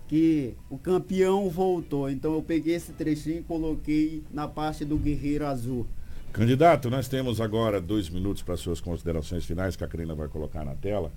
que 0.08 0.54
o 0.70 0.78
campeão 0.78 1.50
voltou. 1.50 2.10
Então 2.10 2.34
eu 2.34 2.42
peguei 2.42 2.76
esse 2.76 2.94
trechinho 2.94 3.40
e 3.40 3.44
coloquei 3.44 4.24
na 4.32 4.48
parte 4.48 4.86
do 4.86 4.98
Guerreiro 4.98 5.46
Azul. 5.46 5.88
Candidato, 6.32 6.90
nós 6.90 7.08
temos 7.08 7.42
agora 7.42 7.82
dois 7.82 8.10
minutos 8.10 8.44
para 8.44 8.56
suas 8.58 8.80
considerações 8.80 9.44
finais, 9.44 9.76
que 9.76 9.84
a 9.84 9.88
Karina 9.88 10.14
vai 10.14 10.28
colocar 10.28 10.64
na 10.64 10.76
tela, 10.76 11.12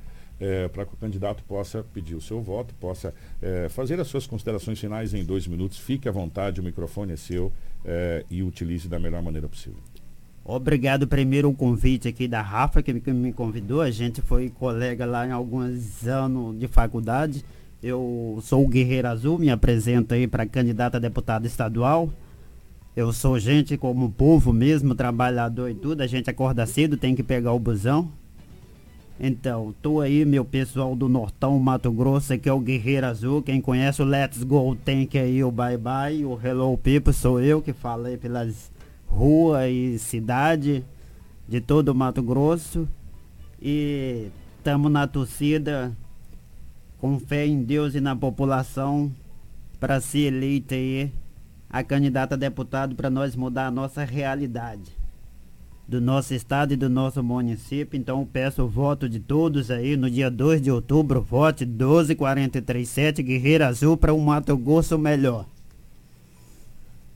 para 0.73 0.87
que 0.87 0.95
o 0.95 0.97
candidato 0.97 1.43
possa 1.45 1.85
pedir 1.93 2.15
o 2.15 2.21
seu 2.21 2.41
voto, 2.41 2.73
possa 2.77 3.13
eh, 3.43 3.69
fazer 3.69 4.01
as 4.01 4.09
suas 4.09 4.27
considerações 4.27 4.81
finais 4.81 5.13
em 5.13 5.23
dois 5.23 5.47
minutos. 5.47 5.77
Fique 5.77 6.09
à 6.09 6.13
vontade, 6.13 6.61
o 6.61 6.63
microfone 6.63 7.13
é 7.13 7.17
seu 7.17 7.53
eh, 7.85 8.25
e 8.31 8.43
utilize 8.43 8.89
da 8.89 8.99
melhor 8.99 9.23
maneira 9.23 9.47
possível. 9.47 9.90
Obrigado 10.45 11.07
primeiro 11.07 11.51
o 11.51 11.55
convite 11.55 12.09
aqui 12.09 12.27
da 12.27 12.41
Rafa 12.41 12.83
que 12.83 12.93
me 12.93 13.33
convidou. 13.33 13.81
A 13.81 13.91
gente 13.91 14.23
foi 14.23 14.49
colega 14.49 15.05
lá 15.05 15.27
em 15.27 15.31
alguns 15.31 16.07
anos 16.07 16.59
de 16.59 16.67
faculdade. 16.67 17.45
Eu 17.83 18.39
sou 18.43 18.65
o 18.65 18.69
Guerreiro 18.69 19.09
Azul, 19.09 19.39
me 19.39 19.51
apresento 19.51 20.15
aí 20.15 20.27
para 20.27 20.47
candidata 20.47 20.97
a 20.97 21.01
deputado 21.01 21.47
estadual. 21.47 22.11
Eu 22.97 23.13
sou 23.13 23.39
gente 23.39 23.77
como 23.77 24.07
o 24.07 24.11
povo 24.11 24.53
mesmo, 24.53 24.95
trabalhador 24.95 25.71
e 25.71 25.75
tudo. 25.75 26.03
A 26.03 26.07
gente 26.07 26.29
acorda 26.29 26.67
cedo, 26.67 26.97
tem 26.97 27.15
que 27.15 27.23
pegar 27.23 27.53
o 27.53 27.59
busão. 27.59 28.11
Então, 29.19 29.75
tô 29.83 30.01
aí, 30.01 30.25
meu 30.25 30.45
pessoal 30.45 30.97
do 30.97 31.09
Nortão, 31.09 31.59
Mato 31.59 31.93
Grosso, 31.93 32.37
que 32.39 32.49
é 32.49 32.53
o 32.53 32.59
Guerreiro 32.59 33.07
Azul. 33.07 33.43
Quem 33.43 33.61
conhece 33.61 34.01
o 34.01 34.05
Let's 34.05 34.43
Go 34.43 34.75
Tank 34.75 35.17
aí, 35.17 35.45
o 35.45 35.51
Bye 35.51 35.77
Bye, 35.77 36.25
o 36.25 36.41
Hello 36.43 36.77
People, 36.79 37.13
sou 37.13 37.39
eu 37.41 37.61
que 37.61 37.73
falei 37.73 38.17
pelas 38.17 38.71
ruas 39.11 39.71
e 39.71 39.99
cidade 39.99 40.85
de 41.49 41.61
todo 41.61 41.89
o 41.89 41.95
Mato 41.95 42.23
Grosso. 42.23 42.89
E 43.61 44.29
estamos 44.57 44.91
na 44.91 45.07
torcida, 45.07 45.93
com 46.99 47.19
fé 47.19 47.47
em 47.47 47.63
Deus 47.63 47.95
e 47.95 48.01
na 48.01 48.15
população, 48.15 49.13
para 49.79 50.01
ser 50.01 50.33
eleita 50.33 50.75
aí 50.75 51.13
a 51.69 51.83
candidata 51.83 52.35
a 52.35 52.39
deputado 52.39 52.95
para 52.95 53.11
nós 53.11 53.37
mudar 53.37 53.67
a 53.67 53.71
nossa 53.71 54.05
realidade 54.05 55.01
do 55.91 56.01
nosso 56.01 56.33
estado 56.33 56.73
e 56.73 56.77
do 56.77 56.89
nosso 56.89 57.21
município. 57.23 57.99
Então 57.99 58.25
peço 58.25 58.63
o 58.63 58.69
voto 58.69 59.09
de 59.09 59.19
todos 59.19 59.73
aí 59.73 59.97
no 59.97 60.09
dia 60.09 60.31
2 60.31 60.63
de 60.63 60.71
outubro. 60.71 61.21
Vote 61.21 61.65
12437 61.65 63.23
Guerreiro 63.25 63.65
Azul 63.65 63.97
para 63.97 64.15
um 64.15 64.21
Mato 64.21 64.57
Grosso 64.57 64.97
melhor. 64.97 65.47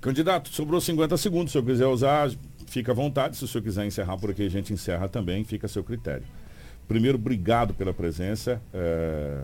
Candidato, 0.04 0.50
sobrou 0.50 0.78
50 0.82 1.16
segundos. 1.16 1.52
Se 1.52 1.56
eu 1.56 1.62
quiser 1.62 1.86
usar, 1.86 2.30
fica 2.66 2.92
à 2.92 2.94
vontade. 2.94 3.38
Se 3.38 3.44
o 3.44 3.48
senhor 3.48 3.64
quiser 3.64 3.86
encerrar 3.86 4.18
por 4.18 4.30
aqui, 4.30 4.42
a 4.42 4.50
gente 4.50 4.70
encerra 4.70 5.08
também. 5.08 5.44
Fica 5.44 5.64
a 5.64 5.68
seu 5.68 5.82
critério. 5.82 6.24
Primeiro, 6.86 7.16
obrigado 7.16 7.72
pela 7.72 7.94
presença. 7.94 8.60
É... 8.74 9.40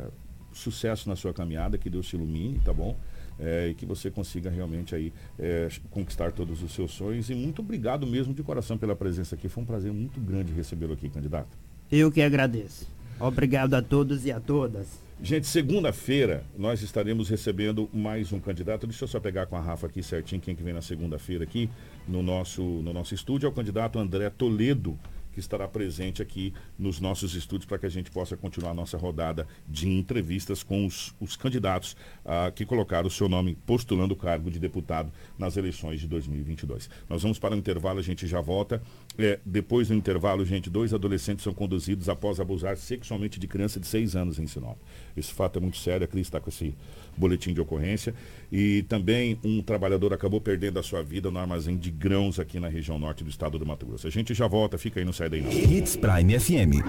Sucesso 0.53 1.09
na 1.09 1.17
sua 1.17 1.33
caminhada. 1.33 1.79
Que 1.79 1.89
Deus 1.89 2.07
te 2.07 2.17
ilumine, 2.17 2.61
tá 2.63 2.75
bom? 2.75 2.95
é, 3.41 3.69
e 3.69 3.75
que 3.75 3.87
você 3.87 4.11
consiga 4.11 4.51
realmente 4.51 4.95
aí 4.95 5.11
é, 5.39 5.69
conquistar 5.91 6.31
todos 6.31 6.63
os 6.63 6.73
seus 6.73 6.91
sonhos. 6.91 7.31
E 7.31 7.35
muito 7.35 7.63
obrigado 7.63 8.07
mesmo 8.07 8.35
de 8.35 8.43
coração 8.43 8.77
pela 8.77 8.95
presença 8.95 9.35
aqui. 9.35 9.49
Foi 9.49 9.63
um 9.63 9.67
prazer 9.67 9.91
muito 9.91 10.21
grande 10.21 10.53
recebê-lo 10.53 10.93
aqui, 10.93 11.09
candidato. 11.09 11.57
Eu 11.91 12.13
que 12.13 12.21
agradeço. 12.21 12.87
Obrigado 13.19 13.73
a 13.73 13.81
todos 13.81 14.27
e 14.27 14.31
a 14.31 14.39
todas. 14.39 15.10
Gente, 15.23 15.47
segunda-feira 15.47 16.45
nós 16.57 16.81
estaremos 16.81 17.29
recebendo 17.29 17.91
mais 17.93 18.33
um 18.33 18.41
candidato. 18.41 18.87
Deixa 18.87 19.05
eu 19.05 19.09
só 19.09 19.21
pegar 19.21 19.45
com 19.45 19.55
a 19.55 19.61
Rafa 19.61 19.87
aqui 19.87 20.03
certinho 20.03 20.41
quem 20.41 20.57
que 20.57 20.63
vem 20.63 20.73
na 20.73 20.81
segunda-feira 20.81 21.45
aqui 21.45 21.69
no 22.09 22.23
nosso, 22.23 22.63
no 22.63 22.91
nosso 22.91 23.15
estúdio. 23.15 23.47
É 23.47 23.51
o 23.51 23.53
candidato 23.53 23.99
André 23.99 24.31
Toledo 24.31 24.99
que 25.33 25.41
estará 25.41 25.67
presente 25.69 26.23
aqui 26.23 26.53
nos 26.79 27.01
nossos 27.01 27.35
estúdios 27.35 27.67
para 27.67 27.79
que 27.79 27.87
a 27.87 27.91
gente 27.91 28.11
possa 28.11 28.37
continuar 28.37 28.71
a 28.71 28.75
nossa 28.75 28.97
rodada 28.97 29.47
de 29.69 29.89
entrevistas 29.89 30.63
com 30.63 30.87
os, 30.87 31.15
os 31.21 31.37
candidatos 31.37 31.97
ah, 32.25 32.53
que 32.55 32.65
colocaram 32.65 33.07
o 33.07 33.11
seu 33.11 33.29
nome 33.29 33.57
postulando 33.67 34.15
o 34.15 34.17
cargo 34.17 34.51
de 34.51 34.59
deputado 34.59 35.13
nas 35.39 35.57
eleições 35.57 36.01
de 36.01 36.09
2022. 36.09 36.91
Nós 37.09 37.23
vamos 37.23 37.39
para 37.39 37.55
o 37.55 37.59
intervalo, 37.59 37.99
a 37.99 38.03
gente 38.03 38.27
já 38.27 38.41
volta. 38.41 38.83
É, 39.19 39.39
depois 39.45 39.89
do 39.89 39.95
intervalo, 39.95 40.45
gente, 40.45 40.71
dois 40.71 40.95
adolescentes 40.95 41.45
são 41.45 41.53
conduzidos 41.53 42.09
após 42.09 42.41
abusar 42.41 42.77
sexualmente 42.77 43.39
de 43.39 43.47
criança 43.47 43.79
de 43.79 43.87
seis 43.87 44.17
anos 44.17 44.39
em 44.39 44.47
Sinop. 44.47 44.79
Esse 45.17 45.33
fato 45.33 45.59
é 45.59 45.61
muito 45.61 45.77
sério, 45.77 46.05
a 46.05 46.09
Cris 46.09 46.27
está 46.27 46.41
com 46.41 46.49
esse 46.49 46.75
boletim 47.17 47.53
de 47.53 47.61
ocorrência. 47.61 48.15
E 48.51 48.83
também 48.89 49.39
um 49.45 49.63
trabalhador 49.63 50.13
acabou 50.13 50.41
perdendo 50.41 50.79
a 50.79 50.83
sua 50.83 51.03
vida 51.03 51.31
no 51.31 51.39
armazém 51.39 51.77
de 51.77 51.91
grãos 51.91 52.39
aqui 52.41 52.59
na 52.59 52.69
região 52.69 52.99
norte 52.99 53.23
do 53.23 53.31
estado 53.31 53.59
do 53.59 53.67
Mato 53.67 53.87
Grosso. 53.87 54.07
A 54.07 54.11
gente 54.11 54.35
já 54.35 54.47
volta, 54.47 54.79
fica 54.79 54.99
aí, 54.99 55.05
não 55.05 55.13
sai 55.21 55.29
daí 55.29 55.43
não. 55.43 55.53
Hits 55.53 55.97
Prime 55.97 56.41
FM. 56.41 56.81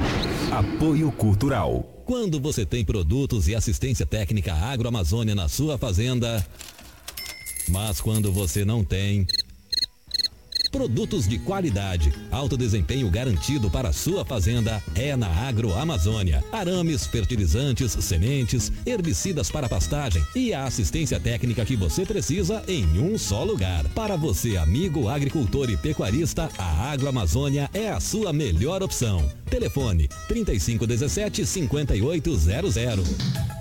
Apoio 0.52 1.12
Cultural. 1.12 2.04
Quando 2.06 2.40
você 2.40 2.66
tem 2.66 2.84
produtos 2.84 3.48
e 3.48 3.56
assistência 3.56 4.06
técnica 4.06 4.54
agroamazônia 4.54 5.36
na 5.36 5.50
sua 5.50 5.78
fazenda, 5.78 6.46
mas 7.70 8.00
quando 8.00 8.32
você 8.32 8.64
não 8.64 8.84
tem... 8.84 9.28
Produtos 10.72 11.28
de 11.28 11.38
qualidade, 11.38 12.14
alto 12.32 12.56
desempenho 12.56 13.10
garantido 13.10 13.70
para 13.70 13.90
a 13.90 13.94
sua 13.94 14.24
fazenda 14.24 14.82
é 14.96 15.18
na 15.18 15.28
Agroamazônia. 15.28 16.42
Arames, 16.50 17.06
fertilizantes, 17.06 17.92
sementes, 17.92 18.72
herbicidas 18.86 19.52
para 19.52 19.68
pastagem 19.68 20.26
e 20.34 20.54
a 20.54 20.64
assistência 20.64 21.20
técnica 21.20 21.66
que 21.66 21.76
você 21.76 22.06
precisa 22.06 22.64
em 22.70 22.86
um 22.98 23.18
só 23.18 23.44
lugar. 23.44 23.84
Para 23.90 24.16
você, 24.16 24.56
amigo 24.56 25.10
agricultor 25.10 25.70
e 25.70 25.76
pecuarista, 25.76 26.50
a 26.58 26.92
Agroamazônia 26.92 27.70
é 27.74 27.90
a 27.90 28.00
sua 28.00 28.32
melhor 28.32 28.82
opção. 28.82 29.30
Telefone 29.50 30.08
3517 30.30 31.46
5800. 31.46 33.61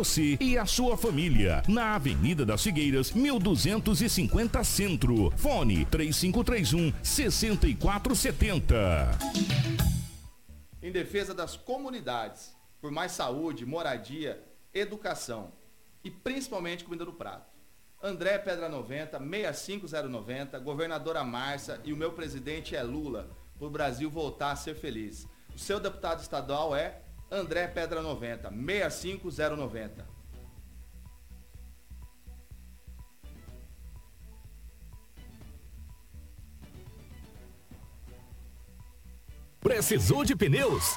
você 0.00 0.38
e 0.40 0.56
a 0.56 0.64
sua 0.64 0.96
família. 0.96 1.62
Na 1.68 1.94
Avenida 1.94 2.46
das 2.46 2.62
Figueiras, 2.62 3.12
1250 3.12 4.64
Centro. 4.64 5.30
Fone 5.36 5.84
3531 5.84 6.90
6470. 7.02 9.10
Em 10.82 10.90
defesa 10.90 11.34
das 11.34 11.54
comunidades, 11.54 12.56
por 12.80 12.90
mais 12.90 13.12
saúde, 13.12 13.66
moradia, 13.66 14.42
educação 14.72 15.52
e 16.02 16.10
principalmente 16.10 16.84
comida 16.84 17.04
do 17.04 17.12
prato. 17.12 17.50
André 18.02 18.38
Pedra 18.38 18.70
90, 18.70 19.20
65090, 19.20 20.58
governadora 20.60 21.22
Márcia 21.22 21.78
e 21.84 21.92
o 21.92 21.96
meu 21.96 22.12
presidente 22.12 22.74
é 22.74 22.82
Lula, 22.82 23.28
para 23.58 23.66
o 23.66 23.70
Brasil 23.70 24.08
voltar 24.08 24.52
a 24.52 24.56
ser 24.56 24.76
feliz. 24.76 25.28
O 25.54 25.58
seu 25.58 25.78
deputado 25.78 26.22
estadual 26.22 26.74
é 26.74 27.02
André 27.30 27.68
Pedra 27.68 28.02
90, 28.02 28.50
65090. 28.50 30.04
Precisou 39.60 40.24
de 40.24 40.34
pneus? 40.34 40.96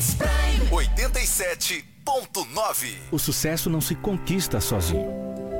Hits 0.00 0.14
Prime 0.14 0.70
87.9. 0.70 2.96
O 3.12 3.18
sucesso 3.18 3.68
não 3.68 3.82
se 3.82 3.94
conquista 3.94 4.58
sozinho 4.58 5.19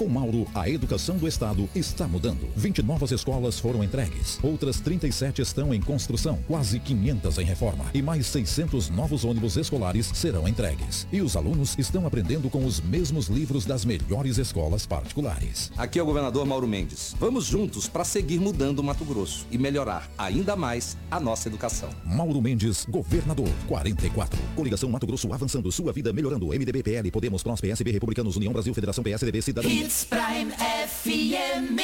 Com 0.00 0.08
Mauro, 0.08 0.46
a 0.54 0.66
educação 0.66 1.18
do 1.18 1.28
Estado 1.28 1.68
está 1.74 2.08
mudando. 2.08 2.48
20 2.56 2.82
novas 2.82 3.10
escolas 3.10 3.58
foram 3.60 3.84
entregues. 3.84 4.40
Outras 4.42 4.80
37 4.80 5.42
estão 5.42 5.74
em 5.74 5.80
construção. 5.82 6.38
Quase 6.46 6.80
500 6.80 7.36
em 7.36 7.44
reforma. 7.44 7.84
E 7.92 8.00
mais 8.00 8.26
600 8.28 8.88
novos 8.88 9.26
ônibus 9.26 9.58
escolares 9.58 10.10
serão 10.14 10.48
entregues. 10.48 11.06
E 11.12 11.20
os 11.20 11.36
alunos 11.36 11.76
estão 11.78 12.06
aprendendo 12.06 12.48
com 12.48 12.64
os 12.64 12.80
mesmos 12.80 13.26
livros 13.26 13.66
das 13.66 13.84
melhores 13.84 14.38
escolas 14.38 14.86
particulares. 14.86 15.70
Aqui 15.76 15.98
é 15.98 16.02
o 16.02 16.06
governador 16.06 16.46
Mauro 16.46 16.66
Mendes. 16.66 17.14
Vamos 17.20 17.44
juntos 17.44 17.86
para 17.86 18.02
seguir 18.02 18.40
mudando 18.40 18.78
o 18.78 18.82
Mato 18.82 19.04
Grosso 19.04 19.46
e 19.50 19.58
melhorar 19.58 20.10
ainda 20.16 20.56
mais 20.56 20.96
a 21.10 21.20
nossa 21.20 21.46
educação. 21.46 21.90
Mauro 22.06 22.40
Mendes, 22.40 22.86
governador. 22.88 23.50
44. 23.68 24.40
Coligação 24.56 24.88
Mato 24.88 25.06
Grosso 25.06 25.30
avançando. 25.30 25.70
Sua 25.70 25.92
vida 25.92 26.10
melhorando. 26.10 26.46
MDB, 26.46 26.82
PL, 26.82 27.10
Podemos, 27.10 27.42
PROS, 27.42 27.60
PSB, 27.60 27.90
Republicanos, 27.90 28.36
União 28.36 28.50
Brasil, 28.50 28.72
Federação 28.72 29.04
PSDB, 29.04 29.42
Cidadania. 29.42 29.89
Hits 29.90 30.04
Prime 30.04 30.52
FM. 30.52 31.80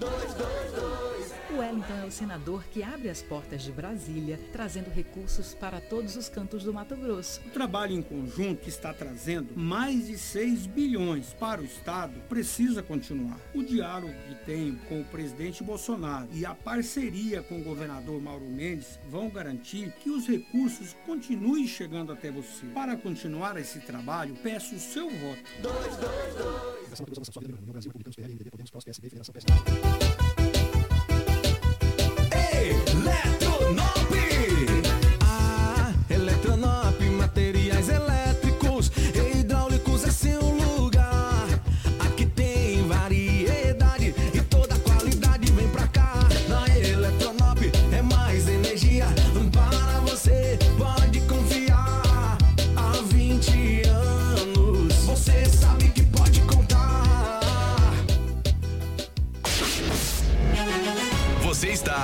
O 0.00 0.65
Wellington 1.66 1.94
é 1.94 2.04
o 2.04 2.10
senador 2.12 2.62
que 2.70 2.80
abre 2.80 3.10
as 3.10 3.20
portas 3.22 3.62
de 3.62 3.72
Brasília, 3.72 4.38
trazendo 4.52 4.88
recursos 4.88 5.52
para 5.52 5.80
todos 5.80 6.14
os 6.14 6.28
cantos 6.28 6.62
do 6.62 6.72
Mato 6.72 6.94
Grosso. 6.96 7.40
O 7.44 7.50
trabalho 7.50 7.92
em 7.92 8.02
conjunto 8.02 8.62
que 8.62 8.68
está 8.68 8.94
trazendo 8.94 9.48
mais 9.56 10.06
de 10.06 10.16
6 10.16 10.66
bilhões 10.66 11.32
para 11.32 11.60
o 11.60 11.64
Estado 11.64 12.20
precisa 12.28 12.84
continuar. 12.84 13.40
O 13.52 13.64
diálogo 13.64 14.14
que 14.28 14.36
tenho 14.46 14.76
com 14.88 15.00
o 15.00 15.04
presidente 15.06 15.64
Bolsonaro 15.64 16.28
e 16.32 16.46
a 16.46 16.54
parceria 16.54 17.42
com 17.42 17.60
o 17.60 17.64
governador 17.64 18.20
Mauro 18.20 18.46
Mendes 18.46 19.00
vão 19.10 19.28
garantir 19.28 19.92
que 20.00 20.08
os 20.08 20.28
recursos 20.28 20.94
continuem 21.04 21.66
chegando 21.66 22.12
até 22.12 22.30
você. 22.30 22.64
Para 22.66 22.96
continuar 22.96 23.56
esse 23.56 23.80
trabalho, 23.80 24.36
peço 24.40 24.76
o 24.76 24.78
seu 24.78 25.10
voto. 25.10 25.42
222. 25.62 26.76
Eletronop! 32.56 33.25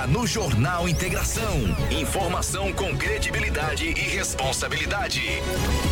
Está 0.03 0.07
no 0.07 0.27
Jornal 0.27 0.87
Integração. 0.87 1.61
Informação 1.89 2.73
com 2.73 2.95
credibilidade 2.97 3.85
e 3.85 3.93
responsabilidade. 3.93 5.21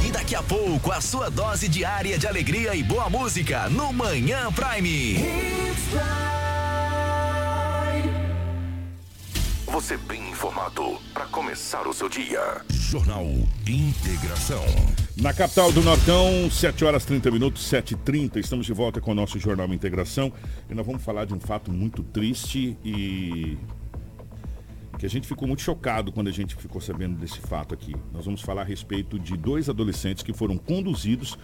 E 0.05 0.11
daqui 0.11 0.35
a 0.35 0.43
pouco, 0.43 0.91
a 0.91 0.99
sua 0.99 1.29
dose 1.29 1.69
diária 1.69 2.17
de 2.17 2.27
alegria 2.27 2.75
e 2.75 2.83
boa 2.83 3.09
música 3.09 3.69
no 3.69 3.93
Manhã 3.93 4.51
Prime. 4.51 5.17
Você 9.67 9.95
bem 9.97 10.29
informado 10.29 10.99
para 11.13 11.25
começar 11.27 11.87
o 11.87 11.93
seu 11.93 12.09
dia. 12.09 12.61
Jornal 12.69 13.25
Integração. 13.65 14.65
Na 15.15 15.33
capital 15.33 15.71
do 15.71 15.81
Nortão, 15.81 16.49
7 16.51 16.83
horas 16.83 17.05
30 17.05 17.31
minutos, 17.31 17.71
7h30, 17.71 18.37
estamos 18.37 18.65
de 18.65 18.73
volta 18.73 18.99
com 18.99 19.11
o 19.11 19.15
nosso 19.15 19.39
Jornal 19.39 19.71
Integração 19.73 20.33
e 20.69 20.73
nós 20.73 20.85
vamos 20.85 21.01
falar 21.01 21.25
de 21.25 21.33
um 21.33 21.39
fato 21.39 21.71
muito 21.71 22.03
triste 22.03 22.77
e 22.83 23.57
que 25.01 25.05
a 25.07 25.09
gente 25.09 25.27
ficou 25.27 25.47
muito 25.47 25.63
chocado 25.63 26.11
quando 26.11 26.27
a 26.27 26.31
gente 26.31 26.55
ficou 26.55 26.79
sabendo 26.79 27.17
desse 27.17 27.39
fato 27.39 27.73
aqui. 27.73 27.95
Nós 28.13 28.23
vamos 28.23 28.39
falar 28.39 28.61
a 28.61 28.65
respeito 28.65 29.17
de 29.17 29.35
dois 29.35 29.67
adolescentes 29.67 30.21
que 30.21 30.31
foram 30.31 30.59
conduzidos 30.59 31.39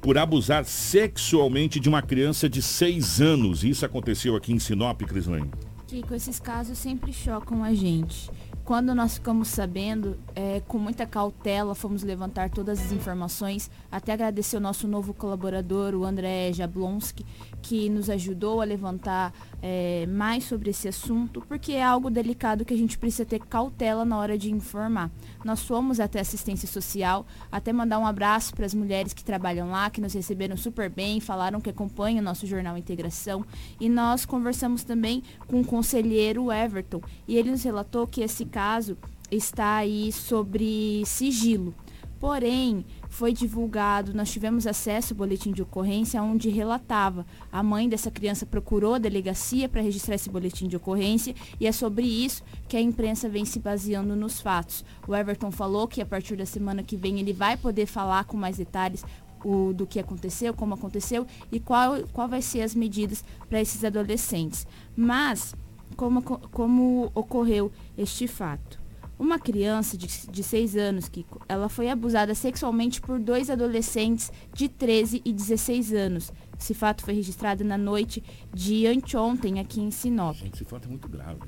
por 0.00 0.16
abusar 0.16 0.64
sexualmente 0.64 1.80
de 1.80 1.88
uma 1.88 2.02
criança 2.02 2.48
de 2.48 2.62
6 2.62 3.20
anos. 3.20 3.64
Isso 3.64 3.84
aconteceu 3.84 4.36
aqui 4.36 4.52
em 4.52 4.60
Sinop, 4.60 5.02
Crislane. 5.02 5.50
Kiko, 5.88 6.14
esses 6.14 6.38
casos 6.38 6.78
sempre 6.78 7.12
chocam 7.12 7.64
a 7.64 7.74
gente. 7.74 8.30
Quando 8.64 8.94
nós 8.94 9.14
ficamos 9.14 9.48
sabendo, 9.48 10.16
é, 10.32 10.62
com 10.68 10.78
muita 10.78 11.04
cautela, 11.04 11.74
fomos 11.74 12.04
levantar 12.04 12.48
todas 12.48 12.78
as 12.78 12.92
informações. 12.92 13.68
Até 13.90 14.12
agradecer 14.12 14.58
o 14.58 14.60
nosso 14.60 14.86
novo 14.86 15.12
colaborador, 15.12 15.96
o 15.96 16.04
André 16.04 16.52
Jablonski, 16.52 17.26
que 17.60 17.88
nos 17.88 18.08
ajudou 18.10 18.60
a 18.60 18.64
levantar 18.64 19.32
é, 19.62 20.06
mais 20.06 20.44
sobre 20.44 20.70
esse 20.70 20.88
assunto, 20.88 21.42
porque 21.46 21.72
é 21.72 21.82
algo 21.82 22.10
delicado 22.10 22.64
que 22.64 22.74
a 22.74 22.76
gente 22.76 22.98
precisa 22.98 23.24
ter 23.24 23.40
cautela 23.40 24.04
na 24.04 24.18
hora 24.18 24.38
de 24.38 24.50
informar. 24.50 25.10
Nós 25.44 25.62
fomos 25.62 26.00
até 26.00 26.20
assistência 26.20 26.66
social, 26.66 27.26
até 27.50 27.72
mandar 27.72 27.98
um 27.98 28.06
abraço 28.06 28.54
para 28.54 28.66
as 28.66 28.74
mulheres 28.74 29.12
que 29.12 29.24
trabalham 29.24 29.70
lá, 29.70 29.90
que 29.90 30.00
nos 30.00 30.14
receberam 30.14 30.56
super 30.56 30.88
bem, 30.88 31.20
falaram 31.20 31.60
que 31.60 31.70
acompanham 31.70 32.20
o 32.20 32.24
nosso 32.24 32.46
jornal 32.46 32.76
Integração. 32.76 33.44
E 33.78 33.88
nós 33.88 34.24
conversamos 34.24 34.84
também 34.84 35.22
com 35.46 35.60
o 35.60 35.64
conselheiro 35.64 36.50
Everton, 36.50 37.00
e 37.28 37.36
ele 37.36 37.50
nos 37.50 37.62
relatou 37.62 38.06
que 38.06 38.22
esse 38.22 38.44
caso 38.44 38.96
está 39.30 39.76
aí 39.76 40.10
sobre 40.10 41.02
sigilo. 41.06 41.74
Porém, 42.18 42.84
foi 43.10 43.32
divulgado, 43.32 44.14
nós 44.14 44.30
tivemos 44.30 44.66
acesso 44.66 45.12
ao 45.12 45.18
boletim 45.18 45.52
de 45.52 45.60
ocorrência 45.60 46.22
onde 46.22 46.48
relatava. 46.48 47.26
A 47.52 47.62
mãe 47.62 47.88
dessa 47.88 48.10
criança 48.10 48.46
procurou 48.46 48.94
a 48.94 48.98
delegacia 48.98 49.68
para 49.68 49.82
registrar 49.82 50.14
esse 50.14 50.30
boletim 50.30 50.68
de 50.68 50.76
ocorrência 50.76 51.34
e 51.58 51.66
é 51.66 51.72
sobre 51.72 52.06
isso 52.06 52.42
que 52.68 52.76
a 52.76 52.80
imprensa 52.80 53.28
vem 53.28 53.44
se 53.44 53.58
baseando 53.58 54.14
nos 54.14 54.40
fatos. 54.40 54.84
O 55.06 55.14
Everton 55.14 55.50
falou 55.50 55.88
que 55.88 56.00
a 56.00 56.06
partir 56.06 56.36
da 56.36 56.46
semana 56.46 56.84
que 56.84 56.96
vem 56.96 57.18
ele 57.18 57.32
vai 57.32 57.56
poder 57.56 57.84
falar 57.84 58.24
com 58.24 58.36
mais 58.36 58.56
detalhes 58.56 59.04
o, 59.44 59.72
do 59.72 59.86
que 59.86 59.98
aconteceu, 59.98 60.54
como 60.54 60.74
aconteceu 60.74 61.26
e 61.50 61.58
qual, 61.58 62.00
qual 62.12 62.28
vai 62.28 62.40
ser 62.40 62.62
as 62.62 62.74
medidas 62.74 63.24
para 63.48 63.60
esses 63.60 63.84
adolescentes. 63.84 64.66
Mas, 64.96 65.54
como, 65.96 66.22
como 66.22 67.10
ocorreu 67.14 67.72
este 67.98 68.28
fato? 68.28 68.79
Uma 69.20 69.38
criança 69.38 69.98
de, 69.98 70.06
de 70.30 70.42
6 70.42 70.76
anos, 70.76 71.06
Kiko, 71.06 71.42
ela 71.46 71.68
foi 71.68 71.90
abusada 71.90 72.34
sexualmente 72.34 73.02
por 73.02 73.18
dois 73.18 73.50
adolescentes 73.50 74.32
de 74.54 74.66
13 74.66 75.20
e 75.22 75.30
16 75.30 75.92
anos. 75.92 76.32
Esse 76.58 76.72
fato 76.72 77.04
foi 77.04 77.12
registrado 77.12 77.62
na 77.62 77.76
noite 77.76 78.24
de 78.50 78.86
anteontem 78.86 79.60
aqui 79.60 79.78
em 79.78 79.90
Sinop. 79.90 80.36
Gente, 80.36 80.54
esse 80.54 80.64
fato 80.64 80.86
é 80.86 80.88
muito 80.88 81.06
grave. 81.06 81.38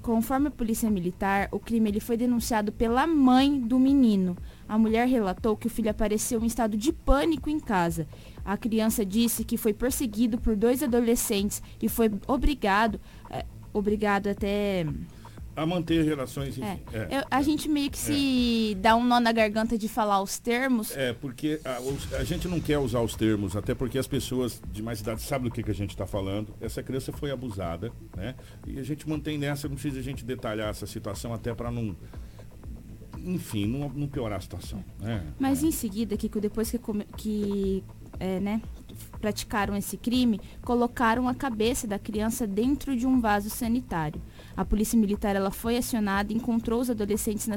Conforme 0.00 0.48
a 0.48 0.50
polícia 0.50 0.90
militar, 0.90 1.50
o 1.52 1.58
crime 1.58 1.90
ele 1.90 2.00
foi 2.00 2.16
denunciado 2.16 2.72
pela 2.72 3.06
mãe 3.06 3.60
do 3.60 3.78
menino. 3.78 4.34
A 4.66 4.78
mulher 4.78 5.06
relatou 5.06 5.58
que 5.58 5.66
o 5.66 5.70
filho 5.70 5.90
apareceu 5.90 6.42
em 6.42 6.46
estado 6.46 6.74
de 6.74 6.90
pânico 6.90 7.50
em 7.50 7.60
casa. 7.60 8.08
A 8.42 8.56
criança 8.56 9.04
disse 9.04 9.44
que 9.44 9.58
foi 9.58 9.74
perseguido 9.74 10.40
por 10.40 10.56
dois 10.56 10.82
adolescentes 10.82 11.62
e 11.82 11.86
foi 11.86 12.10
obrigado, 12.26 12.98
é, 13.28 13.44
obrigado 13.74 14.28
até 14.28 14.86
A 15.56 15.64
manter 15.64 16.04
relações, 16.04 16.58
enfim. 16.58 16.80
É. 16.92 17.18
Eu- 17.18 17.24
a 17.30 17.40
gente 17.42 17.68
meio 17.68 17.90
que 17.90 17.98
se 17.98 18.76
dá 18.80 18.96
um 18.96 19.04
nó 19.04 19.20
na 19.20 19.30
garganta 19.30 19.78
de 19.78 19.88
falar 19.88 20.20
os 20.20 20.38
termos. 20.38 20.96
É, 20.96 21.12
porque 21.12 21.60
a, 21.64 21.78
a 22.18 22.24
gente 22.24 22.48
não 22.48 22.60
quer 22.60 22.78
usar 22.78 23.00
os 23.00 23.14
termos, 23.14 23.54
até 23.56 23.74
porque 23.74 23.96
as 23.98 24.06
pessoas 24.06 24.60
de 24.72 24.82
mais 24.82 25.00
idade 25.00 25.22
sabem 25.22 25.48
do 25.48 25.54
que, 25.54 25.62
que 25.62 25.70
a 25.70 25.74
gente 25.74 25.90
está 25.90 26.06
falando. 26.06 26.54
Essa 26.60 26.82
criança 26.82 27.12
foi 27.12 27.30
abusada, 27.30 27.92
né? 28.16 28.34
E 28.66 28.78
a 28.78 28.82
gente 28.82 29.08
mantém 29.08 29.38
nessa, 29.38 29.68
não 29.68 29.74
precisa 29.76 30.00
a 30.00 30.02
gente 30.02 30.24
detalhar 30.24 30.70
essa 30.70 30.86
situação 30.86 31.32
até 31.32 31.54
para 31.54 31.70
não. 31.70 31.94
Enfim, 33.26 33.66
não, 33.66 33.88
não 33.88 34.06
piorar 34.08 34.38
a 34.38 34.40
situação. 34.40 34.84
Né? 35.00 35.22
Mas 35.38 35.62
em 35.62 35.70
seguida, 35.70 36.16
Kiko, 36.16 36.40
depois 36.40 36.70
que, 36.70 36.78
que 37.16 37.84
é, 38.20 38.38
né, 38.40 38.60
praticaram 39.20 39.76
esse 39.76 39.96
crime, 39.96 40.40
colocaram 40.62 41.28
a 41.28 41.34
cabeça 41.34 41.86
da 41.86 41.98
criança 41.98 42.46
dentro 42.46 42.96
de 42.96 43.06
um 43.06 43.20
vaso 43.20 43.48
sanitário. 43.48 44.20
A 44.56 44.64
polícia 44.64 44.98
militar 44.98 45.34
ela 45.36 45.50
foi 45.50 45.76
acionada 45.76 46.32
e 46.32 46.36
encontrou 46.36 46.80
os 46.80 46.88
adolescentes 46.90 47.48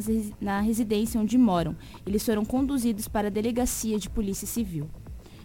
na 0.41 0.62
residência 0.62 1.20
onde 1.22 1.38
moram. 1.38 1.76
Eles 2.06 2.26
foram 2.26 2.43
conduzidos 2.43 3.08
para 3.08 3.28
a 3.28 3.32
delegacia 3.32 4.00
de 4.00 4.10
polícia 4.10 4.48
civil. 4.48 4.89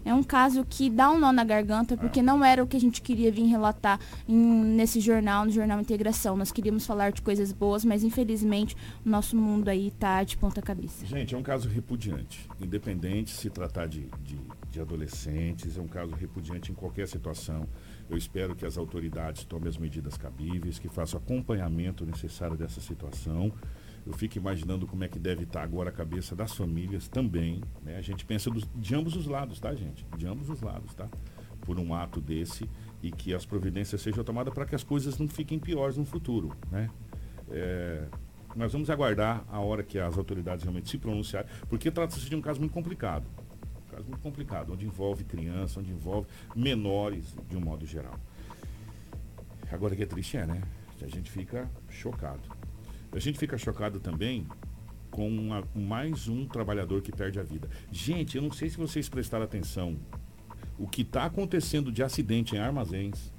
É 0.05 0.13
um 0.13 0.21
caso 0.21 0.65
que 0.69 0.89
dá 0.89 1.09
um 1.09 1.17
nó 1.17 1.31
na 1.31 1.45
garganta, 1.45 1.95
porque 1.95 2.21
não 2.21 2.43
era 2.43 2.61
o 2.61 2.67
que 2.67 2.75
a 2.75 2.79
gente 2.79 3.01
queria 3.01 3.31
vir 3.31 3.45
relatar 3.45 3.97
em- 4.27 4.35
nesse 4.75 4.99
jornal, 4.99 5.45
no 5.45 5.51
Jornal 5.51 5.79
Integração. 5.79 6.35
Nós 6.35 6.51
queríamos 6.51 6.85
falar 6.85 7.13
de 7.13 7.21
coisas 7.21 7.53
boas, 7.53 7.85
mas 7.85 8.03
infelizmente 8.03 8.75
o 9.05 9.07
nosso 9.09 9.37
mundo 9.37 9.69
aí 9.69 9.91
tá 9.91 10.21
de 10.25 10.35
ponta 10.35 10.61
cabeça. 10.61 11.05
Gente, 11.05 11.33
é 11.33 11.37
um 11.37 11.41
caso 11.43 11.69
repudiante. 11.69 12.49
Independente 12.59 13.31
se 13.31 13.49
tratar 13.49 13.85
de, 13.87 14.09
de, 14.21 14.37
de 14.69 14.81
adolescentes, 14.81 15.77
é 15.77 15.81
um 15.81 15.87
caso 15.87 16.11
repudiante 16.15 16.69
em 16.69 16.75
qualquer 16.75 17.07
situação. 17.07 17.65
Eu 18.13 18.17
espero 18.17 18.53
que 18.55 18.63
as 18.63 18.77
autoridades 18.77 19.43
tomem 19.43 19.67
as 19.67 19.75
medidas 19.75 20.15
cabíveis, 20.15 20.77
que 20.77 20.87
façam 20.87 21.19
acompanhamento 21.19 22.05
necessário 22.05 22.55
dessa 22.55 22.79
situação. 22.79 23.51
Eu 24.05 24.13
fico 24.13 24.37
imaginando 24.37 24.85
como 24.85 25.03
é 25.03 25.07
que 25.07 25.17
deve 25.17 25.45
estar 25.45 25.63
agora 25.63 25.89
a 25.89 25.91
cabeça 25.91 26.35
das 26.35 26.53
famílias 26.53 27.07
também. 27.07 27.63
né? 27.83 27.97
A 27.97 28.01
gente 28.01 28.23
pensa 28.23 28.51
dos- 28.51 28.69
de 28.75 28.93
ambos 28.93 29.15
os 29.15 29.25
lados, 29.25 29.59
tá, 29.59 29.73
gente? 29.73 30.05
De 30.15 30.27
ambos 30.27 30.47
os 30.47 30.61
lados, 30.61 30.93
tá? 30.93 31.09
Por 31.61 31.79
um 31.79 31.91
ato 31.95 32.21
desse 32.21 32.69
e 33.01 33.09
que 33.11 33.33
as 33.33 33.47
providências 33.47 33.99
sejam 33.99 34.23
tomadas 34.23 34.53
para 34.53 34.65
que 34.67 34.75
as 34.75 34.83
coisas 34.83 35.17
não 35.17 35.27
fiquem 35.27 35.57
piores 35.57 35.97
no 35.97 36.05
futuro, 36.05 36.55
né? 36.71 36.91
É, 37.49 38.03
nós 38.55 38.71
vamos 38.73 38.91
aguardar 38.91 39.43
a 39.49 39.59
hora 39.59 39.81
que 39.81 39.97
as 39.97 40.15
autoridades 40.19 40.63
realmente 40.63 40.87
se 40.87 40.99
pronunciarem, 40.99 41.49
porque 41.67 41.89
trata-se 41.89 42.29
de 42.29 42.35
um 42.35 42.41
caso 42.41 42.59
muito 42.59 42.73
complicado. 42.73 43.25
Caso 43.93 44.07
muito 44.07 44.21
complicado, 44.21 44.73
onde 44.73 44.85
envolve 44.85 45.23
criança, 45.23 45.79
onde 45.79 45.91
envolve 45.91 46.27
menores, 46.55 47.35
de 47.49 47.57
um 47.57 47.61
modo 47.61 47.85
geral. 47.85 48.19
Agora 49.71 49.95
que 49.95 50.03
é 50.03 50.05
triste 50.05 50.37
é, 50.37 50.45
né? 50.45 50.61
A 51.01 51.07
gente 51.07 51.29
fica 51.29 51.69
chocado. 51.89 52.41
A 53.11 53.19
gente 53.19 53.37
fica 53.37 53.57
chocado 53.57 53.99
também 53.99 54.47
com 55.11 55.27
uma- 55.27 55.63
mais 55.75 56.27
um 56.27 56.47
trabalhador 56.47 57.01
que 57.01 57.11
perde 57.11 57.39
a 57.39 57.43
vida. 57.43 57.69
Gente, 57.91 58.37
eu 58.37 58.41
não 58.41 58.51
sei 58.51 58.69
se 58.69 58.77
vocês 58.77 59.09
prestaram 59.09 59.43
atenção. 59.43 59.97
O 60.77 60.87
que 60.87 61.01
está 61.01 61.25
acontecendo 61.25 61.91
de 61.91 62.01
acidente 62.01 62.55
em 62.55 62.59
armazéns, 62.59 63.32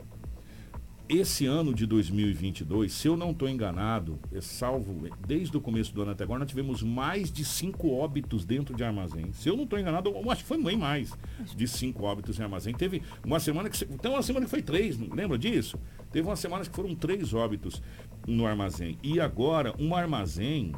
esse 1.09 1.45
ano 1.45 1.75
de 1.75 1.87
2022, 1.87 2.93
se 2.93 3.07
eu 3.07 3.17
não 3.17 3.31
estou 3.31 3.49
enganado, 3.49 4.19
é 4.33 4.41
salvo 4.41 5.07
desde 5.27 5.55
o 5.57 5.61
começo 5.61 5.95
do 5.95 6.01
ano 6.01 6.13
até 6.13 6.25
agora, 6.25 6.41
nós 6.41 6.49
tivemos 6.49 6.83
mais 6.83 7.31
de 7.31 7.45
cinco 7.45 7.91
óbitos 7.91 8.45
dentro 8.45 8.75
de 8.75 8.83
armazém. 8.83 9.33
Se 9.33 9.49
eu 9.49 9.57
não 9.57 9.65
estou 9.65 9.79
enganado, 9.79 10.09
eu 10.11 10.31
acho 10.31 10.43
que 10.43 10.49
foi 10.49 10.63
bem 10.63 10.79
mais 10.79 11.13
de 11.55 11.69
cinco 11.69 12.05
óbitos 12.05 12.39
em 12.39 12.43
armazém. 12.43 12.75
Teve 12.75 13.03
uma 13.25 13.39
semana 13.39 13.69
que. 13.69 13.85
Tem 13.85 14.11
uma 14.11 14.23
semana 14.23 14.47
que 14.47 14.51
foi 14.51 14.63
três, 14.63 14.99
lembra 14.99 15.37
disso? 15.37 15.79
Teve 16.11 16.27
uma 16.27 16.37
semana 16.37 16.65
que 16.65 16.75
foram 16.75 16.95
três 16.95 17.35
óbitos 17.35 17.83
no 18.27 18.47
armazém. 18.47 18.99
E 19.03 19.21
agora, 19.21 19.75
um 19.79 19.95
armazém 19.95 20.73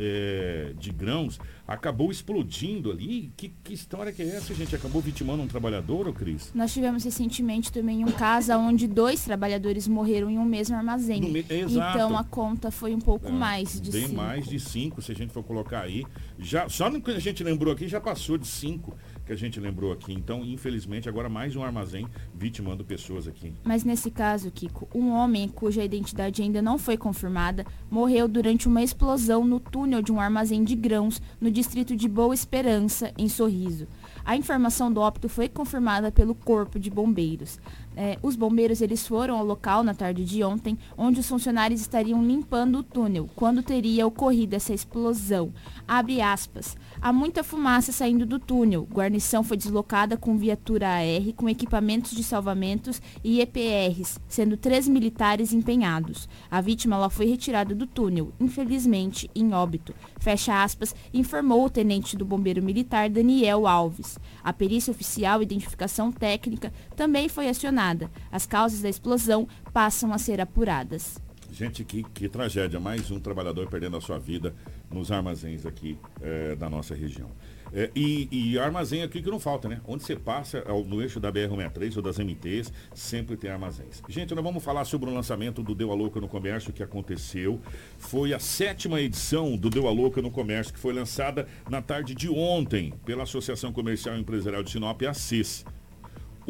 é, 0.00 0.72
de 0.78 0.90
grãos 0.90 1.38
acabou 1.68 2.10
explodindo 2.10 2.90
ali. 2.90 3.30
Que, 3.36 3.52
que 3.62 3.74
história 3.74 4.10
que 4.12 4.22
é 4.22 4.26
essa, 4.36 4.52
gente? 4.54 4.74
Acabou 4.74 5.00
vitimando 5.00 5.42
um 5.42 5.46
trabalhador, 5.46 6.08
ô 6.08 6.12
Cris? 6.12 6.50
Nós 6.54 6.72
tivemos 6.72 7.04
recentemente 7.04 7.70
também 7.70 8.04
um 8.04 8.10
caso 8.10 8.52
onde 8.54 8.88
dois 8.88 9.22
trabalhadores 9.22 9.86
morreram 9.86 10.30
em 10.30 10.38
um 10.38 10.44
mesmo 10.44 10.74
armazém. 10.74 11.20
Me- 11.20 11.44
exato. 11.48 11.96
Então 11.98 12.16
a 12.18 12.24
conta 12.24 12.70
foi 12.70 12.94
um 12.94 12.98
pouco 13.00 13.28
É, 13.28 13.30
mais 13.30 13.80
de 13.80 13.90
Bem 13.90 14.06
cinco. 14.08 14.16
mais 14.16 14.46
de 14.46 14.58
cinco, 14.58 15.00
se 15.02 15.12
a 15.12 15.14
gente 15.14 15.32
for 15.32 15.44
colocar 15.44 15.82
aí. 15.82 16.04
Já, 16.38 16.68
só 16.68 16.90
no 16.90 17.00
que 17.00 17.10
a 17.12 17.20
gente 17.20 17.44
lembrou 17.44 17.72
aqui, 17.72 17.86
já 17.86 18.00
passou 18.00 18.36
de 18.38 18.46
cinco 18.48 18.96
que 19.30 19.34
a 19.34 19.36
gente 19.36 19.60
lembrou 19.60 19.92
aqui. 19.92 20.12
Então, 20.12 20.44
infelizmente, 20.44 21.08
agora 21.08 21.28
mais 21.28 21.54
um 21.54 21.62
armazém 21.62 22.04
vitimando 22.34 22.84
pessoas 22.84 23.28
aqui. 23.28 23.54
Mas 23.62 23.84
nesse 23.84 24.10
caso, 24.10 24.50
Kiko, 24.50 24.88
um 24.92 25.10
homem 25.10 25.48
cuja 25.48 25.84
identidade 25.84 26.42
ainda 26.42 26.60
não 26.60 26.76
foi 26.76 26.96
confirmada 26.96 27.64
morreu 27.88 28.26
durante 28.26 28.66
uma 28.66 28.82
explosão 28.82 29.44
no 29.44 29.60
túnel 29.60 30.02
de 30.02 30.10
um 30.10 30.18
armazém 30.18 30.64
de 30.64 30.74
grãos 30.74 31.22
no 31.40 31.48
distrito 31.48 31.94
de 31.94 32.08
Boa 32.08 32.34
Esperança, 32.34 33.12
em 33.16 33.28
Sorriso. 33.28 33.86
A 34.24 34.36
informação 34.36 34.92
do 34.92 35.00
óbito 35.00 35.28
foi 35.28 35.48
confirmada 35.48 36.10
pelo 36.10 36.34
Corpo 36.34 36.78
de 36.78 36.90
Bombeiros. 36.90 37.58
É, 37.96 38.18
os 38.22 38.36
bombeiros 38.36 38.80
eles 38.80 39.06
foram 39.06 39.36
ao 39.36 39.44
local 39.44 39.82
na 39.82 39.94
tarde 39.94 40.24
de 40.24 40.42
ontem, 40.42 40.78
onde 40.96 41.20
os 41.20 41.28
funcionários 41.28 41.80
estariam 41.80 42.24
limpando 42.24 42.78
o 42.78 42.82
túnel, 42.82 43.28
quando 43.34 43.62
teria 43.62 44.06
ocorrido 44.06 44.56
essa 44.56 44.72
explosão. 44.72 45.52
Abre 45.86 46.20
aspas. 46.20 46.76
Há 47.02 47.14
muita 47.14 47.42
fumaça 47.42 47.92
saindo 47.92 48.26
do 48.26 48.38
túnel. 48.38 48.86
Guarnição 48.92 49.42
foi 49.42 49.56
deslocada 49.56 50.18
com 50.18 50.36
viatura 50.36 50.86
AR, 50.86 51.32
com 51.34 51.48
equipamentos 51.48 52.10
de 52.10 52.22
salvamentos 52.22 53.00
e 53.24 53.40
EPRs, 53.40 54.20
sendo 54.28 54.54
três 54.54 54.86
militares 54.86 55.54
empenhados. 55.54 56.28
A 56.50 56.60
vítima 56.60 56.96
ela 56.96 57.08
foi 57.08 57.24
retirada 57.24 57.74
do 57.74 57.86
túnel, 57.86 58.34
infelizmente 58.38 59.30
em 59.34 59.54
óbito. 59.54 59.94
Fecha 60.18 60.62
aspas, 60.62 60.94
informou 61.14 61.64
o 61.64 61.70
tenente 61.70 62.18
do 62.18 62.24
bombeiro 62.26 62.62
militar 62.62 63.08
Daniel 63.08 63.66
Alves. 63.66 64.18
A 64.44 64.52
perícia 64.52 64.90
oficial 64.90 65.40
e 65.40 65.44
identificação 65.44 66.12
técnica 66.12 66.70
também 66.94 67.30
foi 67.30 67.48
acionada. 67.48 68.10
As 68.30 68.44
causas 68.44 68.82
da 68.82 68.90
explosão 68.90 69.48
passam 69.72 70.12
a 70.12 70.18
ser 70.18 70.38
apuradas. 70.38 71.18
Gente, 71.52 71.84
que, 71.84 72.04
que 72.04 72.28
tragédia. 72.28 72.78
Mais 72.78 73.10
um 73.10 73.18
trabalhador 73.18 73.68
perdendo 73.68 73.96
a 73.96 74.00
sua 74.00 74.18
vida 74.18 74.54
nos 74.92 75.10
armazéns 75.12 75.64
aqui 75.66 75.96
eh, 76.20 76.56
da 76.56 76.68
nossa 76.68 76.94
região. 76.94 77.30
Eh, 77.72 77.90
e, 77.94 78.28
e 78.32 78.58
armazém 78.58 79.02
aqui 79.02 79.22
que 79.22 79.30
não 79.30 79.38
falta, 79.38 79.68
né? 79.68 79.80
Onde 79.86 80.02
você 80.02 80.16
passa, 80.16 80.64
ao- 80.66 80.82
no 80.84 81.00
eixo 81.00 81.20
da 81.20 81.30
BR-163 81.32 81.96
ou 81.96 82.02
das 82.02 82.18
MTs, 82.18 82.72
sempre 82.92 83.36
tem 83.36 83.48
armazéns. 83.50 84.02
Gente, 84.08 84.34
nós 84.34 84.42
vamos 84.42 84.62
falar 84.64 84.84
sobre 84.84 85.08
o 85.08 85.14
lançamento 85.14 85.62
do 85.62 85.74
Deu 85.74 85.92
a 85.92 85.94
Louca 85.94 86.20
no 86.20 86.26
Comércio 86.28 86.72
que 86.72 86.82
aconteceu. 86.82 87.60
Foi 87.98 88.34
a 88.34 88.40
sétima 88.40 89.00
edição 89.00 89.56
do 89.56 89.70
Deu 89.70 89.86
a 89.86 89.92
Louca 89.92 90.20
no 90.20 90.30
Comércio, 90.32 90.72
que 90.74 90.80
foi 90.80 90.92
lançada 90.92 91.46
na 91.70 91.80
tarde 91.80 92.14
de 92.14 92.28
ontem 92.28 92.92
pela 93.04 93.22
Associação 93.22 93.72
Comercial 93.72 94.16
e 94.16 94.20
Empresarial 94.20 94.62
de 94.64 94.70
Sinop, 94.70 95.00
a 95.02 95.14
CIS. 95.14 95.64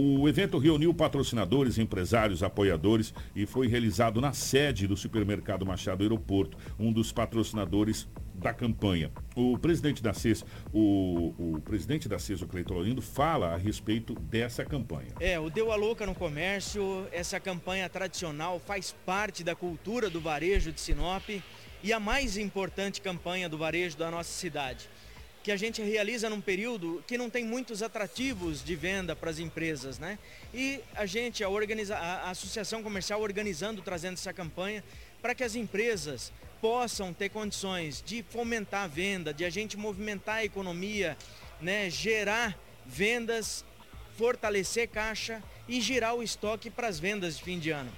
O 0.02 0.26
evento 0.26 0.56
reuniu 0.56 0.94
patrocinadores, 0.94 1.76
empresários, 1.76 2.42
apoiadores 2.42 3.12
e 3.36 3.44
foi 3.44 3.66
realizado 3.66 4.18
na 4.18 4.32
sede 4.32 4.86
do 4.86 4.96
supermercado 4.96 5.66
Machado 5.66 6.02
Aeroporto, 6.02 6.56
um 6.78 6.90
dos 6.90 7.12
patrocinadores 7.12 8.08
da 8.34 8.54
campanha. 8.54 9.10
O 9.36 9.58
presidente 9.58 10.02
da 10.02 10.14
CES, 10.14 10.42
o, 10.72 11.34
o 11.38 11.60
presidente 11.60 12.08
da 12.08 12.18
CES, 12.18 12.40
o 12.40 12.46
Cleiton 12.46 12.72
Lorindo, 12.72 13.02
fala 13.02 13.52
a 13.52 13.58
respeito 13.58 14.14
dessa 14.14 14.64
campanha. 14.64 15.10
É, 15.20 15.38
o 15.38 15.50
Deu 15.50 15.70
a 15.70 15.76
Louca 15.76 16.06
no 16.06 16.14
Comércio, 16.14 17.06
essa 17.12 17.38
campanha 17.38 17.86
tradicional 17.86 18.58
faz 18.58 18.96
parte 19.04 19.44
da 19.44 19.54
cultura 19.54 20.08
do 20.08 20.18
varejo 20.18 20.72
de 20.72 20.80
Sinop 20.80 21.28
e 21.82 21.92
a 21.92 22.00
mais 22.00 22.38
importante 22.38 23.02
campanha 23.02 23.50
do 23.50 23.58
varejo 23.58 23.98
da 23.98 24.10
nossa 24.10 24.30
cidade, 24.30 24.88
que 25.42 25.50
a 25.50 25.56
gente 25.56 25.82
realiza 25.82 26.28
num 26.28 26.40
período 26.40 27.02
que 27.06 27.16
não 27.16 27.30
tem 27.30 27.44
muitos 27.44 27.82
atrativos 27.82 28.62
de 28.62 28.76
venda 28.76 29.16
para 29.16 29.30
as 29.30 29.38
empresas, 29.38 29.98
né? 29.98 30.18
E 30.52 30.80
a 30.94 31.06
gente, 31.06 31.42
a, 31.42 31.48
organiza 31.48 31.96
a 31.96 32.30
Associação 32.30 32.82
Comercial 32.82 33.20
organizando, 33.20 33.80
trazendo 33.80 34.14
essa 34.14 34.32
campanha 34.32 34.84
para 35.22 35.34
que 35.34 35.42
as 35.42 35.54
empresas 35.54 36.32
possam 36.60 37.12
ter 37.12 37.30
condições 37.30 38.02
de 38.04 38.22
fomentar 38.22 38.84
a 38.84 38.86
venda, 38.86 39.32
de 39.32 39.44
a 39.44 39.50
gente 39.50 39.76
movimentar 39.76 40.36
a 40.36 40.44
economia, 40.44 41.16
né? 41.60 41.88
gerar 41.88 42.58
vendas 42.86 43.64
fortalecer 44.20 44.86
caixa 44.88 45.42
e 45.66 45.80
girar 45.80 46.14
o 46.14 46.22
estoque 46.22 46.68
para 46.68 46.88
as 46.88 47.00
vendas 47.00 47.38
de 47.38 47.42
fim 47.42 47.58
de 47.58 47.70
ano. 47.70 47.90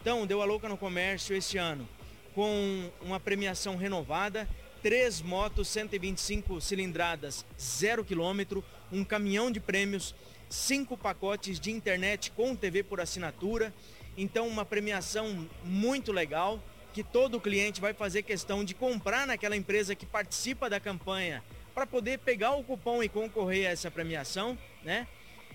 Então, 0.00 0.26
deu 0.26 0.42
a 0.42 0.44
louca 0.44 0.68
no 0.68 0.76
comércio 0.76 1.36
esse 1.36 1.56
ano, 1.56 1.88
com 2.34 2.90
uma 3.00 3.20
premiação 3.20 3.76
renovada, 3.76 4.48
três 4.82 5.20
motos 5.20 5.68
125 5.68 6.60
cilindradas, 6.60 7.44
zero 7.60 8.04
quilômetro, 8.04 8.64
um 8.92 9.04
caminhão 9.04 9.50
de 9.50 9.60
prêmios, 9.60 10.14
cinco 10.48 10.96
pacotes 10.96 11.58
de 11.58 11.70
internet 11.70 12.30
com 12.32 12.54
TV 12.54 12.82
por 12.82 13.00
assinatura. 13.00 13.74
Então, 14.16 14.46
uma 14.48 14.64
premiação 14.64 15.48
muito 15.64 16.12
legal 16.12 16.62
que 16.92 17.02
todo 17.02 17.40
cliente 17.40 17.80
vai 17.80 17.92
fazer 17.92 18.22
questão 18.22 18.64
de 18.64 18.74
comprar 18.74 19.26
naquela 19.26 19.56
empresa 19.56 19.94
que 19.94 20.06
participa 20.06 20.68
da 20.68 20.80
campanha 20.80 21.44
para 21.74 21.86
poder 21.86 22.18
pegar 22.18 22.56
o 22.56 22.64
cupom 22.64 23.02
e 23.02 23.08
concorrer 23.08 23.68
a 23.68 23.70
essa 23.70 23.90
premiação, 23.90 24.58
né? 24.82 25.06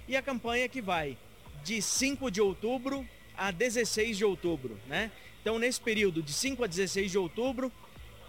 E 0.07 0.15
a 0.15 0.21
campanha 0.21 0.69
que 0.69 0.81
vai 0.81 1.17
de 1.63 1.81
5 1.81 2.29
de 2.29 2.39
outubro 2.39 3.07
a 3.35 3.51
16 3.51 4.17
de 4.17 4.23
outubro, 4.23 4.79
né? 4.87 5.11
Então, 5.41 5.59
nesse 5.59 5.81
período 5.81 6.21
de 6.21 6.31
5 6.31 6.63
a 6.63 6.67
16 6.67 7.11
de 7.11 7.17
outubro, 7.17 7.69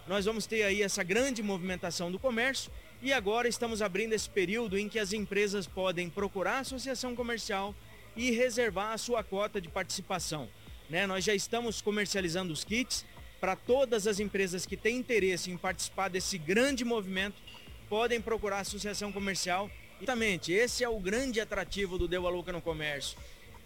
nós 0.06 0.24
vamos 0.26 0.46
ter 0.46 0.62
aí 0.62 0.82
essa 0.82 1.02
grande 1.02 1.42
movimentação 1.42 2.12
do 2.12 2.18
comércio 2.18 2.70
e 3.00 3.12
agora 3.12 3.48
estamos 3.48 3.80
abrindo 3.80 4.12
esse 4.12 4.28
período 4.28 4.78
em 4.78 4.88
que 4.88 4.98
as 4.98 5.12
empresas 5.12 5.66
podem 5.66 6.10
procurar 6.10 6.56
a 6.56 6.60
associação 6.60 7.16
comercial 7.16 7.74
e 8.14 8.30
reservar 8.30 8.92
a 8.92 8.98
sua 8.98 9.24
cota 9.24 9.60
de 9.60 9.68
participação. 9.68 10.48
Né? 10.90 11.06
Nós 11.06 11.24
já 11.24 11.34
estamos 11.34 11.80
comercializando 11.80 12.52
os 12.52 12.64
kits 12.64 13.04
para 13.40 13.56
todas 13.56 14.06
as 14.06 14.20
empresas 14.20 14.66
que 14.66 14.76
têm 14.76 14.96
interesse 14.96 15.50
em 15.50 15.56
participar 15.56 16.08
desse 16.08 16.38
grande 16.38 16.84
movimento, 16.84 17.36
podem 17.88 18.20
procurar 18.20 18.58
a 18.58 18.60
associação 18.60 19.12
comercial. 19.12 19.70
Exatamente, 19.98 20.52
esse 20.52 20.84
é 20.84 20.88
o 20.88 20.98
grande 20.98 21.40
atrativo 21.40 21.98
do 21.98 22.08
Deu 22.08 22.26
a 22.26 22.30
Louca 22.30 22.52
no 22.52 22.60
Comércio. 22.60 23.18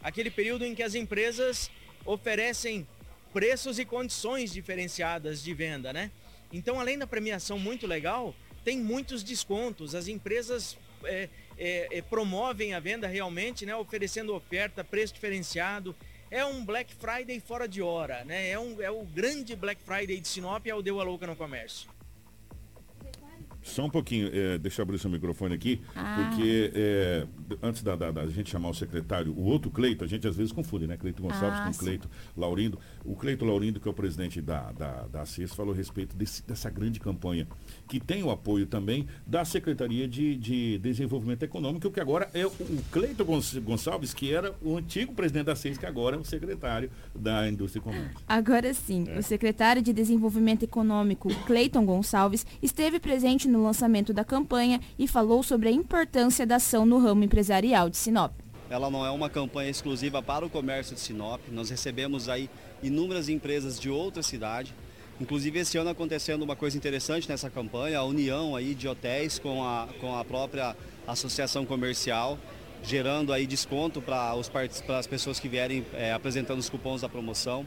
Aquele 0.03 0.31
período 0.31 0.65
em 0.65 0.75
que 0.75 0.83
as 0.83 0.95
empresas 0.95 1.71
oferecem 2.05 2.87
preços 3.33 3.79
e 3.79 3.85
condições 3.85 4.53
diferenciadas 4.53 5.43
de 5.43 5.53
venda, 5.53 5.93
né? 5.93 6.11
Então, 6.53 6.81
além 6.81 6.99
da 6.99 7.07
premiação 7.07 7.59
muito 7.59 7.87
legal, 7.87 8.35
tem 8.65 8.79
muitos 8.79 9.23
descontos. 9.23 9.95
As 9.95 10.09
empresas 10.09 10.77
é, 11.05 11.29
é, 11.57 11.99
é, 11.99 12.03
promovem 12.03 12.75
a 12.75 12.81
venda 12.81 13.07
realmente, 13.07 13.67
né? 13.67 13.75
Oferecendo 13.77 14.35
oferta, 14.35 14.83
preço 14.83 15.15
diferenciado. 15.15 15.95
É 16.31 16.45
um 16.45 16.65
Black 16.65 16.95
Friday 16.95 17.41
fora 17.41 17.67
de 17.67 17.81
hora, 17.81 18.25
né? 18.25 18.51
É, 18.51 18.59
um, 18.59 18.81
é 18.81 18.91
o 18.91 19.05
grande 19.05 19.57
Black 19.57 19.83
Friday 19.83 20.21
de 20.21 20.29
Sinop, 20.29 20.67
é 20.67 20.75
o 20.75 20.83
Deu 20.83 21.01
a 21.01 21.05
Louca 21.05 21.27
no 21.27 21.35
Comércio. 21.35 21.89
Só 23.63 23.85
um 23.85 23.91
pouquinho, 23.91 24.31
é, 24.33 24.59
deixa 24.59 24.81
eu 24.81 24.83
abrir 24.85 24.99
seu 24.99 25.11
microfone 25.11 25.55
aqui, 25.55 25.83
ah. 25.95 26.31
porque 26.31 26.73
é, 26.75 27.27
antes 27.63 27.83
da, 27.83 27.97
da, 27.97 28.11
da, 28.11 28.27
gente 28.29 28.51
chamar 28.51 28.71
o 28.71 28.75
secretário, 28.75 29.33
o 29.33 29.45
outro 29.45 29.71
Cleito, 29.71 30.05
a 30.05 30.07
gente 30.07 30.27
às 30.27 30.37
vezes 30.37 30.53
confunde, 30.53 30.87
né? 30.87 30.97
Cleito 30.97 31.23
Gonçalves 31.23 31.61
ah, 31.61 31.67
com 31.67 31.73
sim. 31.73 31.79
Cleito 31.79 32.11
Laurindo. 32.37 32.79
O 33.05 33.15
Cleito 33.15 33.45
Laurindo, 33.45 33.81
que 33.81 33.89
é 33.89 33.91
o 33.91 33.95
presidente 33.95 34.41
da, 34.41 34.71
da, 34.73 35.07
da 35.07 35.27
CES, 35.27 35.55
falou 35.55 35.73
a 35.73 35.77
respeito 35.77 36.17
desse, 36.17 36.47
dessa 36.47 36.71
grande 36.71 37.01
campanha, 37.01 37.47
que 37.89 37.99
tem 37.99 38.23
o 38.23 38.31
apoio 38.31 38.67
também 38.67 39.07
da 39.27 39.45
Secretaria 39.45 40.07
de, 40.07 40.37
de 40.37 40.79
Desenvolvimento 40.79 41.43
Econômico, 41.43 41.91
que 41.91 42.01
agora 42.01 42.29
é 42.35 42.47
o, 42.47 42.51
o 42.51 42.85
Cleito 42.93 43.25
Gonçalves, 43.25 44.13
que 44.13 44.33
era 44.33 44.55
o 44.63 44.77
antigo 44.77 45.15
presidente 45.15 45.47
da 45.47 45.57
CES, 45.57 45.79
que 45.79 45.87
agora 45.87 46.17
é 46.17 46.19
o 46.19 46.25
secretário 46.25 46.91
da 47.15 47.49
Indústria 47.49 47.81
e 47.81 47.83
Comércio. 47.83 48.19
Agora 48.29 48.73
sim, 48.75 49.05
é. 49.09 49.19
o 49.19 49.23
secretário 49.23 49.81
de 49.83 49.93
Desenvolvimento 49.93 50.63
Econômico, 50.63 51.29
Cleiton 51.47 51.85
Gonçalves, 51.85 52.47
esteve 52.63 53.01
presente 53.01 53.49
no 53.49 53.63
lançamento 53.63 54.13
da 54.13 54.25
campanha 54.25 54.81
e 54.99 55.09
falou 55.09 55.43
sobre 55.43 55.69
a 55.69 55.73
importância 55.73 56.47
da 56.47 56.57
ação 56.57 56.85
no 56.85 56.99
ramo 56.99 57.25
empresarial 57.25 57.38
de 57.91 57.97
Sinop. 57.97 58.33
Ela 58.71 58.91
não 58.91 59.05
é 59.05 59.11
uma 59.11 59.31
campanha 59.31 59.71
exclusiva 59.71 60.23
para 60.23 60.45
o 60.45 60.51
comércio 60.51 60.95
de 60.95 61.01
Sinop. 61.01 61.41
Nós 61.51 61.71
recebemos 61.71 62.29
aí 62.29 62.51
inúmeras 62.83 63.29
empresas 63.29 63.81
de 63.81 63.89
outra 63.89 64.23
cidade. 64.23 64.75
Inclusive 65.21 65.59
esse 65.59 65.77
ano 65.79 65.91
acontecendo 65.91 66.43
uma 66.43 66.55
coisa 66.55 66.77
interessante 66.77 67.29
nessa 67.29 67.51
campanha, 67.51 67.99
a 67.99 68.05
união 68.05 68.55
aí 68.55 68.75
de 68.75 68.87
hotéis 68.87 69.39
com 69.39 69.65
a, 69.65 69.89
com 70.01 70.15
a 70.15 70.25
própria 70.25 70.77
associação 71.07 71.65
comercial, 71.65 72.39
gerando 72.85 73.33
aí 73.33 73.47
desconto 73.47 74.01
para 74.01 74.33
as 74.33 75.07
pessoas 75.07 75.41
que 75.41 75.49
vierem 75.49 75.85
é, 75.95 76.13
apresentando 76.13 76.61
os 76.61 76.69
cupons 76.69 77.01
da 77.01 77.09
promoção. 77.09 77.67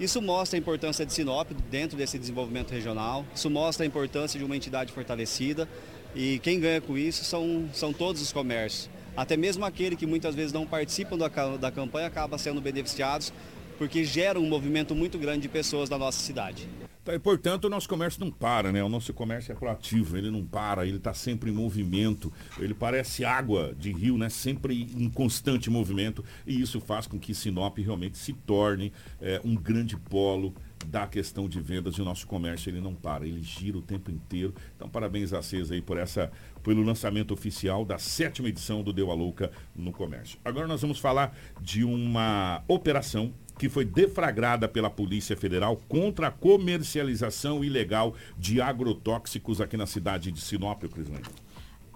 Isso 0.00 0.22
mostra 0.22 0.56
a 0.56 0.60
importância 0.60 1.04
de 1.04 1.12
Sinop 1.12 1.50
dentro 1.70 1.98
desse 1.98 2.18
desenvolvimento 2.18 2.70
regional, 2.70 3.26
isso 3.34 3.50
mostra 3.50 3.84
a 3.84 3.86
importância 3.86 4.38
de 4.38 4.44
uma 4.44 4.56
entidade 4.56 4.92
fortalecida 4.92 5.68
e 6.14 6.38
quem 6.38 6.60
ganha 6.60 6.80
com 6.80 6.96
isso 6.96 7.24
são, 7.24 7.68
são 7.74 7.92
todos 7.92 8.22
os 8.22 8.32
comércios. 8.32 8.95
Até 9.16 9.36
mesmo 9.36 9.64
aquele 9.64 9.96
que 9.96 10.06
muitas 10.06 10.34
vezes 10.34 10.52
não 10.52 10.66
participam 10.66 11.16
da, 11.16 11.28
da 11.56 11.70
campanha 11.70 12.06
acaba 12.06 12.36
sendo 12.36 12.60
beneficiados 12.60 13.32
porque 13.78 14.04
gera 14.04 14.38
um 14.38 14.48
movimento 14.48 14.94
muito 14.94 15.18
grande 15.18 15.42
de 15.42 15.48
pessoas 15.48 15.88
na 15.90 15.98
nossa 15.98 16.18
cidade. 16.18 16.68
Tá, 17.04 17.14
e, 17.14 17.18
portanto, 17.20 17.66
o 17.66 17.70
nosso 17.70 17.88
comércio 17.88 18.18
não 18.18 18.32
para, 18.32 18.72
né? 18.72 18.82
O 18.82 18.88
nosso 18.88 19.14
comércio 19.14 19.52
é 19.52 19.54
proativo, 19.54 20.16
ele 20.16 20.28
não 20.28 20.44
para, 20.44 20.84
ele 20.84 20.96
está 20.96 21.14
sempre 21.14 21.50
em 21.50 21.52
movimento, 21.52 22.32
ele 22.58 22.74
parece 22.74 23.24
água 23.24 23.72
de 23.78 23.92
rio, 23.92 24.18
né? 24.18 24.28
Sempre 24.28 24.88
em 24.96 25.08
constante 25.08 25.70
movimento, 25.70 26.24
e 26.44 26.60
isso 26.60 26.80
faz 26.80 27.06
com 27.06 27.16
que 27.16 27.32
Sinop 27.32 27.78
realmente 27.78 28.18
se 28.18 28.32
torne 28.32 28.92
é, 29.20 29.40
um 29.44 29.54
grande 29.54 29.96
polo 29.96 30.52
da 30.84 31.06
questão 31.06 31.48
de 31.48 31.60
vendas 31.60 31.94
e 31.94 32.02
o 32.02 32.04
nosso 32.04 32.26
comércio 32.26 32.70
ele 32.70 32.80
não 32.80 32.94
para, 32.94 33.26
ele 33.26 33.42
gira 33.42 33.78
o 33.78 33.82
tempo 33.82 34.10
inteiro. 34.10 34.54
Então 34.74 34.88
parabéns 34.88 35.32
a 35.32 35.42
vocês 35.42 35.70
aí 35.70 35.80
por 35.80 35.96
essa, 35.96 36.30
pelo 36.66 36.82
lançamento 36.82 37.32
oficial 37.32 37.84
da 37.84 37.96
sétima 37.96 38.48
edição 38.48 38.82
do 38.82 38.92
Deu 38.92 39.12
a 39.12 39.14
Louca 39.14 39.52
no 39.72 39.92
Comércio. 39.92 40.36
Agora 40.44 40.66
nós 40.66 40.82
vamos 40.82 40.98
falar 40.98 41.32
de 41.60 41.84
uma 41.84 42.64
operação 42.66 43.32
que 43.56 43.68
foi 43.68 43.84
deflagrada 43.84 44.66
pela 44.66 44.90
Polícia 44.90 45.36
Federal 45.36 45.80
contra 45.88 46.26
a 46.26 46.30
comercialização 46.32 47.62
ilegal 47.62 48.16
de 48.36 48.60
agrotóxicos 48.60 49.60
aqui 49.60 49.76
na 49.76 49.86
cidade 49.86 50.32
de 50.32 50.40
Sinop, 50.40 50.82
Crislane. 50.82 51.22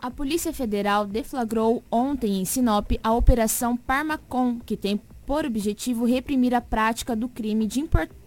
A 0.00 0.08
Polícia 0.08 0.52
Federal 0.52 1.04
deflagrou 1.04 1.82
ontem 1.90 2.40
em 2.40 2.44
Sinop 2.44 2.92
a 3.02 3.12
Operação 3.12 3.76
Parmacom, 3.76 4.60
que 4.60 4.76
tem 4.76 5.00
por 5.30 5.46
objetivo 5.46 6.06
reprimir 6.06 6.52
a 6.56 6.60
prática 6.60 7.14
do 7.14 7.28
crime 7.28 7.64
de 7.64 7.80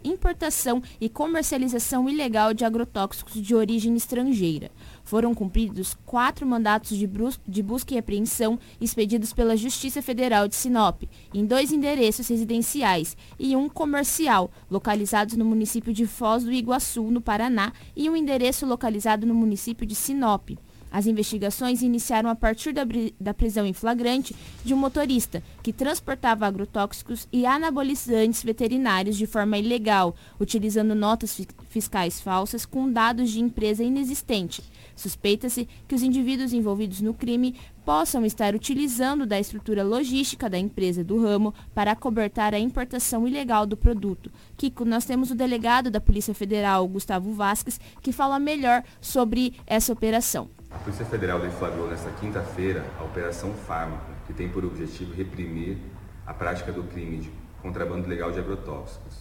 importação 0.05 0.81
e 1.01 1.09
comercialização 1.09 2.09
ilegal 2.09 2.53
de 2.53 2.63
agrotóxicos 2.63 3.33
de 3.33 3.53
origem 3.53 3.93
estrangeira. 3.93 4.71
Foram 5.03 5.35
cumpridos 5.35 5.97
quatro 6.05 6.47
mandatos 6.47 6.97
de, 6.97 7.61
busca 7.61 7.93
e 7.93 7.97
apreensão 7.97 8.57
expedidos 8.79 9.33
pela 9.33 9.57
Justiça 9.57 10.01
Federal 10.01 10.47
de 10.47 10.55
Sinop, 10.55 11.03
em 11.33 11.45
dois 11.45 11.73
endereços 11.73 12.29
residenciais 12.29 13.17
e 13.37 13.53
um 13.53 13.67
comercial, 13.67 14.49
localizados 14.71 15.35
no 15.35 15.43
município 15.43 15.91
de 15.91 16.07
Foz 16.07 16.45
do 16.45 16.53
Iguaçu, 16.53 17.11
no 17.11 17.19
Paraná, 17.19 17.73
e 17.97 18.09
um 18.09 18.15
endereço 18.15 18.65
localizado 18.65 19.27
no 19.27 19.35
município 19.35 19.85
de 19.85 19.93
Sinop. 19.93 20.51
As 20.93 21.07
investigações 21.07 21.81
iniciaram 21.81 22.29
a 22.29 22.35
partir 22.35 22.71
da, 22.71 22.83
da, 23.19 23.33
prisão 23.33 23.65
em 23.65 23.73
flagrante 23.73 24.35
de 24.63 24.75
um 24.75 24.77
motorista 24.77 25.41
que 25.63 25.73
transportava 25.73 26.45
agrotóxicos 26.45 27.27
e 27.33 27.47
anabolizantes 27.47 28.43
veterinários 28.43 29.17
de 29.17 29.25
forma 29.25 29.57
ilegal, 29.57 30.15
utilizando 30.39 30.93
notas 30.93 31.41
fiscais 31.67 32.21
falsas 32.21 32.63
com 32.63 32.91
dados 32.91 33.31
de 33.31 33.39
empresa 33.39 33.83
inexistente. 33.83 34.61
Suspeita-se 34.95 35.67
que 35.87 35.95
os 35.95 36.03
indivíduos 36.03 36.53
envolvidos 36.53 37.01
no 37.01 37.15
crime 37.15 37.55
possam 37.83 38.23
estar 38.23 38.53
utilizando 38.53 39.25
da 39.25 39.39
estrutura 39.39 39.83
logística 39.83 40.47
da 40.47 40.59
empresa 40.59 41.03
do 41.03 41.19
ramo 41.19 41.55
para 41.73 41.93
acobertar 41.93 42.53
a 42.53 42.59
importação 42.59 43.27
ilegal 43.27 43.65
do 43.65 43.75
produto. 43.75 44.31
Kiko, 44.55 44.85
nós 44.85 45.05
temos 45.05 45.31
o 45.31 45.35
delegado 45.35 45.89
da 45.89 45.99
Polícia 45.99 46.35
Federal, 46.35 46.87
Gustavo 46.87 47.33
Vasques, 47.33 47.79
que 47.99 48.11
fala 48.11 48.37
melhor 48.37 48.83
sobre 49.01 49.55
essa 49.65 49.91
operação. 49.91 50.47
A 50.73 50.79
Polícia 50.79 51.05
Federal 51.05 51.39
deflagrou 51.39 51.87
nesta 51.87 52.09
quinta-feira 52.11 52.83
a 52.99 53.03
Operação 53.03 53.53
Fármaco, 53.53 54.11
que 54.25 54.33
tem 54.33 54.49
por 54.49 54.65
objetivo 54.65 55.13
reprimir 55.13 55.77
a 56.25 56.33
prática 56.33 56.71
do 56.71 56.83
crime 56.83 57.19
de 57.19 57.31
contrabando 57.61 58.05
ilegal 58.05 58.31
de 58.31 58.39
agrotóxicos. 58.39 59.19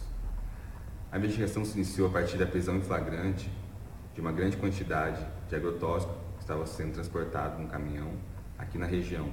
A 1.12 1.18
investigação 1.18 1.64
se 1.64 1.74
iniciou 1.76 2.08
a 2.08 2.10
partir 2.10 2.36
da 2.38 2.46
prisão 2.46 2.76
em 2.76 2.80
flagrante 2.80 3.48
de 4.14 4.20
uma 4.20 4.32
grande 4.32 4.56
quantidade 4.56 5.24
de 5.48 5.54
agrotóxico 5.54 6.12
que 6.36 6.42
estava 6.42 6.66
sendo 6.66 6.94
transportado 6.94 7.60
num 7.60 7.68
caminhão 7.68 8.12
aqui 8.58 8.78
na 8.78 8.86
região. 8.86 9.30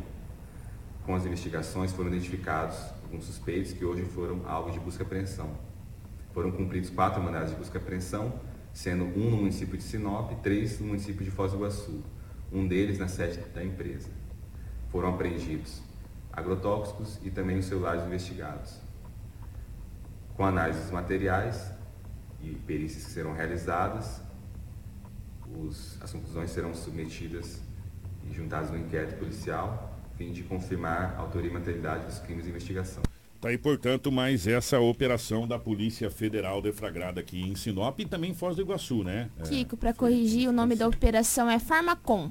Com 1.05 1.15
as 1.15 1.25
investigações 1.25 1.91
foram 1.91 2.09
identificados 2.09 2.77
alguns 3.03 3.25
suspeitos 3.25 3.73
que 3.73 3.83
hoje 3.83 4.03
foram 4.03 4.41
alvo 4.47 4.71
de 4.71 4.79
busca 4.79 5.03
e 5.03 5.05
apreensão. 5.05 5.49
Foram 6.33 6.51
cumpridos 6.51 6.89
quatro 6.89 7.21
mandados 7.23 7.49
de 7.49 7.55
busca 7.55 7.77
e 7.77 7.81
apreensão, 7.81 8.33
sendo 8.79 9.03
um 9.03 9.29
no 9.29 9.35
município 9.35 9.77
de 9.77 9.83
Sinop 9.83 10.31
e 10.31 10.35
três 10.37 10.79
no 10.79 10.87
município 10.87 11.25
de 11.25 11.29
Foz 11.29 11.51
do 11.51 11.57
Iguaçu, 11.57 12.01
um 12.49 12.65
deles 12.65 12.97
na 12.97 13.09
sede 13.09 13.37
da 13.53 13.61
empresa. 13.61 14.07
Foram 14.89 15.09
apreendidos 15.15 15.81
agrotóxicos 16.31 17.19
e 17.21 17.29
também 17.29 17.57
os 17.57 17.65
celulares 17.65 18.05
investigados. 18.05 18.79
Com 20.33 20.45
análises 20.45 20.89
materiais 20.91 21.73
e 22.41 22.55
perícias 22.55 23.03
que 23.03 23.11
serão 23.11 23.33
realizadas, 23.33 24.21
os, 25.45 26.01
as 26.01 26.13
conclusões 26.13 26.49
serão 26.49 26.73
submetidas 26.73 27.61
e 28.29 28.33
juntadas 28.33 28.71
no 28.71 28.77
inquérito 28.77 29.19
policial, 29.19 29.99
a 30.05 30.17
fim 30.17 30.31
de 30.31 30.43
confirmar 30.43 31.15
a 31.17 31.19
autoria 31.19 31.49
e 31.49 31.53
materialidade 31.53 32.05
dos 32.05 32.19
crimes 32.19 32.45
de 32.45 32.51
investigação. 32.51 33.08
Tá 33.39 33.47
aí, 33.47 33.57
portanto, 33.57 34.11
mais 34.11 34.47
essa 34.47 34.79
operação 34.81 35.47
da 35.47 35.57
Polícia 35.57 36.11
Federal 36.11 36.61
deflagrada 36.61 37.21
aqui 37.21 37.39
em 37.39 37.55
Sinop 37.55 37.97
e 37.99 38.05
também 38.05 38.31
em 38.31 38.33
Foz 38.33 38.57
do 38.57 38.61
Iguaçu, 38.61 39.01
né? 39.01 39.29
É, 39.39 39.43
Kiko, 39.43 39.77
para 39.77 39.93
corrigir, 39.93 40.49
o 40.49 40.51
nome 40.51 40.75
da 40.75 40.87
operação 40.87 41.49
é 41.49 41.57
Farmacom. 41.57 42.29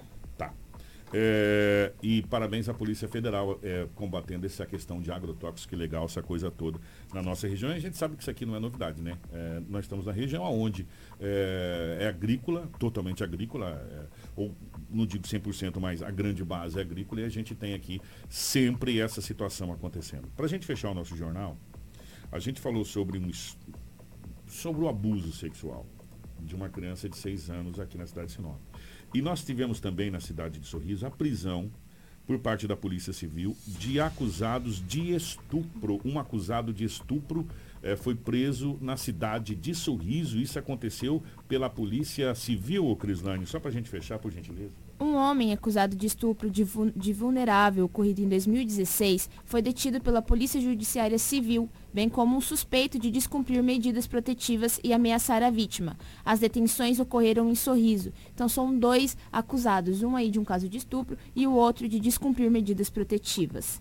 É, 1.13 1.93
e 2.03 2.23
parabéns 2.23 2.69
à 2.69 2.75
Polícia 2.75 3.09
Federal 3.09 3.59
é, 3.63 3.87
combatendo 3.95 4.45
essa 4.45 4.67
questão 4.67 5.01
de 5.01 5.11
agrotóxico 5.11 5.75
legal, 5.75 6.05
essa 6.05 6.23
coisa 6.23 6.51
toda 6.51 6.79
na 7.13 7.23
nossa 7.23 7.49
região. 7.49 7.71
E 7.71 7.75
a 7.75 7.79
gente 7.79 7.97
sabe 7.97 8.17
que 8.17 8.23
isso 8.23 8.31
aqui 8.31 8.45
não 8.45 8.55
é 8.55 8.61
novidade, 8.61 9.03
né? 9.03 9.17
É, 9.33 9.63
nós 9.69 9.85
estamos 9.85 10.05
na 10.05 10.13
região 10.13 10.43
onde 10.45 10.87
é, 11.21 11.99
é 12.01 12.09
agrícola, 12.09 12.69
totalmente 12.79 13.25
agrícola, 13.25 13.69
é, 13.91 14.07
ou 14.37 14.55
não 14.91 15.07
digo 15.07 15.25
100%, 15.25 15.81
mas 15.81 16.03
a 16.03 16.11
grande 16.11 16.45
base 16.45 16.79
é 16.79 16.83
agrícola 16.83 17.23
e 17.23 17.25
a 17.25 17.29
gente 17.29 17.55
tem 17.55 17.75
aqui 17.75 18.01
sempre 18.29 19.01
essa 19.01 19.21
situação 19.21 19.73
acontecendo. 19.73 20.29
Para 20.37 20.45
a 20.45 20.49
gente 20.49 20.67
fechar 20.67 20.91
o 20.91 20.95
nosso 20.95 21.17
jornal, 21.17 21.57
A 22.31 22.39
gente 22.39 22.61
falou 22.61 22.85
sobre, 22.85 23.19
um, 23.19 23.31
sobre 24.47 24.83
o 24.83 24.89
abuso 24.89 25.33
sexual 25.33 25.87
de 26.41 26.55
uma 26.55 26.69
criança 26.69 27.09
de 27.09 27.17
6 27.17 27.51
anos 27.51 27.81
aqui 27.81 27.97
na 27.97 28.07
cidade 28.07 28.29
de 28.29 28.35
Sinop. 28.35 28.61
E 29.15 29.23
nós 29.23 29.45
tivemos 29.45 29.81
também 29.81 30.11
na 30.11 30.21
cidade 30.21 30.59
de 30.59 30.67
Sorriso 30.67 31.07
a 31.07 31.11
prisão 31.11 31.71
por 32.27 32.39
parte 32.39 32.67
da 32.67 32.77
Polícia 32.77 33.13
Civil 33.13 33.57
de 33.67 33.99
acusados 33.99 34.87
de 34.87 35.15
estupro. 35.15 35.99
Um 36.05 36.19
acusado 36.19 36.75
de 36.75 36.85
estupro 36.85 37.47
eh, 37.83 37.97
foi 37.97 38.15
preso 38.15 38.77
na 38.83 38.99
cidade 38.99 39.55
de 39.55 39.75
Sorriso. 39.75 40.39
Isso 40.39 40.59
aconteceu 40.59 41.23
pela 41.49 41.71
Polícia 41.71 42.35
Civil, 42.35 42.95
Crislane. 42.97 43.47
Só 43.47 43.59
para 43.59 43.71
a 43.71 43.73
gente 43.73 43.89
fechar, 43.89 44.19
por 44.19 44.31
gentileza. 44.31 44.88
Um 45.01 45.15
homem 45.15 45.53
acusado 45.53 45.95
de 45.95 46.07
estupro 46.09 46.51
de, 46.51 46.65
vu- 46.65 46.91
de 46.91 47.13
vulnerável 47.13 47.85
ocorrido 47.85 48.21
em 48.21 48.29
2016 48.29 49.31
foi 49.45 49.63
detido 49.63 50.01
pela 50.01 50.21
Polícia 50.21 50.61
Judiciária 50.61 51.19
Civil, 51.21 51.69
bem 51.95 52.09
como 52.09 52.37
um 52.37 52.41
suspeito 52.41 52.99
de 52.99 53.09
descumprir 53.09 53.63
medidas 53.63 54.09
protetivas 54.09 54.81
e 54.83 54.93
ameaçar 54.93 55.41
a 55.45 55.51
vítima. 55.51 55.97
As 56.25 56.41
detenções 56.41 56.99
ocorreram 56.99 57.49
em 57.49 57.55
Sorriso. 57.55 58.13
Então 58.35 58.49
são 58.49 58.77
dois 58.77 59.17
acusados, 59.31 60.03
um 60.03 60.17
aí 60.17 60.31
de 60.33 60.41
um 60.41 60.45
caso 60.45 60.69
de 60.69 60.79
estupro 60.79 61.17
e 61.35 61.47
o 61.47 61.53
outro 61.53 61.89
de 61.89 62.01
descumprir 62.01 62.51
medidas 62.51 62.91
protetivas. 62.91 63.81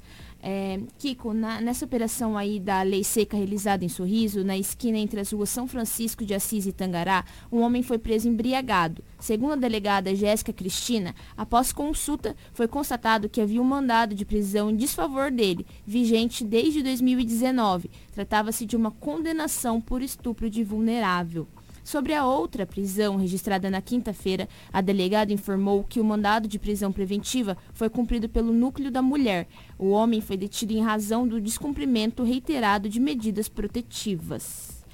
É, 0.50 0.80
Kiko, 0.98 1.34
na- 1.34 1.60
nessa 1.60 1.84
operação 1.84 2.38
aí 2.38 2.58
da 2.58 2.82
lei 2.82 3.04
seca 3.04 3.36
realizada 3.36 3.84
em 3.84 3.90
Sorriso, 3.90 4.46
na 4.46 4.58
esquina 4.58 4.98
entre 4.98 5.20
as 5.20 5.34
ruas 5.34 5.50
São 5.50 5.68
Francisco 5.68 6.24
de 6.24 6.34
Assis 6.34 6.66
e 6.66 6.72
Tangará, 6.72 7.26
um 7.52 7.60
homem 7.60 7.84
foi 7.84 7.98
preso 7.98 8.30
embriagado. 8.30 9.04
Segundo 9.20 9.52
a 9.52 9.56
delegada 9.58 10.16
Jéssica 10.16 10.54
Cristina, 10.54 11.14
após 11.36 11.74
consulta, 11.74 12.34
foi 12.54 12.66
constatado 12.66 13.28
que 13.28 13.42
havia 13.42 13.62
um 13.62 13.66
mandado 13.66 14.16
de 14.16 14.24
prisão 14.24 14.70
em 14.70 14.78
desfavor 14.78 15.30
dele, 15.32 15.66
vigente 15.86 16.46
desde 16.46 16.82
2019. 16.82 17.92
Tratava-se 18.14 18.66
de 18.66 18.78
uma 18.78 18.92
condenação 18.92 19.82
por 19.82 20.02
estupro 20.02 20.50
de 20.50 20.64
vulnerável. 20.64 21.46
Sobre 21.88 22.14
a 22.14 22.26
outra 22.26 22.66
prisão 22.66 23.16
registrada 23.16 23.70
na 23.72 23.82
quinta-feira, 23.82 24.50
a 24.74 24.82
delegada 24.82 25.32
informou 25.32 25.86
que 25.86 26.02
o 26.02 26.04
mandado 26.04 26.46
de 26.46 26.60
prisão 26.60 26.92
preventiva 26.92 27.56
foi 27.74 27.90
cumprido 27.90 28.28
pelo 28.28 28.52
núcleo 28.52 28.92
da 28.92 29.02
mulher. 29.02 29.48
O 29.80 29.92
homem 29.92 30.20
foi 30.20 30.36
detido 30.36 30.74
em 30.74 30.84
razão 30.84 31.26
do 31.26 31.40
descumprimento 31.40 32.24
reiterado 32.24 32.90
de 32.90 33.00
medidas 33.00 33.48
protetivas. 33.48 34.86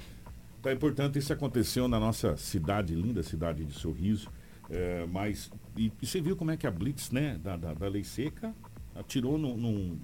Tá, 0.62 0.70
e, 0.70 0.76
portanto, 0.76 1.18
isso 1.18 1.32
aconteceu 1.32 1.88
na 1.88 1.98
nossa 1.98 2.36
cidade, 2.36 2.94
linda 2.94 3.24
cidade 3.24 3.64
de 3.64 3.72
Sorriso. 3.72 4.30
É, 4.70 5.04
mas, 5.10 5.50
e, 5.76 5.90
e 6.00 6.06
você 6.06 6.20
viu 6.20 6.36
como 6.36 6.52
é 6.52 6.56
que 6.56 6.64
a 6.64 6.70
Blitz, 6.70 7.10
né, 7.10 7.40
da, 7.42 7.56
da, 7.56 7.74
da 7.74 7.88
lei 7.88 8.04
seca, 8.04 8.54
atirou 8.94 9.36
num, 9.36 9.56
num, 9.56 9.98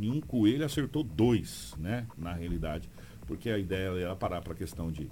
em 0.00 0.10
um 0.10 0.22
coelho 0.22 0.64
acertou 0.64 1.02
dois, 1.02 1.74
né, 1.78 2.06
na 2.16 2.32
realidade. 2.32 2.88
Porque 3.26 3.50
a 3.50 3.58
ideia 3.58 3.90
era 3.90 4.16
parar 4.16 4.40
para 4.40 4.54
a 4.54 4.56
questão 4.56 4.90
de, 4.90 5.10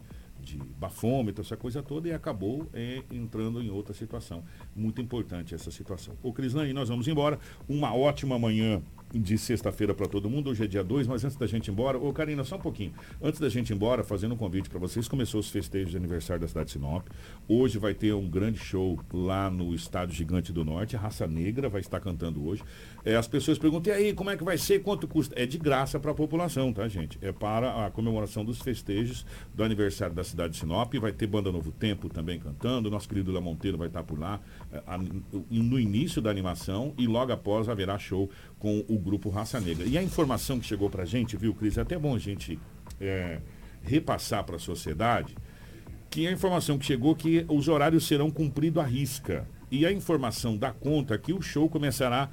de 0.49 0.57
bafômetro, 0.79 1.43
essa 1.43 1.57
coisa 1.57 1.83
toda, 1.83 2.09
e 2.09 2.13
acabou 2.13 2.67
é, 2.73 3.03
entrando 3.11 3.63
em 3.63 3.71
outra 3.71 3.93
situação. 3.93 4.43
Muito 4.75 5.01
importante 5.01 5.55
essa 5.55 5.71
situação. 5.71 6.17
Ô, 6.23 6.33
Crislane, 6.33 6.73
nós 6.73 6.89
vamos 6.89 7.07
embora. 7.09 7.39
Uma 7.69 7.95
ótima 7.95 8.39
manhã 8.39 8.83
de 9.13 9.39
sexta-feira 9.39 9.95
para 9.95 10.07
todo 10.07 10.29
mundo. 10.29 10.51
Hoje 10.51 10.65
é 10.65 10.67
dia 10.67 10.85
2, 10.85 11.07
mas 11.07 11.25
antes 11.25 11.37
da 11.37 11.47
gente 11.47 11.69
ir 11.69 11.71
embora, 11.71 11.99
ô 11.99 12.13
Karina, 12.13 12.45
só 12.45 12.57
um 12.57 12.61
pouquinho. 12.61 12.93
Antes 13.23 13.41
da 13.41 13.49
gente 13.49 13.71
ir 13.71 13.75
embora, 13.75 14.05
fazendo 14.05 14.35
um 14.35 14.37
convite 14.37 14.69
para 14.69 14.79
vocês, 14.79 15.09
começou 15.09 15.41
os 15.41 15.49
festejos 15.49 15.91
de 15.91 15.97
aniversário 15.97 16.41
da 16.41 16.49
cidade 16.49 16.67
de 16.67 16.73
Sinop. 16.73 17.07
Hoje 17.49 17.79
vai 17.79 17.95
ter 17.95 18.13
um 18.15 18.29
grande 18.29 18.59
show 18.59 18.99
lá 19.13 19.51
no 19.51 19.75
Estádio 19.75 20.15
Gigante 20.15 20.53
do 20.53 20.65
Norte. 20.65 20.97
A 20.97 20.99
Raça 20.99 21.27
Negra 21.27 21.69
vai 21.69 21.81
estar 21.81 22.01
cantando 22.01 22.47
hoje. 22.47 22.63
É, 23.05 23.17
as 23.17 23.27
pessoas 23.27 23.59
perguntam, 23.59 23.93
e 23.93 23.97
aí, 23.97 24.13
como 24.13 24.31
é 24.31 24.37
que 24.37 24.45
vai 24.45 24.59
ser? 24.59 24.81
Quanto 24.81 25.09
custa? 25.09 25.35
É 25.41 25.47
de 25.47 25.59
graça 25.59 25.99
para 25.99 26.11
a 26.11 26.15
população, 26.15 26.73
tá, 26.73 26.87
gente? 26.89 27.19
É 27.23 27.33
para 27.33 27.87
a 27.87 27.91
comemoração 27.91 28.45
dos 28.45 28.61
festejos 28.61 29.25
do 29.55 29.65
aniversário 29.65 30.15
da 30.15 30.25
cidade 30.25 30.55
de 30.55 30.61
Sinop. 30.61 30.93
Vai 30.95 31.13
ter 31.13 31.27
Banda 31.27 31.51
Novo 31.51 31.73
Tempo 31.73 32.09
também 32.09 32.39
cantando. 32.39 32.91
Nosso 32.91 33.09
querido 33.09 33.33
Léo 33.33 33.43
Monteiro 33.43 33.79
vai 33.79 33.89
estar 33.89 34.03
por 34.03 34.19
lá 34.19 34.41
é, 34.73 34.83
no 35.51 35.79
início 35.79 36.21
da 36.21 36.31
animação 36.31 36.93
e 36.99 37.07
logo 37.07 37.33
após 37.33 37.69
haverá 37.69 37.99
show 37.99 38.29
com 38.59 38.85
o 38.89 38.99
grupo 38.99 39.31
Raça 39.31 39.61
Negra. 39.61 39.87
E 39.87 39.97
a 39.97 40.03
informação 40.03 40.59
que 40.59 40.67
chegou 40.67 40.91
pra 40.91 41.05
gente, 41.05 41.37
viu, 41.37 41.55
Cris? 41.55 41.79
É 41.79 41.83
até 41.83 41.99
bom 41.99 42.15
a 42.15 42.19
gente 42.19 42.59
é, 43.01 43.41
repassar 43.83 44.45
para 44.45 44.57
a 44.57 44.59
sociedade 44.59 45.37
que 46.11 46.27
a 46.27 46.33
informação 46.33 46.79
que 46.79 46.87
chegou 46.87 47.15
que 47.15 47.45
os 47.49 47.69
horários 47.69 48.07
serão 48.07 48.31
cumpridos 48.31 48.83
à 48.83 48.87
risca. 48.87 49.47
E 49.71 49.85
a 49.85 49.93
informação 49.93 50.57
dá 50.57 50.73
conta 50.73 51.19
que 51.19 51.33
o 51.33 51.43
show 51.43 51.69
começará 51.69 52.31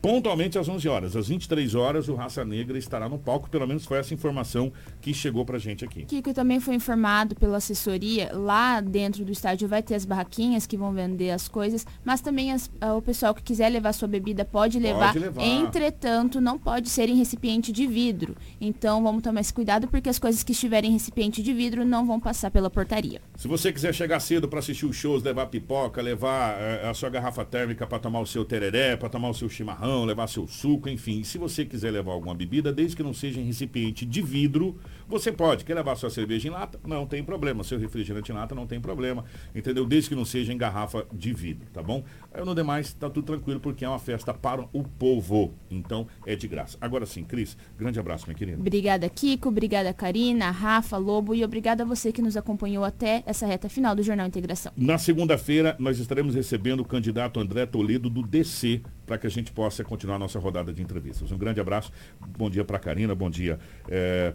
pontualmente 0.00 0.58
às 0.58 0.68
11 0.68 0.88
horas. 0.88 1.16
Às 1.16 1.28
23 1.28 1.74
horas 1.74 2.08
o 2.08 2.14
Raça 2.14 2.44
Negra 2.44 2.78
estará 2.78 3.08
no 3.08 3.18
palco, 3.18 3.48
pelo 3.50 3.66
menos 3.66 3.84
foi 3.84 3.98
essa 3.98 4.14
informação 4.14 4.72
que 5.00 5.12
chegou 5.12 5.44
pra 5.44 5.58
gente 5.58 5.84
aqui. 5.84 6.04
Kiko 6.04 6.32
também 6.32 6.60
foi 6.60 6.74
informado 6.74 7.34
pela 7.34 7.56
assessoria, 7.56 8.30
lá 8.32 8.80
dentro 8.80 9.24
do 9.24 9.32
estádio 9.32 9.68
vai 9.68 9.82
ter 9.82 9.94
as 9.94 10.04
barraquinhas 10.04 10.66
que 10.66 10.76
vão 10.76 10.92
vender 10.92 11.30
as 11.30 11.48
coisas, 11.48 11.86
mas 12.04 12.20
também 12.20 12.52
as- 12.52 12.70
ah, 12.80 12.94
o 12.94 13.02
pessoal 13.02 13.34
que 13.34 13.42
quiser 13.42 13.68
levar 13.68 13.92
sua 13.92 14.08
bebida 14.08 14.44
pode 14.44 14.78
levar. 14.78 15.14
levar. 15.14 15.42
Entretanto, 15.44 16.40
não 16.40 16.58
pode 16.58 16.88
ser 16.88 17.08
em 17.08 17.16
recipiente 17.16 17.72
de 17.72 17.86
vidro. 17.86 18.36
Então 18.60 19.02
vamos 19.02 19.22
tomar 19.22 19.40
esse 19.40 19.52
cuidado 19.52 19.88
porque 19.88 20.08
as 20.08 20.18
coisas 20.18 20.42
que 20.42 20.52
estiverem 20.52 20.90
em 20.90 20.92
recipiente 20.94 21.42
de 21.42 21.52
vidro 21.52 21.84
não 21.84 22.06
vão 22.06 22.18
passar 22.20 22.50
pela 22.50 22.70
portaria. 22.70 23.20
Se 23.36 23.48
você 23.48 23.72
quiser 23.72 23.94
chegar 23.94 24.20
cedo 24.20 24.48
para 24.48 24.58
assistir 24.58 24.86
os 24.86 24.96
shows, 24.96 25.22
levar 25.22 25.46
pipoca, 25.46 26.00
levar 26.02 26.56
eh, 26.60 26.88
a 26.88 26.94
sua 26.94 27.08
garrafa 27.10 27.44
térmica 27.44 27.86
para 27.86 27.98
tomar 27.98 28.20
o 28.20 28.26
seu 28.26 28.44
tereré, 28.44 28.96
para 28.96 29.08
tomar 29.08 29.28
o 29.30 29.34
seu 29.34 29.48
chimarrão, 29.48 29.97
levar 30.04 30.26
seu 30.26 30.46
suco, 30.46 30.88
enfim. 30.88 31.22
Se 31.22 31.38
você 31.38 31.64
quiser 31.64 31.90
levar 31.90 32.12
alguma 32.12 32.34
bebida, 32.34 32.72
desde 32.72 32.96
que 32.96 33.02
não 33.02 33.14
seja 33.14 33.40
em 33.40 33.44
recipiente 33.44 34.04
de 34.04 34.22
vidro, 34.22 34.78
você 35.08 35.32
pode. 35.32 35.64
Quer 35.64 35.74
levar 35.74 35.96
sua 35.96 36.10
cerveja 36.10 36.48
em 36.48 36.50
lata? 36.50 36.78
Não 36.86 37.06
tem 37.06 37.22
problema. 37.24 37.64
Seu 37.64 37.78
refrigerante 37.78 38.30
em 38.30 38.34
lata 38.34 38.54
não 38.54 38.66
tem 38.66 38.80
problema. 38.80 39.24
Entendeu? 39.54 39.86
Desde 39.86 40.10
que 40.10 40.14
não 40.14 40.24
seja 40.24 40.52
em 40.52 40.58
garrafa 40.58 41.06
de 41.12 41.32
vidro, 41.32 41.66
tá 41.72 41.82
bom? 41.82 42.04
Aí 42.38 42.44
no 42.44 42.54
demais, 42.54 42.92
tá 42.92 43.10
tudo 43.10 43.26
tranquilo, 43.26 43.58
porque 43.58 43.84
é 43.84 43.88
uma 43.88 43.98
festa 43.98 44.32
para 44.32 44.62
o 44.72 44.84
povo. 44.84 45.52
Então, 45.68 46.06
é 46.24 46.36
de 46.36 46.46
graça. 46.46 46.78
Agora 46.80 47.04
sim, 47.04 47.24
Cris, 47.24 47.56
grande 47.76 47.98
abraço, 47.98 48.26
minha 48.28 48.38
querida. 48.38 48.60
Obrigada, 48.60 49.08
Kiko. 49.08 49.48
Obrigada, 49.48 49.92
Karina, 49.92 50.48
Rafa, 50.52 50.96
Lobo. 50.96 51.34
E 51.34 51.44
obrigada 51.44 51.82
a 51.82 51.86
você 51.86 52.12
que 52.12 52.22
nos 52.22 52.36
acompanhou 52.36 52.84
até 52.84 53.24
essa 53.26 53.44
reta 53.44 53.68
final 53.68 53.96
do 53.96 54.04
Jornal 54.04 54.28
Integração. 54.28 54.70
Na 54.76 54.98
segunda-feira, 54.98 55.74
nós 55.80 55.98
estaremos 55.98 56.36
recebendo 56.36 56.78
o 56.78 56.84
candidato 56.84 57.40
André 57.40 57.66
Toledo 57.66 58.08
do 58.08 58.22
DC 58.22 58.82
para 59.04 59.18
que 59.18 59.26
a 59.26 59.30
gente 59.30 59.50
possa 59.50 59.82
continuar 59.82 60.14
a 60.14 60.20
nossa 60.20 60.38
rodada 60.38 60.72
de 60.72 60.80
entrevistas. 60.80 61.32
Um 61.32 61.38
grande 61.38 61.60
abraço, 61.60 61.90
bom 62.20 62.48
dia 62.48 62.64
para 62.64 62.78
Karina, 62.78 63.16
bom 63.16 63.28
dia 63.28 63.58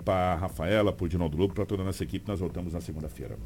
para 0.03 0.35
Rafaela, 0.35 0.91
para 0.91 1.05
o 1.05 1.07
Dinaldo 1.07 1.37
Lobo, 1.37 1.53
para 1.53 1.65
toda 1.65 1.83
a 1.83 1.85
nossa 1.85 2.03
equipe. 2.03 2.27
Nós 2.27 2.41
voltamos 2.41 2.73
na 2.73 2.81
segunda-feira. 2.81 3.37